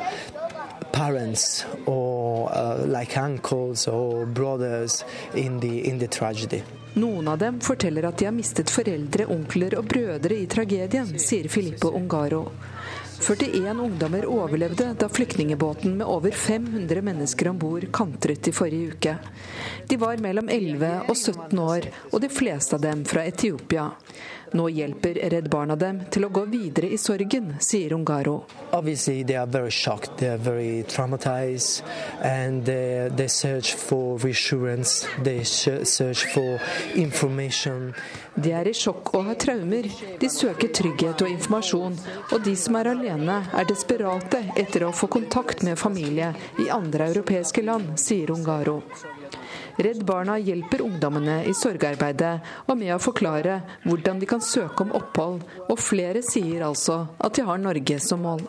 [0.91, 6.62] parents or uh, like uncles or brothers in the, in the tragedy.
[6.94, 11.48] Noen av dem forteller at de har mistet foreldre, onkler og brødre i tragedien, sier
[11.48, 12.50] Filippo Ungaro.
[13.22, 19.16] 41 ungdommer overlevde da flyktningebåten med over 500 mennesker om bord kantret i forrige uke.
[19.88, 23.92] De var mellom 11 og 17 år, og de fleste av dem fra Etiopia.
[24.54, 28.41] Nå hjelper Redd Barna dem til å gå videre i sorgen, sier Ungaro.
[28.72, 30.18] Obviously, they are very shocked.
[30.18, 31.84] They are very traumatized,
[32.22, 35.08] and they, they search for reassurance.
[35.24, 36.60] They search for
[36.95, 37.93] information.
[38.36, 39.88] De er i sjokk og har traumer.
[40.20, 41.97] De søker trygghet og informasjon.
[42.32, 47.08] Og de som er alene, er desperate etter å få kontakt med familie i andre
[47.12, 48.82] europeiske land, sier Ungaro.
[49.78, 52.34] Redd Barna hjelper ungdommene i sorgarbeidet
[52.68, 57.38] og med å forklare hvordan de kan søke om opphold, og flere sier altså at
[57.38, 58.44] de har Norge som mål.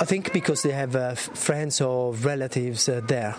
[0.00, 3.34] I think because they have uh, friends or relatives uh, there.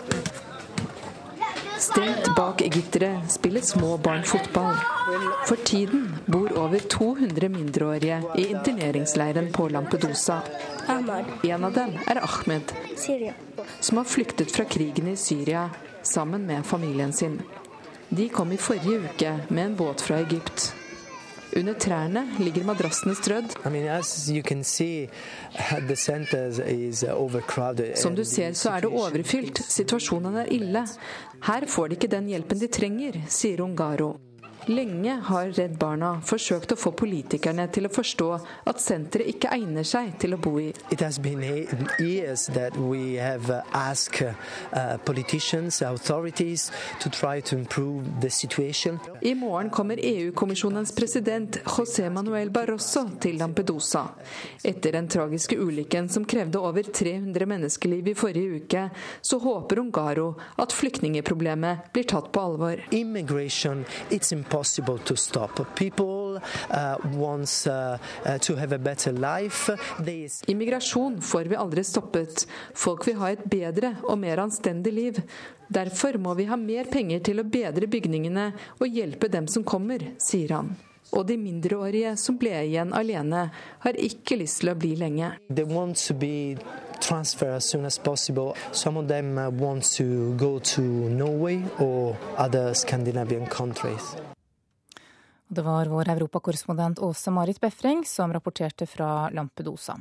[1.78, 4.74] Stengt bak egyptere spiller små barn fotball.
[5.46, 10.40] For tiden bor over 200 mindreårige i interneringsleiren på Lampedusa.
[10.88, 12.72] En av dem er Ahmed,
[13.80, 15.68] som har flyktet fra krigen i Syria
[16.06, 17.40] sammen med familien sin.
[18.08, 20.74] De kom i forrige uke med en båt fra Egypt.
[21.56, 23.52] Under trærne ligger madrassene strødd.
[27.96, 29.62] Som du ser, så er det overfylt.
[29.70, 30.82] Situasjonen er ille.
[31.46, 34.16] Her får de ikke den hjelpen de trenger, sier Ungaro.
[34.66, 38.28] Lenge har Redd Barna forsøkt å få politikerne til å forstå
[38.70, 40.70] at senteret ikke egner seg til å bo i.
[40.74, 41.00] Uh,
[49.20, 54.06] I morgen kommer EU-kommisjonens president José Manuel Barroso til Lampedusa.
[54.64, 58.86] Etter den tragiske ulykken som krevde over 300 menneskeliv i forrige uke,
[59.20, 62.80] så håper Ungaro at flyktningeproblemet blir tatt på alvor.
[62.96, 65.74] Immigration, it's impossible to stop.
[65.74, 66.40] People
[66.70, 69.70] uh, wants uh, uh to have a better life.
[70.06, 70.42] Is...
[70.46, 72.46] Immigrasjon får vi aldri stoppet.
[72.74, 75.20] Folk vil ha et bedre og mer anstendig liv.
[75.68, 80.12] Derfor må vi ha mer penger til å bedre bygningene og hjelpe dem som kommer,
[80.22, 80.74] sier han.
[81.14, 83.48] Og de mindreårige som ble igjen alene,
[83.84, 85.34] har ikke lyst til å bli lenge.
[85.50, 86.56] They want to be
[87.00, 88.54] transfer as soon as possible.
[88.72, 94.16] Some of them uh, want to go to Norway or other Scandinavian countries.
[95.54, 100.00] Det var vår europakorrespondent Åse Marit Befring som rapporterte fra Lampedusa.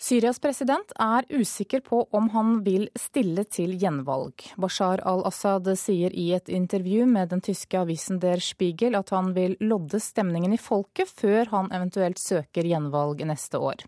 [0.00, 4.46] Syrias president er usikker på om han vil stille til gjenvalg.
[4.58, 9.54] Bashar al-Assad sier i et intervju med den tyske avisen Der Spiegel at han vil
[9.60, 13.86] lodde stemningen i folket før han eventuelt søker gjenvalg neste år.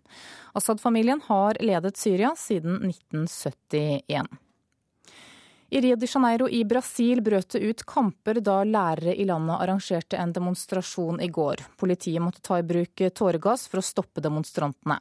[0.55, 4.29] Assad-familien har ledet Syria siden 1971.
[5.73, 10.19] I Rio de Janeiro i Brasil brøt det ut kamper da lærere i landet arrangerte
[10.21, 11.63] en demonstrasjon i går.
[11.81, 14.99] Politiet måtte ta i bruk tåregass for å stoppe demonstrantene.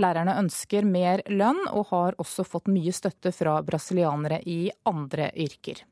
[0.00, 5.84] Lærerne ønsker mer lønn, og har også fått mye støtte fra brasilianere i andre yrker.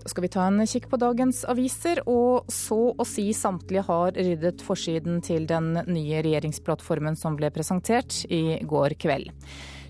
[0.00, 4.16] Da skal vi ta en kikk på dagens aviser, og så å si samtlige har
[4.16, 9.28] ryddet forsiden til den nye regjeringsplattformen som ble presentert i går kveld.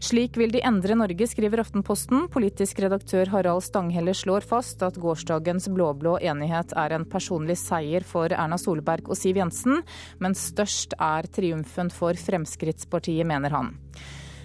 [0.05, 2.27] Slik vil de endre Norge, skriver Aftenposten.
[2.29, 8.29] Politisk redaktør Harald Stanghelle slår fast at gårsdagens blå-blå enighet er en personlig seier for
[8.29, 9.81] Erna Solberg og Siv Jensen,
[10.21, 13.71] men størst er triumfen for Fremskrittspartiet, mener han.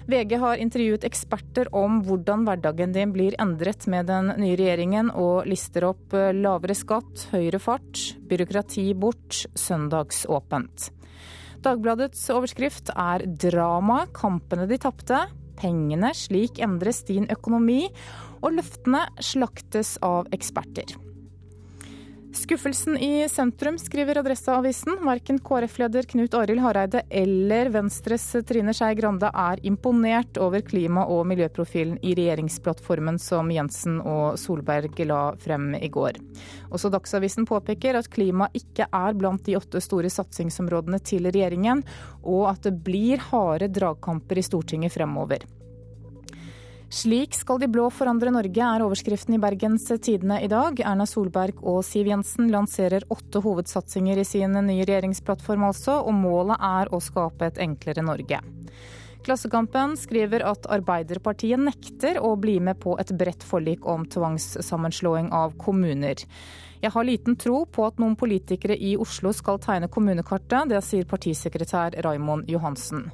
[0.08, 5.44] VG har intervjuet eksperter om hvordan hverdagen din blir endret med den nye regjeringen, og
[5.50, 10.88] lister opp eh, lavere skatt, høyere fart, byråkrati bort, søndagsåpent.
[11.60, 15.20] Dagbladets overskrift er 'Drama kampene de tapte'.
[15.60, 17.86] Pengene, slik endres din økonomi.
[18.40, 20.96] Og løftene slaktes av eksperter.
[22.34, 24.98] Skuffelsen i sentrum, skriver Adresseavisen.
[25.06, 31.26] Verken KrF-leder Knut Arild Hareide eller Venstres Trine Skei Grande er imponert over klima- og
[31.32, 36.22] miljøprofilen i regjeringsplattformen som Jensen og Solberg la frem i går.
[36.70, 41.82] Også Dagsavisen påpeker at klima ikke er blant de åtte store satsingsområdene til regjeringen,
[42.22, 45.50] og at det blir harde dragkamper i Stortinget fremover.
[46.90, 50.80] Slik skal de blå forandre Norge, er overskriften i Bergens Tidende i dag.
[50.82, 56.58] Erna Solberg og Siv Jensen lanserer åtte hovedsatsinger i sin nye regjeringsplattform altså, og målet
[56.58, 58.42] er å skape et enklere Norge.
[59.22, 65.54] Klassekampen skriver at Arbeiderpartiet nekter å bli med på et bredt forlik om tvangssammenslåing av
[65.62, 66.18] kommuner.
[66.80, 71.08] Jeg har liten tro på at noen politikere i Oslo skal tegne kommunekartet, det sier
[71.10, 73.10] partisekretær Raimond Johansen.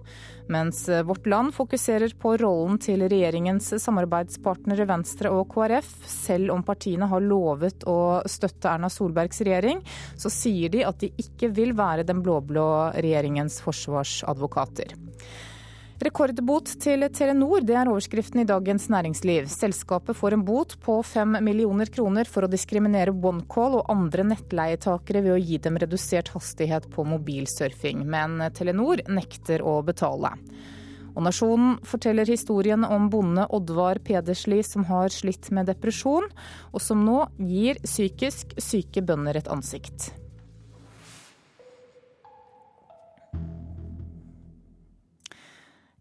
[0.54, 5.90] Mens Vårt Land fokuserer på rollen til regjeringens samarbeidspartnere Venstre og KrF.
[6.06, 9.82] Selv om partiene har lovet å støtte Erna Solbergs regjering,
[10.14, 14.94] så sier de at de ikke vil være den blå-blå regjeringens forsvarsadvokater.
[15.96, 19.46] Rekordbot til Telenor, det er overskriften i Dagens Næringsliv.
[19.48, 25.22] Selskapet får en bot på fem millioner kroner for å diskriminere OneCall og andre nettleietakere
[25.24, 30.34] ved å gi dem redusert hastighet på mobilsurfing, men Telenor nekter å betale.
[31.16, 36.28] Og Nasjonen forteller historien om bonde Oddvar Pedersli som har slitt med depresjon,
[36.76, 40.12] og som nå gir psykisk syke bønder et ansikt.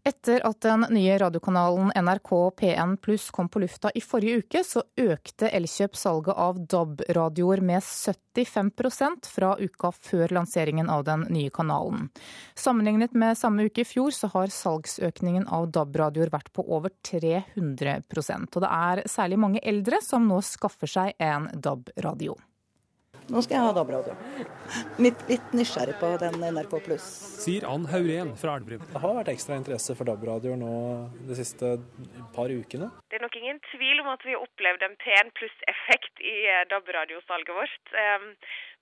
[0.05, 2.29] Etter at den nye radiokanalen NRK
[2.59, 7.81] P1 Pluss kom på lufta i forrige uke, så økte Elkjøp salget av DAB-radioer med
[7.81, 12.11] 75% fra uka før lanseringen av den nye kanalen.
[12.53, 18.59] Sammenlignet med samme uke i fjor, så har salgsøkningen av DAB-radioer vært på over 300%
[18.59, 22.37] Og det er særlig mange eldre som nå skaffer seg en DAB-radio.
[23.25, 24.13] Nå skal jeg ha DAB-radio.
[25.01, 27.05] Litt, litt, nysgjerrig på den NRK pluss.
[27.41, 28.83] Sier Ann Hauren fra Elverum.
[28.91, 30.73] Det har vært ekstra interesse for DAB-radioer nå
[31.25, 31.71] de siste
[32.35, 32.91] par ukene.
[33.09, 36.65] Det er nok ingen tvil om at vi har opplevd en P1 pluss-effekt i eh,
[36.69, 37.95] DAB-radiosalget vårt.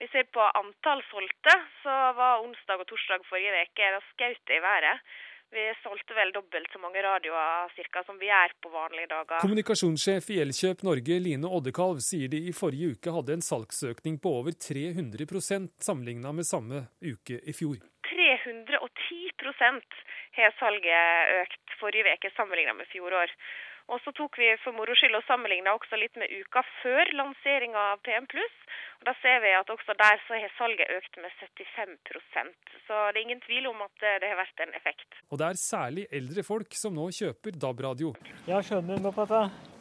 [0.03, 4.59] Vi ser på antall solgte, så var onsdag og torsdag forrige uke da skjøt det
[4.59, 5.15] i været.
[5.53, 9.41] Vi solgte vel dobbelt så mange radioer cirka, som vi gjør på vanlige dager.
[9.43, 14.31] Kommunikasjonssjef i Elkjøp Norge Line Oddekalv sier de i forrige uke hadde en salgsøkning på
[14.39, 17.77] over 300% sammenligna med samme uke i fjor.
[18.09, 19.99] 310%
[20.39, 23.37] har salget økt forrige uke sammenligna med fjorår.
[23.91, 27.81] Og så tok vi for moro skyld og sammenligna også litt med uka før lanseringa
[27.93, 28.27] av PM+.
[28.99, 33.19] Og Da ser vi at også der så har salget økt med 75% Så det
[33.19, 35.09] er ingen tvil om at det har vært en effekt.
[35.31, 38.15] Og det er særlig eldre folk som nå kjøper DAB-radio.
[38.47, 39.72] Jeg skjønner nok dette.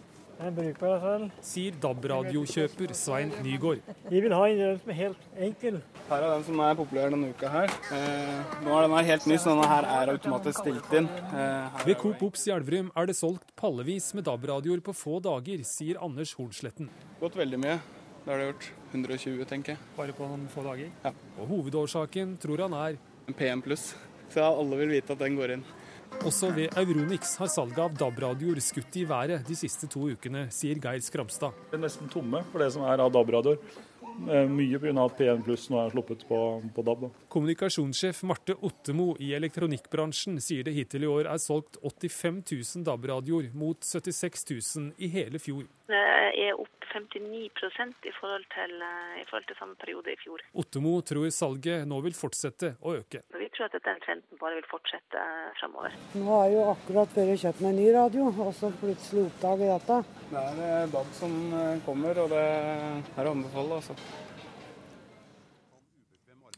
[0.42, 1.28] En brukbar selv.
[1.46, 3.78] Sier DAB-radiokjøper Svein Nygård.
[4.10, 5.76] Vi vil ha en som er helt enkel.
[6.08, 7.70] Her er den som er populær denne uka her.
[7.94, 11.06] Eh, nå er den her helt ny, så denne her er automatisk stilt inn.
[11.30, 15.62] Eh, Ved Coop Ops i Elverum er det solgt pallevis med DAB-radioer på få dager,
[15.68, 16.90] sier Anders Hornsletten.
[17.20, 17.78] Gått veldig mye.
[18.24, 18.66] Det har det gjort.
[18.92, 19.84] 120, tenker jeg.
[19.96, 20.90] Bare på noen få dager?
[21.04, 21.14] Ja.
[21.38, 23.92] Og hovedårsaken tror han er En PM pluss.
[24.32, 25.64] Så alle vil vite at den går inn.
[26.22, 30.78] Også ved Euronix har salget av DAB-radioer skutt i været de siste to ukene, sier
[30.82, 31.56] Geir Skramstad.
[31.70, 33.58] Det er nesten tomme for det som er av DAB-radioer.
[34.52, 34.92] Mye pga.
[35.06, 36.38] at P1 Pluss nå er sluppet på,
[36.76, 37.06] på DAB.
[37.08, 37.21] Da.
[37.32, 43.46] Kommunikasjonssjef Marte Ottemo i elektronikkbransjen sier det hittil i år er solgt 85 000 DAB-radioer,
[43.56, 45.62] mot 76 000 i hele fjor.
[45.88, 46.00] Det
[46.42, 48.74] er opp 59% i forhold, til,
[49.16, 50.42] i forhold til samme periode i fjor.
[50.60, 53.22] Ottemo tror salget nå vil fortsette å øke.
[53.32, 55.22] Vi tror at den trenden bare vil fortsette
[55.56, 55.96] fremover.
[56.12, 59.24] Nå har jeg jo akkurat før jeg kjøpt meg en ny radio, og så plutselig
[59.30, 59.98] oppdager dette.
[60.34, 61.40] Det er DAB som
[61.88, 63.96] kommer, og det er å anbefale, altså.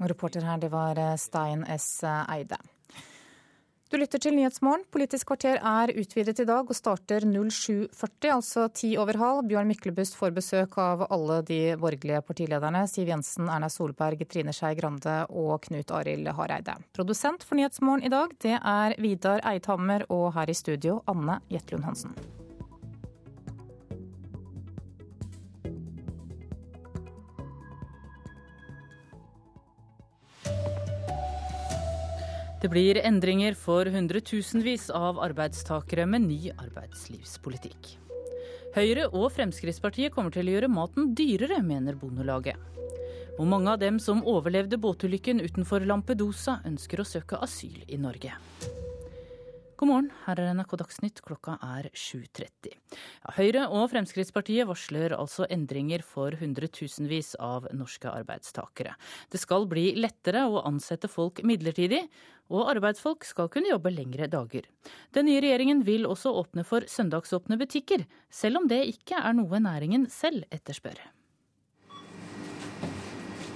[0.00, 2.02] Reporter her, det var Stein S.
[2.04, 2.58] Eide.
[3.94, 4.82] Du lytter til Nyhetsmorgen.
[4.90, 9.44] Politisk kvarter er utvidet i dag og starter 07.40, altså ti over halv.
[9.46, 12.82] Bjørn Myklebust får besøk av alle de borgerlige partilederne.
[12.90, 16.74] Siv Jensen, Erna Solberg, Trine Skei Grande og Knut Arild Hareide.
[16.96, 21.86] Produsent for Nyhetsmorgen i dag, det er Vidar Eidhammer, og her i studio Anne Jetlund
[21.86, 22.18] Hansen.
[32.64, 37.90] Det blir endringer for hundretusenvis av arbeidstakere med ny arbeidslivspolitikk.
[38.72, 42.56] Høyre og Fremskrittspartiet kommer til å gjøre maten dyrere, mener Bondelaget.
[43.36, 48.32] Og mange av dem som overlevde båtulykken utenfor Lampedusa, ønsker å søke asyl i Norge.
[49.84, 52.70] God morgen, her er NRK Dagsnytt, klokka er 7.30.
[52.72, 58.94] Ja, Høyre og Fremskrittspartiet varsler altså endringer for hundretusenvis av norske arbeidstakere.
[59.28, 62.00] Det skal bli lettere å ansette folk midlertidig,
[62.48, 64.70] og arbeidsfolk skal kunne jobbe lengre dager.
[65.12, 69.60] Den nye regjeringen vil også åpne for søndagsåpne butikker, selv om det ikke er noe
[69.60, 70.96] næringen selv etterspør.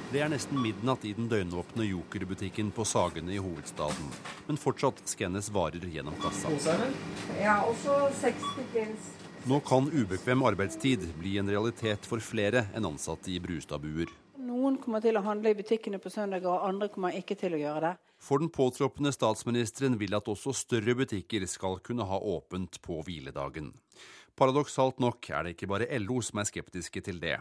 [0.09, 4.07] Det er nesten midnatt i den døgnåpne Joker-butikken på Sagene i hovedstaden.
[4.47, 6.49] Men fortsatt skannes varer gjennom kassa.
[7.37, 9.11] Ja, også 60 pils.
[9.45, 14.09] Nå kan ubekvem arbeidstid bli en realitet for flere enn ansatte i Brustadbuer.
[14.49, 17.61] Noen kommer til å handle i butikkene på søndager, og andre kommer ikke til å
[17.61, 17.95] gjøre det.
[18.17, 23.75] For den påtroppende statsministeren vil at også større butikker skal kunne ha åpent på hviledagen.
[24.39, 27.35] Paradoksalt nok er det ikke bare LO som er skeptiske til det.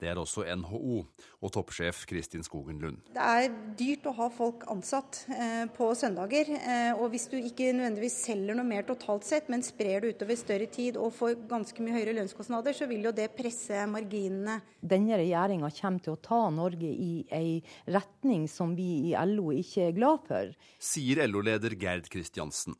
[0.00, 0.96] Det er også NHO
[1.44, 2.98] og toppsjef Kristin Skogen Lund.
[3.14, 6.50] Det er dyrt å ha folk ansatt eh, på søndager.
[6.56, 10.40] Eh, og hvis du ikke nødvendigvis selger noe mer totalt sett, men sprer det utover
[10.40, 14.58] større tid og får ganske mye høyere lønnskostnader, så vil jo det presse marginene.
[14.80, 19.90] Denne regjeringa kommer til å ta Norge i ei retning som vi i LO ikke
[19.90, 20.54] er glad for.
[20.82, 22.74] Sier LO-leder Gerd Kristiansen.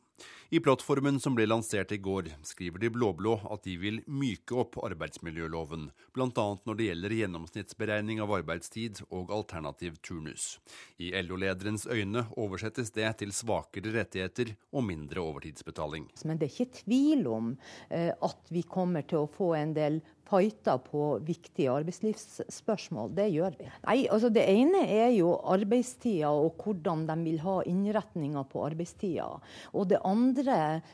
[0.53, 4.75] I plattformen som ble lansert i går, skriver de blå-blå at de vil myke opp
[4.83, 6.47] arbeidsmiljøloven, bl.a.
[6.67, 10.57] når det gjelder gjennomsnittsberegning av arbeidstid og alternativ turnus.
[10.99, 16.11] I LO-lederens øyne oversettes det til svakere rettigheter og mindre overtidsbetaling.
[16.27, 17.53] Men det er ikke tvil om
[17.87, 23.11] eh, at vi kommer til å få en del fighter på viktige arbeidslivsspørsmål.
[23.15, 23.67] Det gjør vi.
[23.85, 29.27] Nei, altså Det ene er jo arbeidstida og hvordan de vil ha innretninga på arbeidstida.
[29.75, 30.40] Og det andre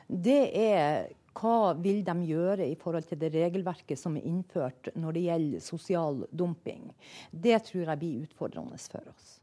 [0.08, 5.18] det er hva vil de gjøre i forhold til det regelverket som er innført når
[5.18, 6.88] det gjelder sosial dumping?
[7.32, 9.36] Det tror jeg blir utfordrende for oss.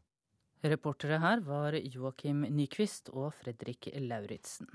[0.65, 4.67] Reportere her var Joakim Nyquist og Fredrik Lauritzen.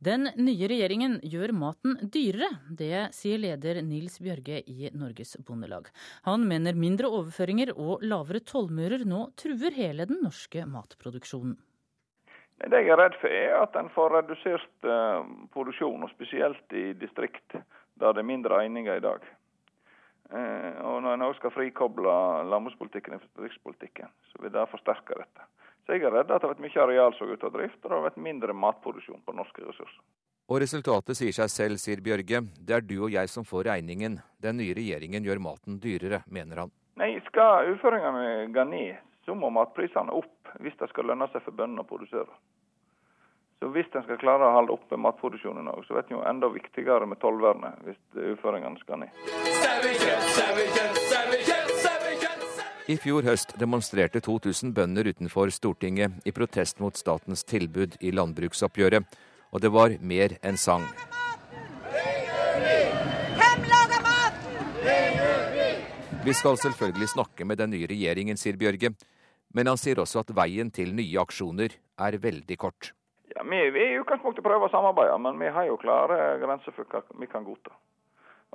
[0.00, 2.48] Den nye regjeringen gjør maten dyrere.
[2.72, 5.90] Det sier leder Nils Bjørge i Norges Bondelag.
[6.24, 11.58] Han mener mindre overføringer og lavere tollmurer nå truer hele den norske matproduksjonen.
[12.60, 16.90] Det jeg er redd for, er at en får redusert uh, produksjon, og spesielt i
[16.98, 19.24] distrikt der det er mindre eininger i dag.
[20.30, 22.12] Uh, og Når en òg skal frikoble
[22.52, 25.48] landbrukspolitikken fra distriktspolitikken, så vil det forsterke dette.
[25.86, 27.80] Så jeg er redd at det har vært mye areal som går ut av drift,
[27.80, 30.02] og det har vært mindre matproduksjon på norske ressurser.
[30.50, 32.42] Og resultatet sier seg selv, sier Bjørge.
[32.58, 34.18] Det er du og jeg som får regningen.
[34.42, 36.72] Den nye regjeringen gjør maten dyrere, mener han.
[37.00, 38.98] Nei, skal uføringene gå ned,
[39.30, 42.32] så må matprisene opp hvis det skal lønne seg for bøndene å produsere.
[43.62, 46.48] Så hvis en skal klare å holde oppe matproduksjonen òg, så blir det jo enda
[46.50, 48.00] viktigere med tollvernet hvis
[48.32, 49.10] uføringene skal ned.
[52.90, 59.06] I fjor høst demonstrerte 2000 bønder utenfor Stortinget i protest mot statens tilbud i landbruksoppgjøret,
[59.54, 60.88] og det var mer enn sang.
[63.38, 64.58] Hvem lager maten?
[66.26, 68.90] Vi skal selvfølgelig snakke med den nye regjeringen, sier Bjørge.
[69.54, 72.92] Men han sier også at veien til nye aksjoner er veldig kort.
[73.34, 76.86] Ja, Vi vil i utgangspunktet prøve å samarbeide, men vi har jo klare grenser for
[76.90, 77.74] hva vi kan godta.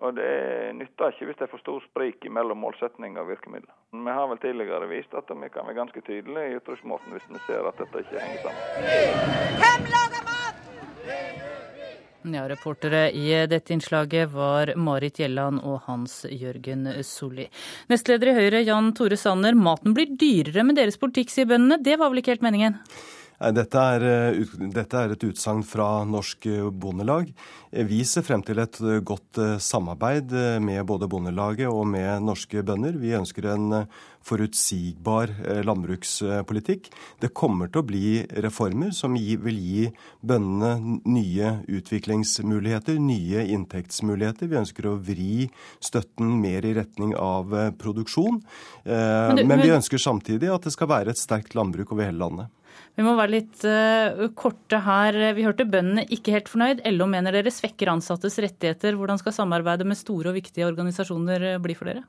[0.03, 3.71] Og Det nytter ikke hvis det er for stor sprik mellom målsetning og virkemidler.
[3.95, 7.39] Vi har vel tidligere vist at vi kan være ganske tydelige i uttrykksmåten hvis vi
[7.47, 8.61] ser at dette ikke henger sammen.
[9.63, 11.34] Hvem lager maten?
[12.33, 17.45] Ja, Reportere i dette innslaget var Marit Gjelland og Hans Jørgen Solli.
[17.91, 21.77] Nestleder i Høyre Jan Tore Sanner, maten blir dyrere med deres politikk, sier bøndene.
[21.85, 22.79] Det var vel ikke helt meningen?
[23.35, 27.33] Dette er, eh, dette er, et utsagn fra Norsk Bondelag.
[27.75, 32.63] Vi ser frem til et godt eh, samarbeid eh, med både Bondelaget og med norske
[32.63, 32.95] bønder.
[32.95, 33.83] Vi ønsker en
[34.25, 35.29] forutsigbar
[35.67, 36.87] landbrukspolitikk.
[37.21, 38.07] Det kommer til å bli
[38.41, 39.83] reformer som vil gi
[40.25, 44.49] bøndene nye utviklingsmuligheter, nye inntektsmuligheter.
[44.49, 45.45] Vi ønsker å vri
[45.83, 48.41] støtten mer i retning av produksjon.
[48.81, 52.23] Men, du, men vi ønsker samtidig at det skal være et sterkt landbruk over hele
[52.25, 52.49] landet.
[52.95, 55.17] Vi må være litt uh, korte her.
[55.35, 56.83] Vi hørte bøndene ikke helt fornøyd.
[56.95, 58.95] LO mener dere svekker ansattes rettigheter.
[58.95, 62.05] Hvordan skal samarbeidet med store og viktige organisasjoner eh, bli for dere?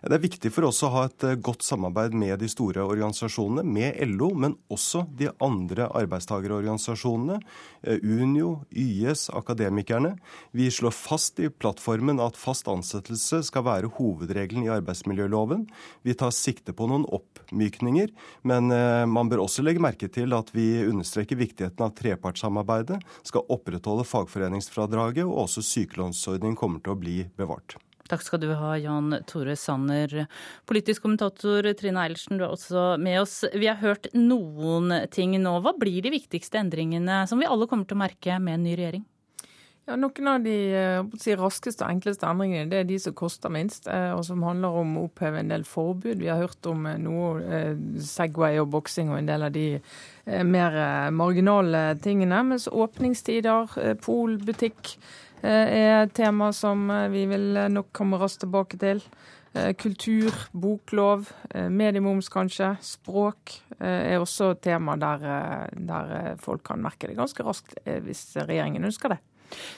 [0.00, 3.66] Det er viktig for oss å ha et eh, godt samarbeid med de store organisasjonene,
[3.68, 7.36] med LO, men også de andre arbeidstagerorganisasjonene.
[7.82, 10.14] Unio, YS, Akademikerne.
[10.52, 15.66] Vi slår fast i plattformen at fast ansettelse skal være hovedregelen i arbeidsmiljøloven.
[16.06, 18.12] Vi tar sikte på noen oppmykninger,
[18.48, 18.72] men
[19.10, 25.24] man bør også legge merke til at vi understreker viktigheten av trepartssamarbeidet, skal opprettholde fagforeningsfradraget,
[25.24, 27.78] og også sykelønnsordningen kommer til å bli bevart.
[28.10, 30.24] Takk skal du ha, Jan Tore Sanner.
[30.66, 33.44] Politisk kommentator Trine Eilertsen, du er også med oss.
[33.54, 35.52] Vi har hørt noen ting nå.
[35.62, 38.74] Hva blir de viktigste endringene som vi alle kommer til å merke med en ny
[38.74, 39.06] regjering?
[39.86, 43.50] Ja, Noen av de eh, si, raskeste og enkleste endringene det er de som koster
[43.50, 46.20] minst, eh, og som handler om å oppheve en del forbud.
[46.20, 47.62] Vi har hørt om eh, noe
[48.10, 49.66] Segway og boksing og en del av de
[50.46, 50.76] mer
[51.14, 52.42] marginale tingene.
[52.46, 54.92] Mens åpningstider, polbutikk
[55.42, 59.02] er et tema som vi vil nok komme raskt tilbake til.
[59.80, 61.24] Kultur, boklov,
[61.74, 65.24] mediemoms kanskje, språk er også tema der,
[65.74, 69.18] der folk kan merke det ganske raskt hvis regjeringen ønsker det.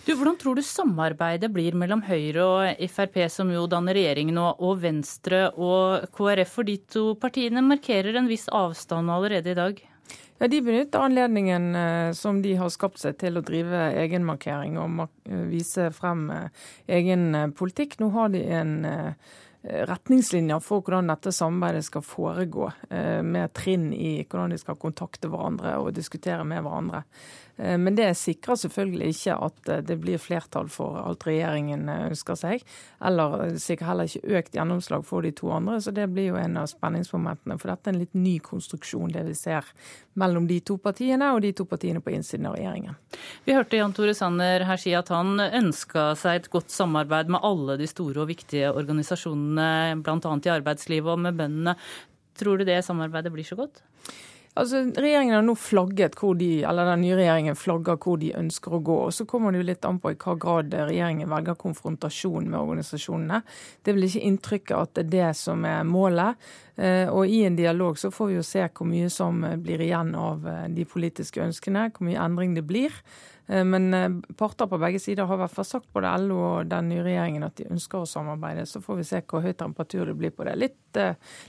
[0.06, 4.44] Du, Hvordan tror du samarbeidet blir mellom Høyre og Frp, som jo danner regjering nå,
[4.60, 6.52] og Venstre og KrF?
[6.58, 9.80] For de to partiene markerer en viss avstand allerede i dag.
[10.42, 15.04] Ja, De benytter anledningen eh, som de har skapt seg til å drive egenmarkering og
[15.04, 16.64] eh, vise frem eh,
[16.98, 17.94] egen politikk.
[18.00, 18.72] Nå har de en
[19.62, 22.72] retningslinjer for hvordan dette samarbeidet skal foregå,
[23.22, 27.04] med trinn i hvordan de skal kontakte hverandre og diskutere med hverandre.
[27.56, 32.06] Eh, men det sikrer selvfølgelig ikke at eh, det blir flertall for alt regjeringen eh,
[32.10, 32.64] ønsker seg.
[33.04, 35.78] Eller sikkert heller ikke økt gjennomslag for de to andre.
[35.84, 37.58] Så det blir jo en av spenningsmomentene.
[37.60, 39.68] For dette er en litt ny konstruksjon, det vi ser
[40.18, 42.96] mellom de to partiene og de to partiene på innsiden av regjeringen.
[43.46, 47.44] Vi hørte Jan Tore Sanner her si at han ønska seg et godt samarbeid med
[47.46, 50.34] alle de store og viktige organisasjonene, bl.a.
[50.36, 51.76] i arbeidslivet og med bøndene.
[52.38, 53.82] Tror du det samarbeidet blir så godt?
[54.52, 58.74] Altså, Regjeringen har nå flagget hvor de, eller Den nye regjeringen flagger hvor de ønsker
[58.76, 58.96] å gå.
[59.06, 62.58] og Så kommer det jo litt an på i hva grad regjeringen velger konfrontasjon med
[62.60, 63.40] organisasjonene.
[63.80, 66.36] Det er vel ikke inntrykket at det er det som er målet.
[66.76, 70.12] Eh, og I en dialog så får vi jo se hvor mye som blir igjen
[70.20, 72.92] av eh, de politiske ønskene, hvor mye endring det blir.
[73.48, 76.92] Eh, men parter på begge sider har i hvert fall sagt både LO og den
[76.92, 78.68] nye regjeringen at de ønsker å samarbeide.
[78.68, 80.60] Så får vi se hvor høy temperatur det blir på det.
[80.60, 81.04] Litt,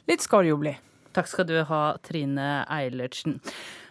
[0.08, 0.78] litt skal det jo bli.
[1.14, 3.40] Takk skal du ha, Trine Eilertsen.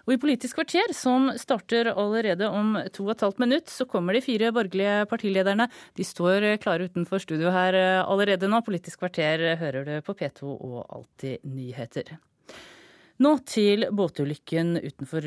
[0.02, 4.16] Og I Politisk kvarter, som starter allerede om to og et halvt minutt, så kommer
[4.16, 5.68] de fire borgerlige partilederne.
[5.94, 8.64] De står klare utenfor studio her allerede nå.
[8.66, 12.16] Politisk kvarter hører du på P2 og Alltid nyheter.
[13.22, 15.26] Nå til båtulykken utenfor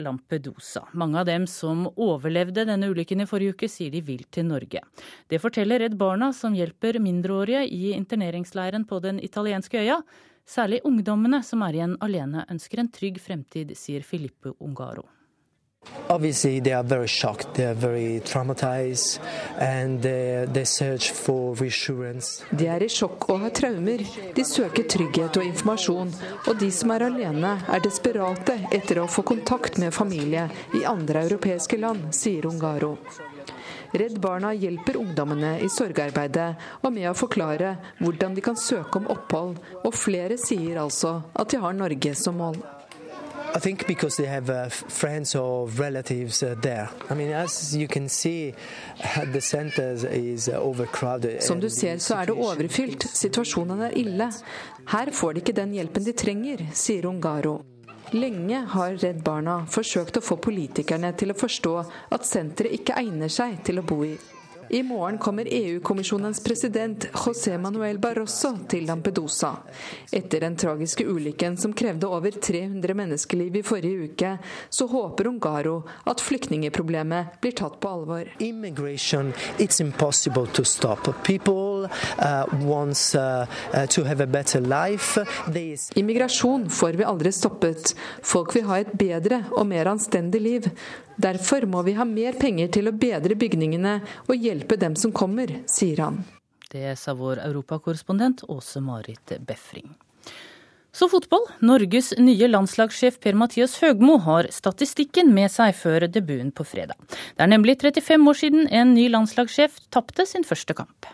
[0.00, 0.84] Lampedusa.
[0.96, 4.80] Mange av dem som overlevde denne ulykken i forrige uke, sier de vil til Norge.
[5.28, 9.98] Det forteller Redd Barna, som hjelper mindreårige i interneringsleiren på den italienske øya.
[10.48, 15.04] Særlig ungdommene som er igjen alene, ønsker en trygg fremtid, sier Filippo Ungaro.
[16.08, 17.54] Obviously, they are very shocked.
[17.54, 19.18] They are very traumatized,
[19.58, 22.44] and they, they search for reassurance.
[22.52, 24.04] De er i sjokk og har traumer.
[24.36, 26.12] De søker trygghet og informasjon.
[26.46, 31.24] Og de som er alene, er desperate etter å få kontakt med familie i andre
[31.24, 32.98] europeiske land, sier Ungaro.
[33.94, 36.48] Redd Barna hjelper ungdommene i sorgarbeidet
[36.82, 41.54] og med å forklare hvordan de kan søke om opphold, og flere sier altså at
[41.54, 42.58] de har Norge som mål.
[43.56, 46.88] I think because they have uh, friends or relatives uh, there.
[47.08, 48.52] I mean, as you can see,
[49.32, 51.42] the center is uh, overcrowded.
[51.42, 53.06] Som du ser, så er det overfylt.
[53.14, 54.30] Situasjonen er ille.
[54.90, 57.60] Her får de ikke den hjelpen de trenger, sier Ungaro.
[58.10, 61.76] Lenge har Redd Barna forsøkt å få politikerne til å forstå
[62.14, 64.16] at senteret ikke egner seg til å bo i.
[64.68, 69.50] I morgen kommer EU-kommisjonens president José Manuel Barroso til Lampedusa.
[70.12, 74.30] Etter den tragiske ulykken som krevde over 300 menneskeliv i forrige uke,
[74.68, 75.76] så håper Ungaro
[76.08, 78.30] at flyktningeproblemet blir tatt på alvor.
[86.00, 87.94] Immigrasjon får vi aldri stoppet.
[88.22, 90.70] Folk vil ha et bedre og mer anstendig liv.
[91.16, 95.50] Derfor må vi ha mer penger til å bedre bygningene og hjelpe dem som kommer,
[95.70, 96.22] sier han.
[96.74, 99.92] Det sa vår europakorrespondent Åse Marit Befring.
[100.94, 101.42] Så fotball.
[101.66, 106.94] Norges nye landslagssjef Per-Mathias Høgmo har statistikken med seg før debuten på fredag.
[107.34, 111.10] Det er nemlig 35 år siden en ny landslagssjef tapte sin første kamp.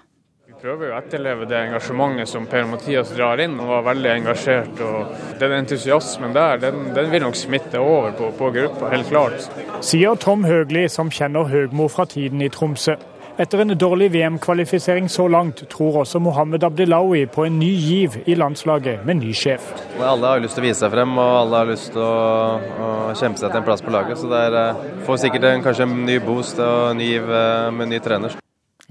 [0.60, 3.56] Prøver jo å etterleve det engasjementet som Per-Mathias drar inn.
[3.60, 4.80] Han var veldig engasjert.
[4.84, 9.48] og Den entusiasmen der, den, den vil nok smitte over på, på gruppa, helt klart.
[9.84, 12.98] Sier Tom Høgli, som kjenner Høgmo fra tiden i Tromsø.
[13.40, 18.36] Etter en dårlig VM-kvalifisering så langt, tror også Mohammed Abdelawi på en ny giv i
[18.36, 19.70] landslaget med ny sjef.
[19.96, 22.90] Alle har lyst til å vise seg frem, og alle har lyst til å, å
[23.16, 24.20] kjempe seg til en plass på laget.
[24.20, 27.32] Så det er, eh, får sikkert en, kanskje en ny boost og en ny giv
[27.32, 28.39] med en ny trener.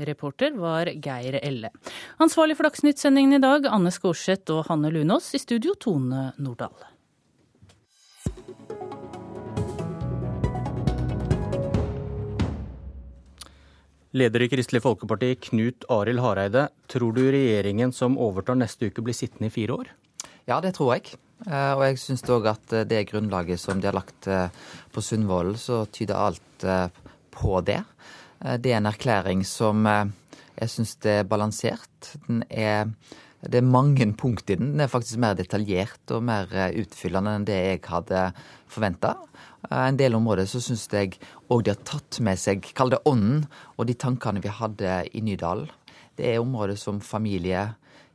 [0.07, 1.71] Reporter var Geir Elle.
[2.23, 5.33] Ansvarlig for Dagsnytt-sendingen i dag, Anne Skårseth og Hanne Lunås.
[5.35, 6.75] I studio, Tone Nordahl.
[14.17, 16.69] Leder i Kristelig Folkeparti, Knut Arild Hareide.
[16.89, 19.91] Tror du regjeringen som overtar neste uke blir sittende i fire år?
[20.49, 21.13] Ja, det tror jeg.
[21.45, 24.49] Eh, og jeg syns òg at eh, det grunnlaget som de har lagt eh,
[24.91, 26.65] på Sundvolden, så tyder alt
[27.31, 27.83] på det.
[28.39, 32.13] Det er en erklæring som jeg syns er balansert.
[32.49, 32.87] Er,
[33.43, 34.73] det er mange punkt i den.
[34.73, 36.47] Den er faktisk mer detaljert og mer
[36.79, 38.29] utfyllende enn det jeg hadde
[38.71, 39.15] forventa.
[39.67, 41.17] En del områder så syns jeg
[41.51, 43.43] òg de har tatt med seg, kall det ånden,
[43.75, 45.67] og de tankene vi hadde i Nydalen.
[46.15, 47.69] Det er områder som familie,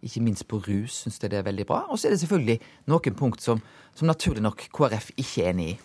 [0.07, 1.83] ikke minst på rus, syns jeg det er veldig bra.
[1.91, 2.59] Og så er det selvfølgelig
[2.93, 3.61] noen punkt som,
[3.97, 5.77] som naturlig nok KrF ikke er enig i.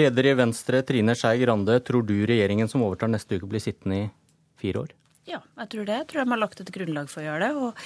[0.00, 4.04] Leder i Venstre, Trine Skei Grande, tror du regjeringen som overtar neste uke blir sittende
[4.04, 4.10] i
[4.60, 4.98] fire år?
[5.28, 5.96] Ja, jeg tror det.
[6.00, 7.50] Jeg tror de har lagt et grunnlag for å gjøre det.
[7.62, 7.82] Og,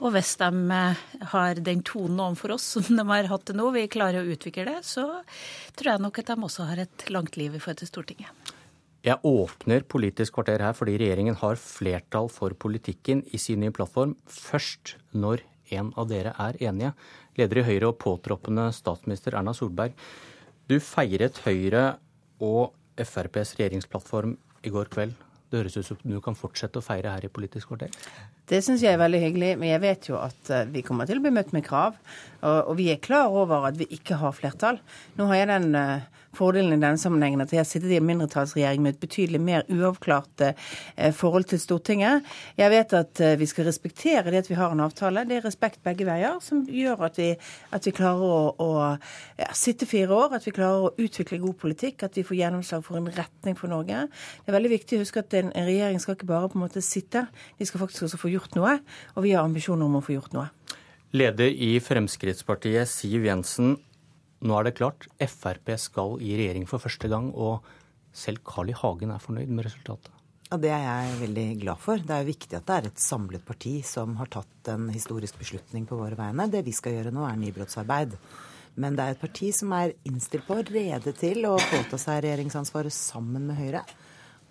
[0.00, 1.02] og hvis de eh,
[1.34, 4.64] har den tonen overfor oss som de har hatt det nå, vi klarer å utvikle
[4.70, 5.04] det, så
[5.76, 8.56] tror jeg nok at de også har et langt liv i forhold til Stortinget.
[9.06, 14.16] Jeg åpner Politisk kvarter her fordi regjeringen har flertall for politikken i sin nye plattform
[14.26, 15.44] først når
[15.74, 16.94] en av dere er enige.
[17.38, 19.94] Leder i Høyre og påtroppende statsminister Erna Solberg.
[20.68, 21.84] Du feiret Høyre
[22.42, 24.34] og FrPs regjeringsplattform
[24.66, 25.14] i går kveld.
[25.48, 27.94] Det høres ut som du kan fortsette å feire her i Politisk kvarter?
[28.48, 31.20] Det syns jeg er veldig hyggelig, men jeg vet jo at eh, vi kommer til
[31.20, 31.98] å bli møtt med krav.
[32.38, 34.76] Og vi er klar over at vi ikke har flertall.
[35.18, 36.04] Nå har jeg den eh,
[36.38, 39.66] fordelen i denne sammenhengen at jeg har sittet i en mindretallsregjering med et betydelig mer
[39.66, 42.28] uavklart eh, forhold til Stortinget.
[42.56, 45.26] Jeg vet at vi skal respektere det at vi har en avtale.
[45.26, 47.32] Det er respekt begge veier som gjør at vi,
[47.74, 51.58] at vi klarer å, å ja, sitte fire år, at vi klarer å utvikle god
[51.58, 54.06] politikk, at vi får gjennomslag for en retning for Norge.
[54.46, 56.68] Det er veldig viktig å huske at en, en regjering skal ikke bare på en
[56.68, 57.26] måte sitte,
[57.58, 58.78] de skal faktisk også få gjort noe.
[59.16, 60.48] Og vi har ambisjoner om å få gjort noe.
[61.16, 63.78] Leder i Fremskrittspartiet, Siv Jensen.
[64.44, 67.64] Nå er det klart, Frp skal i regjering for første gang, og
[68.14, 68.76] selv Carl I.
[68.76, 70.12] Hagen er fornøyd med resultatet.
[70.48, 72.00] Ja, Det er jeg veldig glad for.
[72.00, 75.36] Det er jo viktig at det er et samlet parti som har tatt en historisk
[75.38, 76.48] beslutning på våre vegne.
[76.48, 78.16] Det vi skal gjøre nå, er nybrottsarbeid.
[78.78, 82.94] Men det er et parti som er innstilt på, rede til å påta seg regjeringsansvaret
[82.94, 83.82] sammen med Høyre.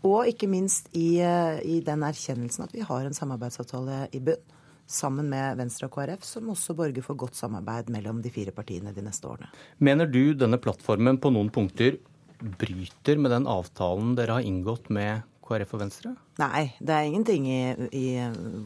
[0.07, 4.55] Og ikke minst i, eh, i den erkjennelsen at vi har en samarbeidsavtale i bunn
[4.87, 8.93] sammen med Venstre og KrF, som også borger for godt samarbeid mellom de fire partiene
[8.95, 9.49] de neste årene.
[9.83, 11.97] Mener du denne plattformen på noen punkter
[12.39, 16.13] bryter med den avtalen dere har inngått med KrF og Venstre?
[16.39, 17.61] Nei, det er ingenting i,
[17.91, 18.07] i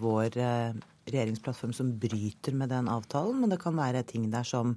[0.02, 0.78] vår eh,
[1.10, 4.76] regjeringsplattform som bryter med den avtalen, men det kan være ting der som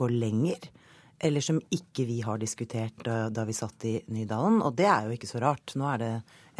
[0.00, 0.70] går lenger
[1.22, 4.62] eller som ikke vi har diskutert da, da vi satt i Nydalen.
[4.64, 5.74] Og det er jo ikke så rart.
[5.76, 6.12] Nå er det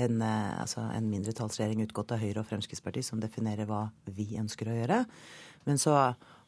[0.05, 4.69] en, eh, altså en mindretallsregjering utgått av Høyre og Fremskrittspartiet som definerer hva vi ønsker
[4.69, 5.05] å gjøre.
[5.65, 5.97] Men så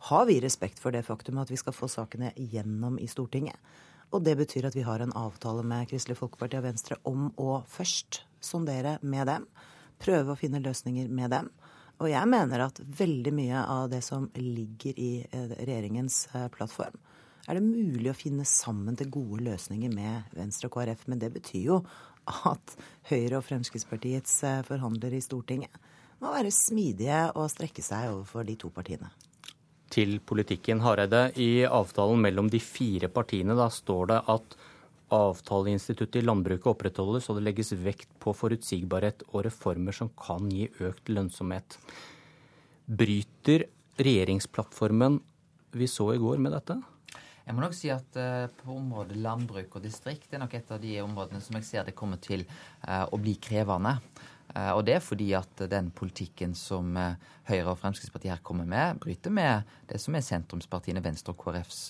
[0.08, 3.56] har vi respekt for det faktum at vi skal få sakene gjennom i Stortinget.
[4.12, 7.62] Og det betyr at vi har en avtale med Kristelig Folkeparti og Venstre om å
[7.68, 9.46] først sondere med dem.
[10.02, 11.48] Prøve å finne løsninger med dem.
[12.02, 16.98] Og jeg mener at veldig mye av det som ligger i eh, regjeringens eh, plattform,
[17.52, 21.04] er det mulig å finne sammen til gode løsninger med Venstre og KrF.
[21.12, 21.80] Men det betyr jo
[22.48, 22.76] at
[23.10, 25.90] Høyre og Fremskrittspartiets eh, forhandlere i Stortinget
[26.22, 29.10] må være smidige og strekke seg overfor de to partiene.
[29.92, 31.26] Til politikken, Hareide.
[31.36, 34.56] I avtalen mellom de fire partiene da står det at
[35.12, 40.70] avtaleinstituttet i landbruket opprettholdes, og det legges vekt på forutsigbarhet og reformer som kan gi
[40.80, 41.76] økt lønnsomhet.
[42.86, 43.66] Bryter
[44.00, 45.20] regjeringsplattformen
[45.76, 46.78] vi så i går med dette?
[47.46, 50.82] Jeg må nok si at uh, på området landbruk og distrikt er nok et av
[50.82, 52.44] de områdene som jeg ser det kommer til
[52.86, 53.96] uh, å bli krevende.
[54.52, 56.94] Uh, og det er fordi at den politikken som
[57.48, 61.80] Høyre og Fremskrittspartiet her kommer med, bryter med det som er sentrumspartiene Venstre og KrFs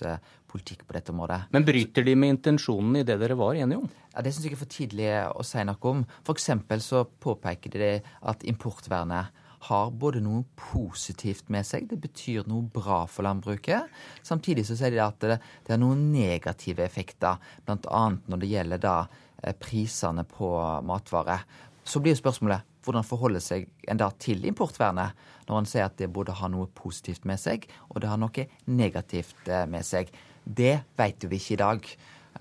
[0.48, 1.42] politikk på dette området.
[1.52, 3.90] Men bryter de med intensjonen i det dere var enige om?
[4.14, 6.04] Ja, Det syns jeg er for tidlig å si noe om.
[6.24, 6.50] F.eks.
[6.86, 13.04] så påpeker de at importvernet har både noe positivt med seg, det betyr noe bra
[13.10, 13.90] for landbruket.
[14.26, 18.02] Samtidig så sier de at det, det har noen negative effekter, bl.a.
[18.26, 18.96] når det gjelder da
[19.42, 20.50] eh, prisene på
[20.88, 21.46] matvarer.
[21.84, 25.14] Så blir spørsmålet hvordan forholder seg en da til importvernet,
[25.46, 28.48] når en sier at det både har noe positivt med seg, og det har noe
[28.66, 30.10] negativt eh, med seg.
[30.42, 31.92] Det vet vi ikke i dag.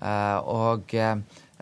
[0.02, 0.96] Eh, og,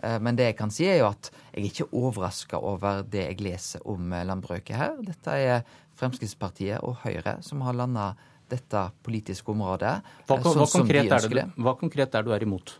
[0.01, 3.41] men det jeg kan si, er jo at jeg er ikke overraska over det jeg
[3.45, 4.95] leser om landbruket her.
[5.05, 5.65] Dette er
[5.99, 8.11] Fremskrittspartiet og Høyre som har landa
[8.51, 9.97] dette politiske området.
[10.27, 12.75] Hva, hva, sånn konkret er det, hva konkret er du er imot?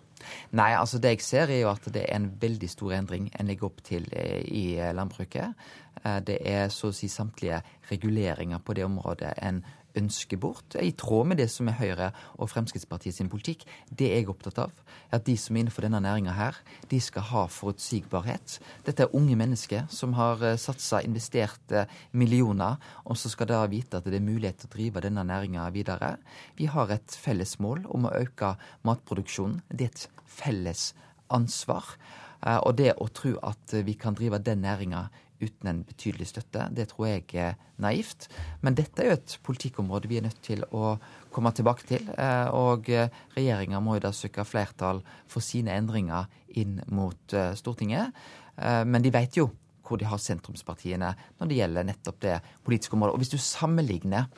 [0.57, 3.49] Nei, altså det jeg ser er jo at det er en veldig stor endring en
[3.49, 5.55] legger opp til eh, i landbruket.
[6.03, 9.63] Eh, det er så å si samtlige reguleringer på det området en
[9.97, 13.65] ønsker bort, i tråd med det som er Høyre og Fremskrittspartiet sin politikk.
[13.87, 14.73] Det er jeg opptatt av.
[15.11, 16.59] At de som er innenfor denne næringa her,
[16.91, 18.57] de skal ha forutsigbarhet.
[18.87, 23.61] Dette er unge mennesker som har eh, satsa, investert eh, millioner, og så skal da
[23.71, 26.15] vite at det er mulighet til å drive denne næringa videre.
[26.59, 28.55] Vi har et felles mål om å øke
[28.87, 29.61] matproduksjonen.
[29.69, 30.91] Det er et felles
[31.31, 31.95] ansvar.
[32.41, 35.09] Eh, og det å tro at vi kan drive den næringa
[35.41, 36.67] uten en betydelig støtte.
[36.75, 38.27] Det tror jeg er naivt.
[38.61, 40.95] Men dette er jo et politikkområde vi er nødt til å
[41.33, 42.05] komme tilbake til.
[42.13, 42.89] Eh, og
[43.35, 45.01] regjeringa må jo da søke flertall
[45.31, 48.15] for sine endringer inn mot eh, Stortinget.
[48.57, 49.49] Eh, men de vet jo
[49.87, 53.15] hvor de har sentrumspartiene når det gjelder nettopp det politiske området.
[53.15, 54.31] Og hvis du sammenligner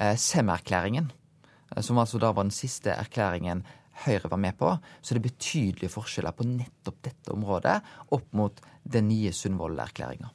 [0.00, 1.08] Sem-erklæringen,
[1.82, 3.64] som altså da var den siste erklæringen
[4.06, 7.78] Høyre var med på, så er det betydelige forskjeller på nettopp dette området
[8.16, 10.30] opp mot den nye Sundvolden-erklæringa.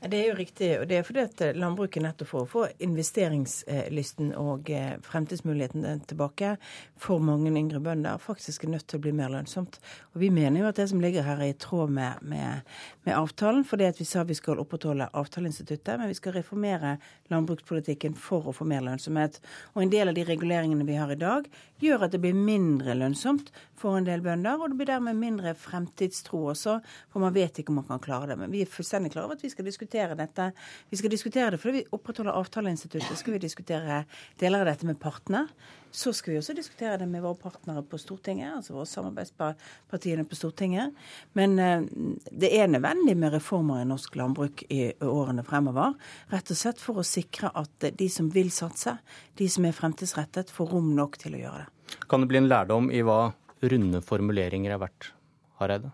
[0.00, 0.68] Det er jo riktig.
[0.80, 5.84] og Det er fordi at eh, landbruket nettopp for å få investeringslysten og eh, fremtidsmuligheten
[6.08, 6.54] tilbake
[6.96, 9.76] for mange yngre bønder faktisk er nødt til å bli mer lønnsomt.
[10.14, 12.64] Og Vi mener jo at det som ligger her er i tråd med, med,
[13.04, 13.64] med avtalen.
[13.64, 16.96] fordi at vi sa vi skal opprettholde avtaleinstituttet, men vi skal reformere
[17.28, 19.36] landbrukspolitikken for å få mer lønnsomhet.
[19.74, 21.44] Og en del av de reguleringene vi har i dag,
[21.80, 25.54] gjør at det blir mindre lønnsomt for en del bønder, og det blir dermed mindre
[25.56, 26.80] fremtidstro også,
[27.12, 28.40] for man vet ikke om man kan klare det.
[28.40, 30.52] Men vi er fullstendig klare over at vi skal diskutere dette.
[30.90, 33.18] Vi skal diskutere det fordi vi opprettholder avtaleinstituttet.
[33.18, 34.04] skal vi diskutere
[34.38, 35.46] deler av dette med partene.
[35.90, 40.38] Så skal vi også diskutere det med våre partnere på Stortinget, altså våre samarbeidspartiene på
[40.38, 40.94] Stortinget.
[41.32, 41.82] Men uh,
[42.30, 45.96] det er nødvendig med reformer i norsk landbruk i årene fremover.
[46.30, 48.96] Rett og slett for å sikre at de som vil satse,
[49.34, 51.98] de som er fremtidsrettet, får rom nok til å gjøre det.
[52.06, 55.10] Kan det bli en lærdom i hva runde formuleringer er verdt,
[55.58, 55.90] Hareide?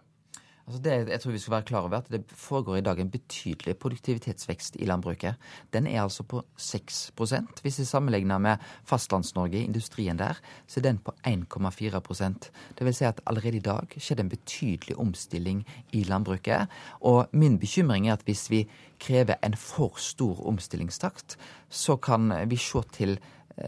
[0.67, 3.11] Altså det, jeg tror vi skal være klar over at Det foregår i dag en
[3.11, 5.35] betydelig produktivitetsvekst i landbruket.
[5.73, 10.35] Den er altså på 6% Hvis vi sammenligner med Fastlands-Norge, industrien der,
[10.67, 14.99] så er den på 1,4% Det vil si at allerede i dag skjedde en betydelig
[14.99, 16.67] omstilling i landbruket.
[17.01, 18.69] Og min bekymring er at hvis vi
[19.01, 21.37] krever en for stor omstillingstakt,
[21.69, 23.19] så kan vi se til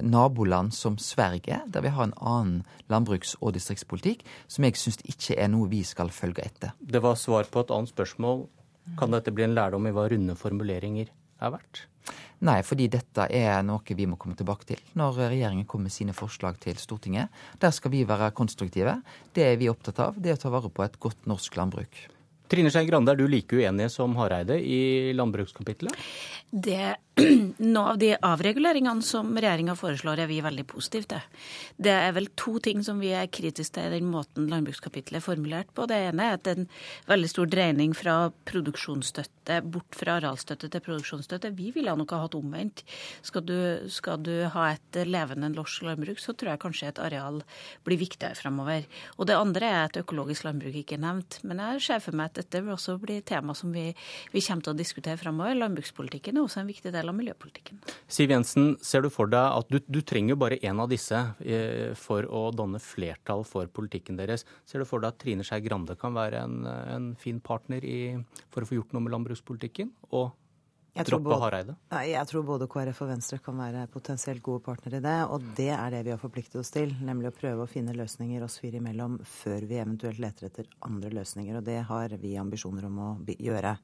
[0.02, 5.38] naboland som Sverige, der vi har en annen landbruks- og distriktspolitikk, som jeg syns ikke
[5.38, 6.74] er noe vi skal følge etter.
[6.80, 8.46] Det var svar på et annet spørsmål.
[8.98, 11.86] Kan dette bli en lærdom i hva runde formuleringer er verdt?
[12.46, 16.14] Nei, fordi dette er noe vi må komme tilbake til når regjeringen kommer med sine
[16.16, 17.32] forslag til Stortinget.
[17.60, 19.00] Der skal vi være konstruktive.
[19.34, 22.06] Det er vi opptatt av, det er å ta vare på et godt norsk landbruk.
[22.48, 25.92] Trine Skei Grande, er du like uenig som Hareide i landbrukskapitlet?
[26.50, 26.96] Det,
[27.74, 31.42] noe av de avreguleringene som regjeringa foreslår, er vi veldig positive til.
[31.76, 35.24] Det er vel to ting som vi er kritiske til i den måten landbrukskapitlet er
[35.24, 35.84] formulert på.
[35.90, 36.64] Det ene er at en
[37.10, 38.16] veldig stor dreining fra
[38.48, 41.52] produksjonsstøtte bort fra arealstøtte til produksjonsstøtte.
[41.58, 42.84] Vi ville nok ha hatt omvendt.
[43.26, 43.58] Skal du,
[43.92, 47.42] skal du ha et levende norsk landbruk, så tror jeg kanskje et areal
[47.84, 48.88] blir viktigere fremover.
[49.18, 51.42] Og det andre er at økologisk landbruk ikke er nevnt.
[51.44, 53.90] Men jeg ser for meg at dette vil også bli tema som vi,
[54.32, 55.56] vi kommer til å diskutere fremover.
[55.58, 57.82] Landbrukspolitikken er også en viktig del av miljøpolitikken.
[58.10, 61.94] Siv Jensen, ser du for deg at du, du trenger bare én av disse eh,
[61.98, 64.46] for å danne flertall for politikken deres.
[64.68, 68.00] Ser du for deg at Trine Skei Grande kan være en, en fin partner i,
[68.54, 69.94] for å få gjort noe med landbrukspolitikken?
[70.10, 70.32] og
[71.06, 71.74] droppe Hareide?
[72.08, 75.18] Jeg tror både KrF og Venstre kan være potensielt gode partnere i det.
[75.30, 78.42] Og det er det vi har forpliktet oss til, nemlig å prøve å finne løsninger
[78.46, 81.60] oss fire imellom før vi eventuelt leter etter andre løsninger.
[81.60, 83.76] Og det har vi ambisjoner om å gjøre.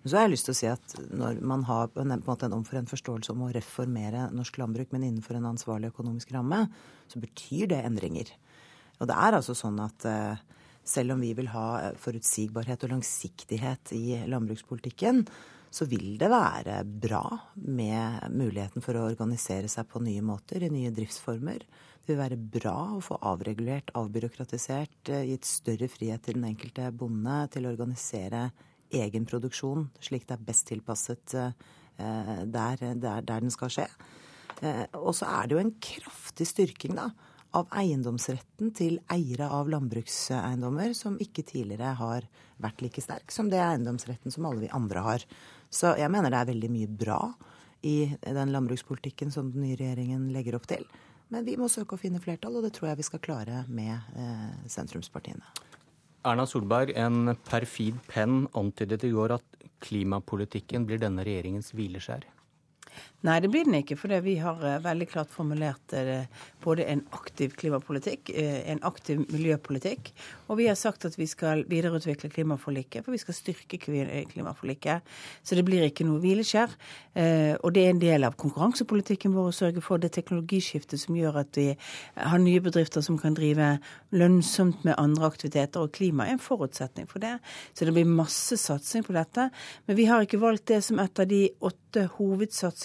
[0.00, 2.48] Men så har jeg lyst til å si at når man har på en, måte
[2.48, 6.62] en omforent forståelse om å reformere norsk landbruk, men innenfor en ansvarlig økonomisk ramme,
[7.10, 8.32] så betyr det endringer.
[9.00, 10.40] Og det er altså sånn at uh,
[10.84, 15.24] selv om vi vil ha forutsigbarhet og langsiktighet i landbrukspolitikken,
[15.70, 17.22] så vil det være bra
[17.54, 21.62] med muligheten for å organisere seg på nye måter, i nye driftsformer.
[22.00, 26.90] Det vil være bra å få avregulert, avbyråkratisert, eh, gitt større frihet til den enkelte
[26.90, 28.48] bonde til å organisere
[28.90, 31.52] egen produksjon slik det er best tilpasset eh,
[32.00, 33.86] der, der, der den skal skje.
[34.60, 37.10] Eh, og så er det jo en kraftig styrking da,
[37.56, 42.26] av eiendomsretten til eiere av landbrukseiendommer som ikke tidligere har
[42.62, 45.24] vært like sterk som det eiendomsretten som alle vi andre har.
[45.70, 47.20] Så jeg mener det er veldig mye bra
[47.86, 50.84] i den landbrukspolitikken som den nye regjeringen legger opp til.
[51.30, 53.94] Men vi må søke å finne flertall, og det tror jeg vi skal klare med
[54.18, 55.46] eh, sentrumspartiene.
[56.26, 62.26] Erna Solberg, en perfid penn antydet i går at klimapolitikken blir denne regjeringens hvileskjær.
[63.20, 63.98] Nei, det blir den ikke.
[64.00, 66.24] For vi har eh, veldig klart formulert eh,
[66.64, 70.08] både en aktiv klimapolitikk, eh, en aktiv miljøpolitikk,
[70.48, 75.04] og vi har sagt at vi skal videreutvikle klimaforliket, for vi skal styrke klimaforliket.
[75.44, 76.72] Så det blir ikke noe hvileskjær.
[77.60, 81.40] Og det er en del av konkurransepolitikken vår å sørge for det teknologiskiftet som gjør
[81.42, 81.68] at vi
[82.16, 83.72] har nye bedrifter som kan drive
[84.16, 87.36] lønnsomt med andre aktiviteter, og klima er en forutsetning for det.
[87.74, 89.50] Så det blir masse satsing på dette.
[89.86, 92.08] Men vi har ikke valgt det som et av de åtte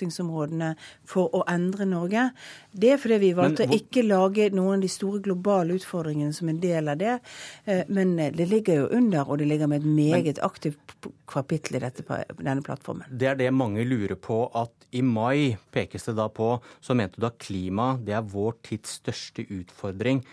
[0.06, 0.76] hovedsatsingsområdene
[1.07, 2.30] for å endre Norge.
[2.72, 6.49] Det er fordi vi valgte å ikke lage noen av de store globale utfordringene som
[6.49, 7.19] en del av det.
[7.65, 10.80] Eh, men eh, det ligger jo under, og det ligger med et meget aktivt
[11.27, 12.06] kapittel i dette,
[12.40, 13.07] denne plattformen.
[13.10, 14.45] Det er det mange lurer på.
[14.56, 18.60] At i mai pekes det da på, så mente du at klima det er vår
[18.65, 20.23] tids største utfordring.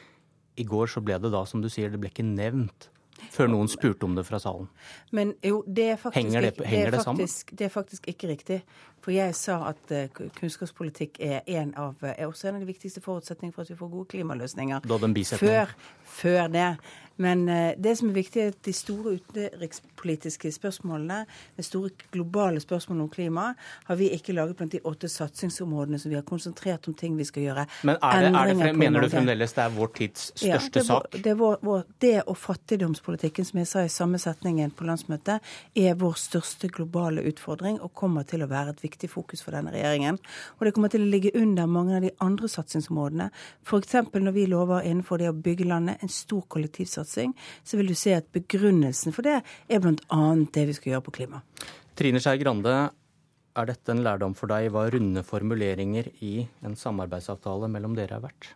[0.61, 2.92] I går så ble det da, som du sier, det ble ikke nevnt
[3.31, 4.69] før noen spurte om det fra salen.
[5.13, 8.33] Men jo, det er faktisk, henger det, henger det, er faktisk, det er faktisk ikke
[8.33, 8.63] riktig.
[9.03, 13.03] For jeg sa at uh, kunnskapspolitikk er en av, er også en av de viktigste
[13.03, 14.85] forutsetningene for at vi får gode klimaløsninger.
[14.87, 15.73] Da den før,
[16.07, 16.69] før det.
[17.17, 19.17] Men uh, det som er viktig, er at de store
[20.03, 21.27] utenrikspolitiske spørsmålene,
[21.57, 23.55] de store globale spørsmålene om klima,
[23.87, 27.25] har vi ikke laget blant de åtte satsingsområdene som vi har konsentrert om ting vi
[27.25, 27.67] skal gjøre.
[27.83, 30.85] Men er det, er det, mener du fremdeles det er vår tids største ja, det,
[30.87, 31.17] sak?
[31.23, 35.41] Det, vår, vår, det og fattigdomspolitikken, som jeg sa i samme setningen på landsmøtet,
[35.75, 39.73] er vår største globale utfordring og kommer til å være et viktig fokus for denne
[39.75, 40.19] regjeringen.
[40.59, 43.31] Og det kommer til å ligge under mange av de andre satsingsområdene.
[43.67, 43.97] F.eks.
[44.13, 47.35] når vi lover innenfor det å bygge landet en stor kollektivsatsing
[47.65, 49.39] så vil du se at begrunnelsen for det
[49.69, 50.25] er bl.a.
[50.55, 51.43] det vi skal gjøre på klima.
[51.99, 52.75] Trine Skei Grande,
[53.53, 58.25] er dette en lærdom for deg hva runde formuleringer i en samarbeidsavtale mellom dere er
[58.25, 58.55] verdt?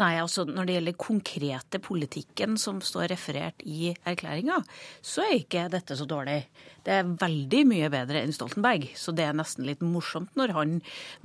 [0.00, 4.62] Nei, altså når det gjelder konkrete politikken som står referert i erklæringa,
[5.04, 6.38] så er ikke dette så dårlig.
[6.82, 10.72] Det er veldig mye bedre enn Stoltenberg, så det er nesten litt morsomt når han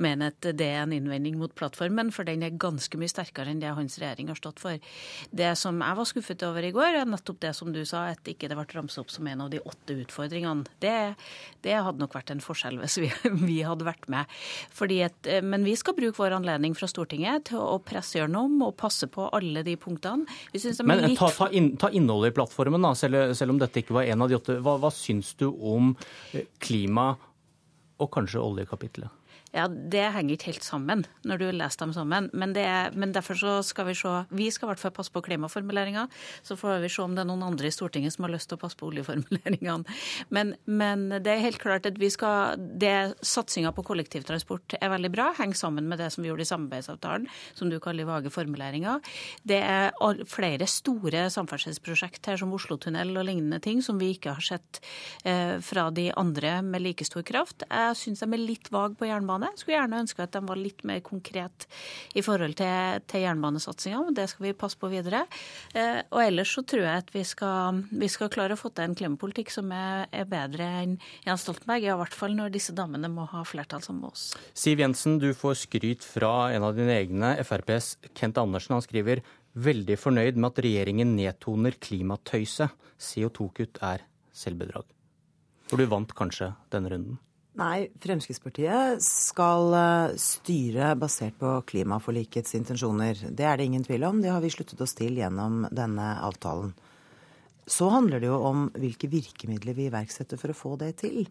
[0.03, 3.61] mener at det er en innvending mot plattformen, for den er ganske mye sterkere enn
[3.64, 4.84] det hans regjering har stått for.
[5.31, 8.27] Det som jeg var skuffet over i går, er nettopp det som du sa, at
[8.27, 10.68] ikke det ble ramset opp som en av de åtte utfordringene.
[10.84, 11.15] Det,
[11.64, 13.14] det hadde nok vært en forskjell hvis vi,
[13.48, 14.27] vi hadde vært med.
[15.07, 19.10] At, men vi skal bruke vår anledning fra Stortinget til å presse gjennom og passe
[19.12, 20.28] på alle de punktene.
[20.84, 21.18] Men litt...
[21.20, 24.26] ta, ta, inn, ta, innholdet i plattformen, da, selv, selv, om dette ikke var en
[24.26, 24.58] av de åtte.
[24.64, 25.94] Hva, hva syns du om
[26.34, 27.12] eh, klima
[27.98, 29.14] og kanskje oljekapitlet?
[29.56, 32.30] Ja, Det henger ikke helt sammen når du leser dem sammen.
[32.34, 36.07] Men, er, men, derfor skal vi se Vi skal i hvert fall passe på klimaformuleringa.
[36.44, 38.60] Så får vi se om det er noen andre i Stortinget som har lyst til
[38.60, 39.98] å passe på oljeformuleringene.
[40.36, 45.11] Men, men det er helt klart at vi skal det Satsinga på kollektivtransport er veldig
[45.15, 45.30] bra.
[45.38, 48.99] Henger sammen med det som vi gjorde i samarbeidsavtalen, som du kaller vage formuleringer.
[49.48, 49.95] Det er
[50.28, 54.82] flere store samferdselsprosjekt her, som Oslotunnel og lignende ting, som vi ikke har sett
[55.24, 57.65] eh, fra de andre med like stor kraft.
[57.68, 59.57] Jeg syns de er litt vage på jernbane jernbane.
[59.57, 61.68] Skulle gjerne ønske at de var litt mer konkret
[62.15, 65.26] i forhold til, til jernbanesatsinga, men det skal vi passe på videre.
[65.74, 68.88] Eh, og ellers så tror jeg at vi skal, vi skal klare å få til
[68.88, 73.10] en klimapolitikk som er, er bedre enn Jens Stoltenberg, i hvert fall når disse damene
[73.11, 74.30] må ha flertall sammen med oss.
[74.57, 78.78] Siv Jensen, du får skryt fra en av dine egne, FrPs Kent Andersen.
[78.78, 79.24] Han skriver
[79.57, 82.74] veldig fornøyd med at regjeringen nedtoner klimatøyset.
[82.98, 84.86] CO2-kutt er selvbedrag.
[85.68, 87.18] For du vant kanskje denne runden?
[87.58, 93.18] Nei, Fremskrittspartiet skal eh, styre basert på klimaforlikets intensjoner.
[93.34, 94.20] Det er det ingen tvil om.
[94.22, 96.76] Det har vi sluttet oss til gjennom denne avtalen.
[97.66, 101.26] Så handler det jo om hvilke virkemidler vi iverksetter for å få det til.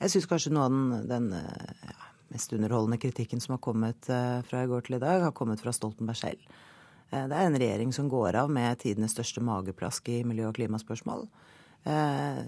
[0.00, 4.40] Jeg syns kanskje noe av den, den ja, mest underholdende kritikken som har kommet eh,
[4.50, 6.58] fra i går til i dag, har kommet fra Stoltenberg selv.
[7.12, 10.58] Eh, det er en regjering som går av med tidenes største mageplask i miljø- og
[10.58, 11.28] klimaspørsmål.
[11.86, 12.40] Eh,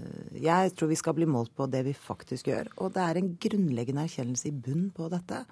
[0.42, 2.72] jeg tror vi skal bli målt på det vi faktisk gjør.
[2.82, 5.44] Og det er en grunnleggende erkjennelse i bunn på dette.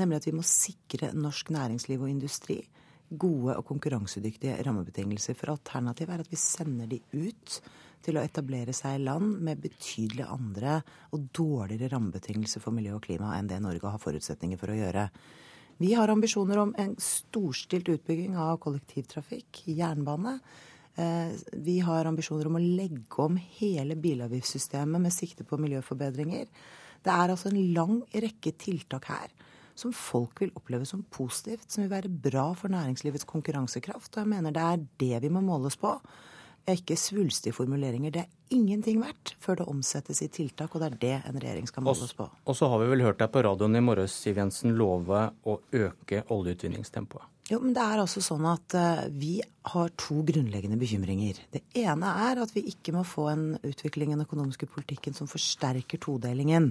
[0.00, 2.62] Nemlig at vi må sikre norsk næringsliv og industri
[3.12, 5.36] gode og konkurransedyktige rammebetingelser.
[5.36, 7.58] For alternativet er at vi sender de ut
[8.02, 10.80] til å etablere seg i land med betydelig andre
[11.14, 15.06] og dårligere rammebetingelser for miljø og klima enn det Norge har forutsetninger for å gjøre.
[15.82, 20.36] Vi har ambisjoner om en storstilt utbygging av kollektivtrafikk, jernbane.
[20.94, 26.50] Eh, vi har ambisjoner om å legge om hele bilavgiftssystemet med sikte på miljøforbedringer.
[27.02, 29.32] Det er altså en lang rekke tiltak her
[29.74, 34.12] som folk vil oppleve som positivt, som vil være bra for næringslivets konkurransekraft.
[34.12, 35.94] Og jeg mener det er det vi må måles på.
[36.68, 38.12] Ikke svulstige formuleringer.
[38.14, 41.66] Det er ingenting verdt før det omsettes i tiltak, og det er det en regjering
[41.66, 42.28] skal måles på.
[42.46, 45.58] Og så har vi vel hørt deg på radioen i morges, Siv Jensen, love å
[45.72, 47.26] øke oljeutvinningstempoet.
[47.52, 49.36] Jo, men det er altså sånn at uh, Vi
[49.74, 51.42] har to grunnleggende bekymringer.
[51.52, 55.28] Det ene er at vi ikke må få en utvikling i den økonomiske politikken som
[55.28, 56.70] forsterker todelingen.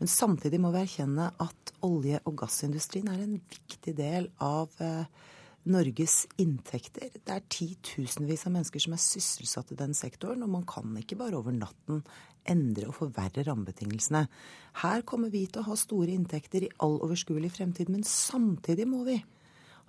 [0.00, 5.04] Men samtidig må vi erkjenne at olje- og gassindustrien er en viktig del av uh,
[5.68, 7.12] Norges inntekter.
[7.20, 11.20] Det er titusenvis av mennesker som er sysselsatt i den sektoren, og man kan ikke
[11.20, 12.00] bare over natten
[12.48, 14.24] endre og forverre rammebetingelsene.
[14.80, 19.04] Her kommer vi til å ha store inntekter i all overskuelig fremtid, men samtidig må
[19.04, 19.20] vi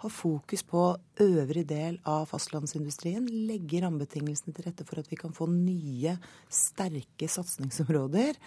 [0.06, 0.82] ha fokus på
[1.24, 6.16] øvrig del av fastlandsindustrien, legge rammebetingelsene til rette for at vi kan få nye,
[6.52, 8.38] sterke satsingsområder.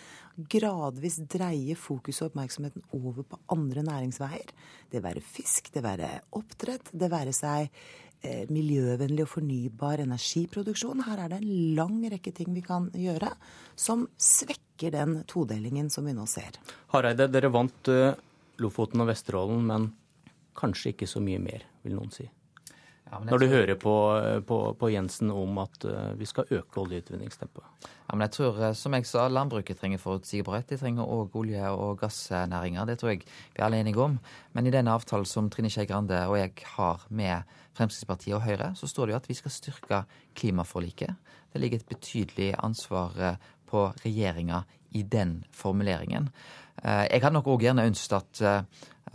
[0.51, 4.53] Gradvis dreie fokuset og oppmerksomheten over på andre næringsveier.
[4.93, 7.67] Det være fisk, det være oppdrett, det være seg
[8.23, 11.05] eh, miljøvennlig og fornybar energiproduksjon.
[11.09, 13.35] Her er det en lang rekke ting vi kan gjøre
[13.75, 16.61] som svekker den todelingen som vi nå ser.
[16.95, 18.13] Hareide, dere vant uh,
[18.63, 19.91] Lofoten og Vesterålen, men
[20.59, 22.27] kanskje ikke så mye mer, vil noen si.
[23.09, 23.55] Ja, Når du tror...
[23.55, 23.95] hører på,
[24.47, 27.87] på, på, Jensen om at uh, vi skal øke oljeutvinningstempoet.
[28.09, 30.69] Ja, men jeg tror, eh, som jeg sa, landbruket trenger forutsigbarhet.
[30.71, 32.87] De trenger òg olje- og gassnæringer.
[32.89, 34.19] Det tror jeg vi er alle enige om.
[34.53, 38.73] Men i den avtalen som Trine Skei Grande og jeg har med Fremskrittspartiet og Høyre,
[38.77, 40.03] så står det jo at vi skal styrke
[40.41, 41.35] klimaforliket.
[41.53, 43.37] Det ligger et betydelig ansvar eh,
[43.69, 44.65] på regjeringa
[44.97, 46.31] i den formuleringen.
[46.85, 48.43] Jeg hadde nok òg gjerne ønsket at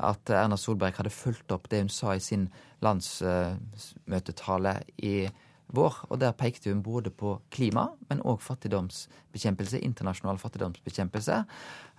[0.01, 2.47] at Erna Solberg hadde fulgt opp det hun sa i sin
[2.83, 5.27] landsmøtetale i
[5.73, 5.99] vår.
[6.09, 11.43] Og der pekte hun både på klima, men òg fattigdomsbekjempelse, internasjonal fattigdomsbekjempelse.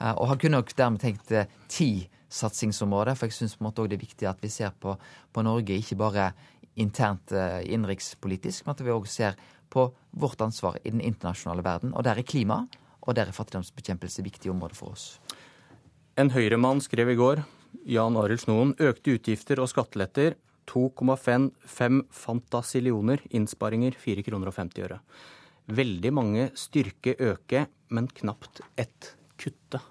[0.00, 4.06] Eh, og han kunne nok dermed tenkt eh, ti satsingsområder, for jeg syns det er
[4.06, 4.96] viktig at vi ser på,
[5.32, 6.32] på Norge ikke bare
[6.76, 9.36] internt eh, innenrikspolitisk, men at vi òg ser
[9.70, 11.94] på vårt ansvar i den internasjonale verden.
[11.94, 12.66] Og der er klima
[13.04, 15.20] og der er fattigdomsbekjempelse viktige områder for oss.
[16.14, 17.40] En Høyre-mann skrev i går
[17.90, 20.36] Jan Arild Snoen, økte utgifter og skatteletter
[20.70, 21.48] 2,5
[22.14, 25.00] fantasillioner, innsparinger 4 kroner og 50 øre.
[25.74, 29.10] Veldig mange styrke øke, men knapt ett
[29.42, 29.82] kutte.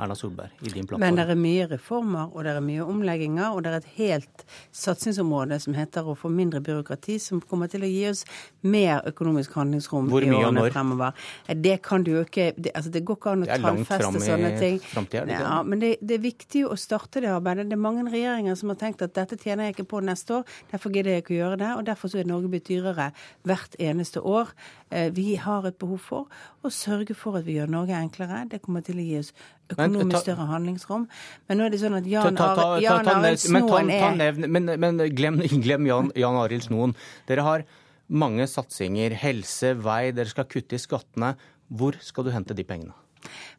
[0.00, 1.00] Erna Solberg, i din plattform?
[1.00, 4.44] Men det er mye reformer, og det er mye omlegginger, og det er et helt
[4.72, 8.22] satsingsområde som heter å få mindre byråkrati, som kommer til å gi oss
[8.64, 11.26] mer økonomisk handlingsrom Hvor mye i årene fremover.
[11.68, 14.80] Det kan du jo ikke det, altså det går ikke an å tallfeste sånne ting.
[14.94, 17.68] Fremtiden, ja, men det, det, er viktig å starte det arbeidet.
[17.68, 20.58] Det er mange regjeringer som har tenkt at dette tjener jeg ikke på neste år,
[20.72, 21.72] derfor gidder jeg ikke å gjøre det.
[21.76, 23.10] Og derfor så er Norge blitt dyrere
[23.44, 24.56] hvert eneste år.
[24.88, 28.44] Eh, vi har et behov for å sørge for at vi gjør Norge enklere.
[28.48, 29.32] Det kommer til å gi oss
[29.70, 31.06] økonomisk større handlingsrom.
[31.48, 36.10] Men nå er det sånn at Jan, Arild Snoen er Men, men glem, glem Jan,
[36.18, 36.96] Jan Arild Snoen.
[37.30, 37.66] Dere har
[38.12, 39.14] mange satsinger.
[39.22, 41.34] Helse, vei, dere skal kutte i skattene.
[41.72, 42.96] Hvor skal du hente de pengene?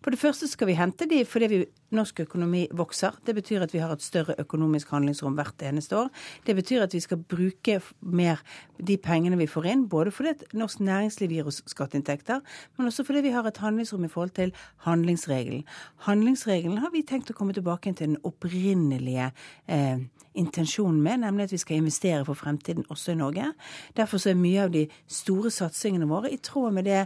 [0.03, 1.60] For det første skal vi hente de fordi vi,
[1.94, 3.15] norsk økonomi vokser.
[3.26, 6.10] Det betyr at vi har et større økonomisk handlingsrom hvert eneste år.
[6.48, 8.41] Det betyr at vi skal bruke mer
[8.81, 12.41] de pengene vi får inn, både fordi at norsk næringsliv gir oss skatteinntekter,
[12.77, 14.53] men også fordi vi har et handlingsrom i forhold til
[14.88, 15.64] handlingsregelen.
[16.07, 19.31] Handlingsregelen har vi tenkt å komme tilbake til den opprinnelige
[19.68, 20.03] eh,
[20.34, 23.52] intensjonen med, nemlig at vi skal investere for fremtiden også i Norge.
[23.98, 27.03] Derfor så er mye av de store satsingene våre i tråd med det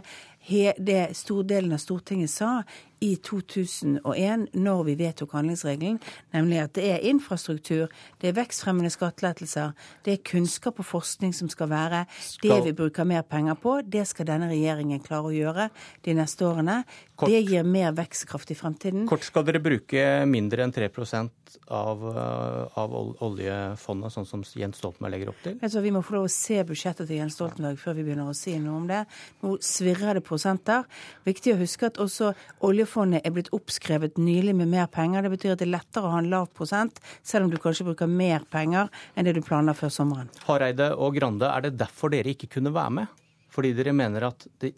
[0.78, 2.62] det stordelen av Stortinget sa
[3.00, 5.98] i 2001, når vi vedtok handlingsregelen,
[6.34, 9.74] nemlig at det er infrastruktur, det er vekstfremmende skattelettelser,
[10.06, 12.50] det er kunnskap og forskning som skal være skal...
[12.50, 13.78] det vi bruker mer penger på.
[13.86, 15.68] Det skal denne regjeringen klare å gjøre
[16.06, 16.80] de neste årene.
[17.14, 17.30] Kort...
[17.30, 19.06] Det gir mer vekstkraft i fremtiden.
[19.10, 25.14] Kort skal dere bruke mindre enn 3% av, eh, av oljefondet, sånn som Jens Stoltenberg
[25.14, 25.56] legger opp til?
[25.62, 28.36] Altså, vi må få lov å se budsjettet til Jens Stoltenberg før vi begynner å
[28.36, 29.04] si noe om det.
[29.44, 30.84] Nå svirrer det prosenter.
[31.28, 32.34] Viktig å huske at også
[32.66, 35.22] oljefondet oljefondet er blitt oppskrevet nylig med mer penger.
[35.22, 37.84] Det betyr at det er lettere å ha en lav prosent, selv om du kanskje
[37.84, 40.30] bruker mer penger enn det du planla før sommeren.
[40.46, 43.06] Hareide og Grande, er det derfor dere ikke kunne være med?
[43.52, 44.74] Fordi dere mener at det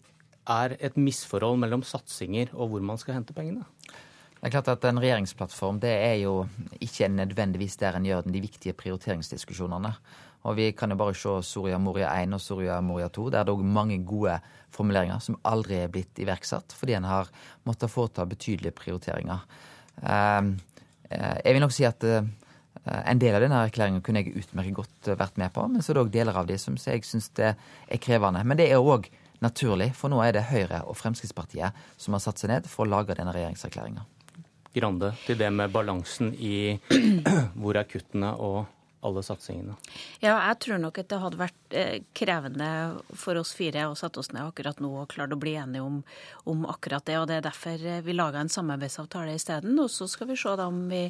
[0.49, 3.63] er et misforhold mellom satsinger og hvor man skal hente pengene?
[4.41, 6.47] Det er klart at En regjeringsplattform det er jo
[6.81, 9.93] ikke nødvendigvis der en gjør de viktige prioriteringsdiskusjonene.
[10.43, 13.29] Og Vi kan jo bare se Soria Moria 1 og Soria Moria 2.
[13.29, 14.39] Der er det òg mange gode
[14.73, 17.29] formuleringer som aldri er blitt iverksatt, fordi en har
[17.67, 19.43] måttet foreta betydelige prioriteringer.
[20.01, 20.55] Ehm,
[21.09, 22.23] eh, jeg vil nok si at eh,
[22.89, 25.99] en del av denne erklæringen kunne jeg utmerket godt vært med på, men så er
[25.99, 27.55] det òg deler av de som jeg syns er
[28.01, 28.41] krevende.
[28.43, 29.11] Men det er òg
[29.41, 32.93] naturlig, for nå er det Høyre og Fremskrittspartiet som har satt seg ned for å
[32.93, 34.05] lage denne regjeringserklæringa.
[34.73, 36.77] Grande til det med balansen i
[37.59, 38.69] hvor er kuttene og
[39.05, 39.77] alle satsingene?
[40.21, 42.69] Ja, jeg tror nok at det hadde vært eh, krevende
[43.17, 46.01] for oss fire å sette oss ned akkurat nå og klare å bli enige om,
[46.49, 47.17] om, akkurat det.
[47.19, 49.79] og Det er derfor eh, vi laga en samarbeidsavtale isteden.
[49.81, 51.03] Og så skal vi se da om vi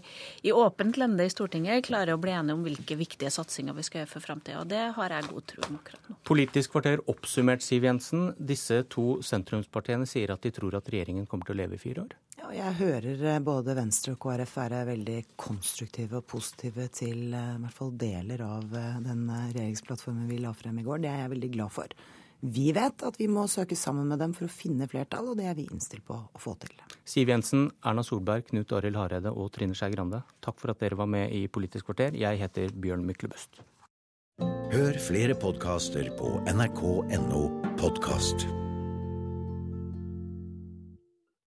[0.48, 4.04] i åpent lende i Stortinget klarer å bli enige om hvilke viktige satsinger vi skal
[4.04, 4.64] gjøre for framtida.
[4.68, 6.18] Det har jeg god tro om akkurat nå.
[6.28, 8.32] Politisk kvarter oppsummert, Siv Jensen.
[8.38, 12.06] Disse to sentrumspartiene sier at de tror at regjeringen kommer til å leve i fire
[12.06, 12.18] år?
[12.42, 17.44] Ja, jeg hører eh, både Venstre og KrF være veldig konstruktive og positive til i
[17.62, 21.02] hvert fall deler av den regjeringsplattformen vi la frem i går.
[21.04, 21.96] Det er jeg veldig glad for.
[22.42, 25.46] Vi vet at vi må søke sammen med dem for å finne flertall, og det
[25.46, 26.74] er vi innstilt på å få til.
[27.06, 30.98] Siv Jensen, Erna Solberg, Knut Arild Hareide og Trine Skei Grande, takk for at dere
[30.98, 32.18] var med i Politisk kvarter.
[32.18, 33.62] Jeg heter Bjørn Myklebøst.
[34.72, 37.46] Hør flere podkaster på nrk.no
[37.78, 38.48] podkast.